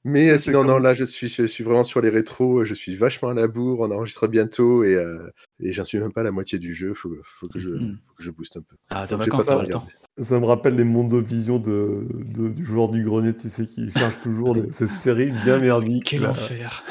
Mais 0.06 0.28
euh, 0.28 0.38
sinon, 0.38 0.64
non, 0.64 0.78
là, 0.78 0.92
je 0.92 1.04
suis, 1.04 1.28
je 1.28 1.46
suis 1.46 1.64
vraiment 1.64 1.82
sur 1.84 2.00
les 2.02 2.10
rétros, 2.10 2.64
je 2.64 2.74
suis 2.74 2.94
vachement 2.94 3.30
à 3.30 3.34
la 3.34 3.48
bourre, 3.48 3.80
on 3.80 3.90
enregistre 3.90 4.28
bientôt 4.28 4.84
et, 4.84 4.94
euh, 4.96 5.30
et 5.60 5.72
j'en 5.72 5.84
suis 5.84 5.98
même 5.98 6.12
pas 6.12 6.20
à 6.20 6.24
la 6.24 6.30
moitié 6.30 6.58
du 6.58 6.74
jeu, 6.74 6.92
faut, 6.92 7.14
faut, 7.24 7.48
que, 7.48 7.58
je, 7.58 7.70
Mhm. 7.70 7.96
faut 8.06 8.14
que 8.14 8.22
je 8.22 8.30
booste 8.30 8.58
un 8.58 8.60
peu. 8.60 8.76
Ah, 8.90 9.06
j'ai 9.08 9.16
vacances, 9.16 9.46
pas 9.46 9.56
t'as 9.56 9.62
le 9.62 9.68
temps. 9.68 9.86
Ça 10.18 10.38
me 10.38 10.44
rappelle 10.44 10.76
les 10.76 10.84
mondovisions 10.84 11.58
de, 11.58 12.06
de- 12.36 12.48
du 12.48 12.64
joueur 12.64 12.90
du 12.90 13.02
grenier, 13.02 13.34
tu 13.34 13.48
sais, 13.48 13.66
qui 13.66 13.90
cherche 13.90 14.18
toujours 14.22 14.54
des- 14.54 14.70
ces 14.72 14.86
séries 14.86 15.32
bien 15.44 15.58
merdiques. 15.58 16.04
Quel 16.04 16.22
là. 16.22 16.30
enfer. 16.30 16.84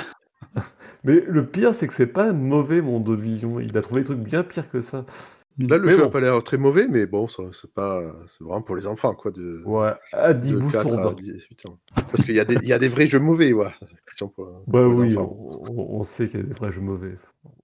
Mais 1.03 1.23
le 1.27 1.45
pire, 1.45 1.73
c'est 1.75 1.87
que 1.87 1.93
c'est 1.93 2.07
pas 2.07 2.31
mauvais, 2.33 2.81
Mondovision. 2.81 3.59
Il 3.59 3.77
a 3.77 3.81
trouvé 3.81 4.01
des 4.01 4.05
trucs 4.05 4.19
bien 4.19 4.43
pires 4.43 4.69
que 4.69 4.81
ça. 4.81 5.05
Là, 5.59 5.77
le 5.77 5.85
Mais 5.85 5.91
jeu 5.91 5.97
bon. 5.99 6.05
a 6.05 6.09
pas 6.09 6.19
l'air 6.19 6.43
très 6.43 6.57
mauvais, 6.57 6.87
mais 6.87 7.05
bon, 7.05 7.27
c'est 7.27 7.71
pas, 7.73 8.01
c'est 8.27 8.43
vraiment 8.43 8.63
pour 8.63 8.75
les 8.75 8.87
enfants, 8.87 9.13
quoi, 9.13 9.29
de, 9.31 9.61
Ouais, 9.65 9.93
à 10.11 10.33
10 10.33 10.53
de 10.53 10.57
bouts 10.57 10.71
4 10.71 10.89
sur 10.89 10.99
à 10.99 11.03
20. 11.09 11.13
18 11.13 11.65
ans. 11.67 11.77
Parce 11.93 12.23
qu'il 12.25 12.35
y, 12.35 12.39
a 12.39 12.45
des- 12.45 12.55
il 12.55 12.67
y 12.67 12.73
a 12.73 12.79
des 12.79 12.87
vrais 12.87 13.05
jeux 13.05 13.19
mauvais, 13.19 13.53
ouais, 13.53 13.69
qui 14.09 14.15
sont 14.17 14.29
pour, 14.29 14.45
Bah 14.67 14.83
pour 14.83 14.95
oui, 14.95 15.15
on, 15.17 16.01
sait 16.03 16.27
qu'il 16.27 16.39
y 16.39 16.43
a 16.43 16.45
des 16.47 16.53
vrais 16.53 16.71
jeux 16.71 16.81
mauvais. 16.81 17.17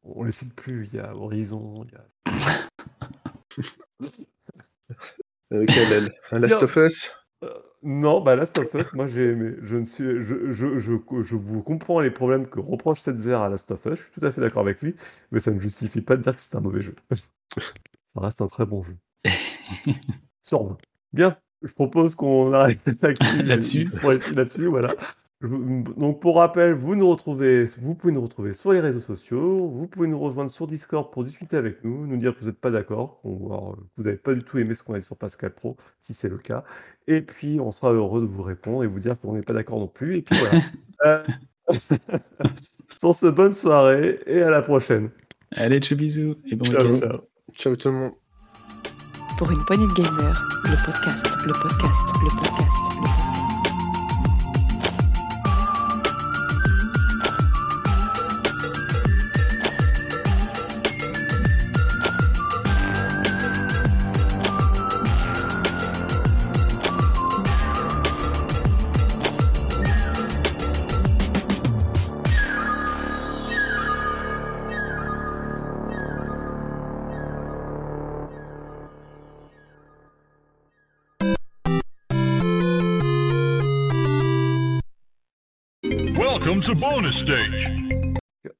On 0.03 0.23
les 0.23 0.31
cite 0.31 0.55
plus. 0.55 0.87
Il 0.93 0.97
y 0.97 0.99
a 1.01 1.15
Horizon, 1.15 1.83
il 1.85 1.93
y 1.93 1.95
a 1.95 2.05
Lequel, 5.51 5.91
elle 5.91 6.11
Un 6.31 6.39
Last 6.39 6.61
of 6.63 6.75
Us? 6.75 7.11
Euh, 7.43 7.49
non, 7.81 8.21
bah 8.21 8.35
Last 8.35 8.57
of 8.59 8.71
Us, 8.75 8.93
moi 8.93 9.07
j'ai 9.07 9.29
aimé. 9.29 9.53
Je, 9.61 9.77
ne 9.77 9.85
suis, 9.85 10.23
je, 10.23 10.51
je, 10.51 10.77
je, 10.77 10.93
je 11.23 11.35
vous 11.35 11.63
comprends 11.63 12.01
les 12.01 12.11
problèmes 12.11 12.47
que 12.47 12.59
reproche 12.59 12.99
Setzer 12.99 13.33
à 13.33 13.49
Last 13.49 13.71
of 13.71 13.83
Us, 13.85 13.95
je 13.97 14.03
suis 14.03 14.11
tout 14.11 14.25
à 14.25 14.31
fait 14.31 14.41
d'accord 14.41 14.61
avec 14.61 14.81
lui, 14.81 14.95
mais 15.31 15.39
ça 15.39 15.51
ne 15.51 15.59
justifie 15.59 16.01
pas 16.01 16.17
de 16.17 16.21
dire 16.21 16.35
que 16.35 16.41
c'est 16.41 16.55
un 16.55 16.59
mauvais 16.59 16.81
jeu. 16.81 16.93
ça 17.57 18.19
reste 18.19 18.41
un 18.41 18.47
très 18.47 18.65
bon 18.65 18.83
jeu. 18.83 18.97
Sur 20.41 20.63
20. 20.63 20.77
Bien, 21.13 21.37
je 21.63 21.73
propose 21.73 22.15
qu'on 22.15 22.53
arrête 22.53 22.79
Là-dessus. 23.43 23.87
là-dessus, 24.33 24.65
voilà. 24.67 24.93
Donc 25.41 26.19
pour 26.19 26.35
rappel, 26.35 26.73
vous 26.73 26.95
nous 26.95 27.09
retrouvez, 27.09 27.65
vous 27.79 27.95
pouvez 27.95 28.11
nous 28.11 28.21
retrouver 28.21 28.51
sur 28.51 28.73
les 28.73 28.81
réseaux 28.81 28.99
sociaux, 28.99 29.69
vous 29.69 29.87
pouvez 29.87 30.07
nous 30.09 30.19
rejoindre 30.19 30.51
sur 30.51 30.67
Discord 30.67 31.11
pour 31.13 31.23
discuter 31.23 31.55
avec 31.55 31.81
nous, 31.85 32.05
nous 32.05 32.17
dire 32.17 32.33
que 32.33 32.39
vous 32.41 32.47
n'êtes 32.47 32.59
pas 32.59 32.71
d'accord, 32.71 33.21
que 33.23 33.29
vous 33.29 33.77
n'avez 34.03 34.17
pas 34.17 34.33
du 34.33 34.43
tout 34.43 34.57
aimé 34.57 34.75
ce 34.75 34.83
qu'on 34.83 34.95
a 34.95 34.99
dit 34.99 35.05
sur 35.05 35.15
Pascal 35.15 35.53
Pro, 35.55 35.77
si 36.01 36.13
c'est 36.13 36.27
le 36.27 36.39
cas. 36.39 36.65
Et 37.07 37.21
puis 37.21 37.61
on 37.61 37.71
sera 37.71 37.93
heureux 37.93 38.19
de 38.19 38.25
vous 38.25 38.41
répondre 38.43 38.83
et 38.83 38.87
vous 38.87 38.99
dire 38.99 39.17
qu'on 39.17 39.31
n'est 39.33 39.41
pas 39.41 39.53
d'accord 39.53 39.79
non 39.79 39.87
plus. 39.87 40.17
Et 40.17 40.21
puis 40.23 40.37
voilà. 40.37 40.59
Euh, 41.05 41.23
Sur 42.99 43.15
ce, 43.15 43.27
bonne 43.27 43.53
soirée 43.53 44.19
et 44.25 44.41
à 44.41 44.49
la 44.49 44.61
prochaine. 44.61 45.09
Allez, 45.51 45.79
tchou 45.79 45.95
bisous 45.95 46.35
et 46.45 46.57
bon 46.57 46.65
Ciao, 46.65 46.83
week-end. 46.85 46.99
ciao. 46.99 47.38
Ciao 47.59 47.75
tout 47.75 47.89
le 47.89 47.95
monde. 47.95 48.13
Pour 49.37 49.51
une 49.51 49.65
poignée 49.65 49.85
de 49.87 49.93
podcast, 49.93 50.33
le 50.63 50.85
podcast, 50.85 51.25
le 51.45 51.51
podcast, 51.51 52.13
le 52.23 52.29
podcast. 52.39 52.68
Bonus 86.75 87.19
stage. 87.19 87.71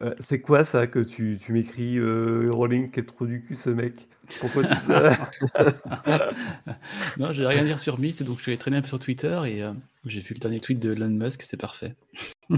Euh, 0.02 0.14
c'est 0.20 0.42
quoi 0.42 0.64
ça 0.64 0.88
que 0.88 1.00
tu, 1.00 1.40
tu 1.44 1.52
m'écris, 1.54 1.98
euh, 1.98 2.50
Rolling, 2.52 2.90
quel 2.92 3.06
trou 3.06 3.26
du 3.26 3.42
cul 3.42 3.56
ce 3.56 3.70
mec? 3.70 4.08
Pourquoi 4.40 4.64
tu... 4.64 4.70
non, 7.18 7.32
j'ai 7.32 7.46
rien 7.46 7.62
à 7.62 7.66
dire 7.66 7.80
sur 7.80 8.00
Myst, 8.00 8.24
donc 8.24 8.40
je 8.40 8.50
allé 8.50 8.58
traîner 8.58 8.78
un 8.78 8.82
peu 8.82 8.88
sur 8.88 9.00
Twitter 9.00 9.40
et 9.46 9.64
euh, 9.64 9.72
j'ai 10.06 10.22
vu 10.22 10.34
le 10.34 10.40
dernier 10.40 10.60
tweet 10.60 10.80
de 10.80 10.94
Elon 10.94 11.10
Musk, 11.10 11.42
c'est 11.44 11.58
parfait. 11.58 11.94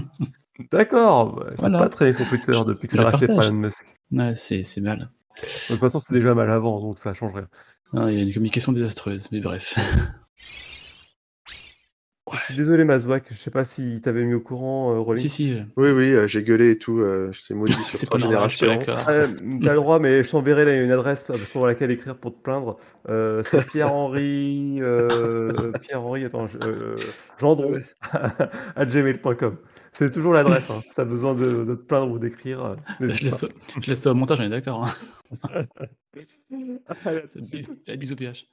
D'accord, 0.72 1.36
bah, 1.36 1.46
faut 1.50 1.56
Voilà. 1.58 1.78
pas 1.78 1.88
traîner 1.88 2.14
sur 2.14 2.28
Twitter 2.28 2.52
Je- 2.54 2.64
depuis 2.64 2.88
que 2.88 2.92
je 2.92 2.96
ça 2.98 3.02
le 3.02 3.08
racheté 3.08 3.26
par. 3.26 3.44
Elon 3.44 3.54
Musk. 3.54 3.94
Ouais, 4.10 4.34
c'est 4.36 4.64
c'est 4.64 4.80
mal. 4.80 5.08
De 5.40 5.46
toute 5.68 5.78
façon, 5.80 5.98
c'est 6.00 6.14
déjà 6.14 6.34
mal 6.34 6.50
avant, 6.50 6.80
donc 6.80 6.98
ça 6.98 7.14
change 7.14 7.32
rien. 7.34 7.48
Ah, 7.94 8.10
il 8.10 8.18
y 8.18 8.20
a 8.20 8.24
une 8.24 8.32
communication 8.32 8.72
désastreuse, 8.72 9.28
mais 9.32 9.40
bref. 9.40 9.76
Je 12.32 12.38
suis 12.44 12.54
désolé, 12.54 12.84
Mazouak, 12.84 13.24
je 13.30 13.34
sais 13.36 13.50
pas 13.50 13.64
si 13.64 14.00
t'avais 14.00 14.24
mis 14.24 14.34
au 14.34 14.40
courant, 14.40 14.94
euh, 14.94 14.98
Rolling. 15.00 15.22
si, 15.22 15.28
si, 15.28 15.54
Oui, 15.76 15.90
oui, 15.90 16.12
euh, 16.14 16.26
j'ai 16.26 16.42
gueulé 16.42 16.70
et 16.72 16.78
tout, 16.78 16.98
euh, 17.00 17.30
je 17.32 17.46
t'ai 17.46 17.54
maudit 17.54 17.72
sur 17.90 18.08
pas. 18.08 18.16
Euh, 19.10 19.26
T'as 19.62 19.70
le 19.70 19.74
droit, 19.76 19.98
mais 19.98 20.22
je 20.22 20.30
t'enverrai 20.30 20.64
là, 20.64 20.74
une 20.82 20.90
adresse 20.92 21.24
euh, 21.30 21.36
sur 21.46 21.66
laquelle 21.66 21.90
écrire 21.90 22.16
pour 22.16 22.34
te 22.34 22.40
plaindre. 22.42 22.78
Euh, 23.08 23.42
c'est 23.44 23.64
Pierre-Henri. 23.70 24.78
euh, 24.80 25.72
Pierre-Henri, 25.82 26.24
attends, 26.24 26.46
euh, 26.62 26.96
Gendron, 27.38 27.72
Ouais. 27.74 27.84
à 28.76 28.84
gmail.com. 28.86 29.56
C'est 29.94 30.10
toujours 30.10 30.32
l'adresse. 30.32 30.70
hein. 30.70 30.80
Si 30.86 30.94
t'as 30.94 31.04
besoin 31.04 31.34
de, 31.34 31.64
de 31.64 31.74
te 31.74 31.82
plaindre 31.82 32.12
ou 32.12 32.18
d'écrire, 32.18 32.64
euh, 32.64 32.74
Je 33.00 33.24
laisse, 33.24 33.38
ça- 33.40 33.48
je 33.82 33.90
laisse 33.90 34.00
ça 34.00 34.10
au 34.10 34.14
montage, 34.14 34.40
on 34.40 34.44
est 34.44 34.48
d'accord. 34.48 34.86
hein. 35.44 35.64
Allez, 37.04 37.96
bisous 37.98 38.16
PH. 38.16 38.46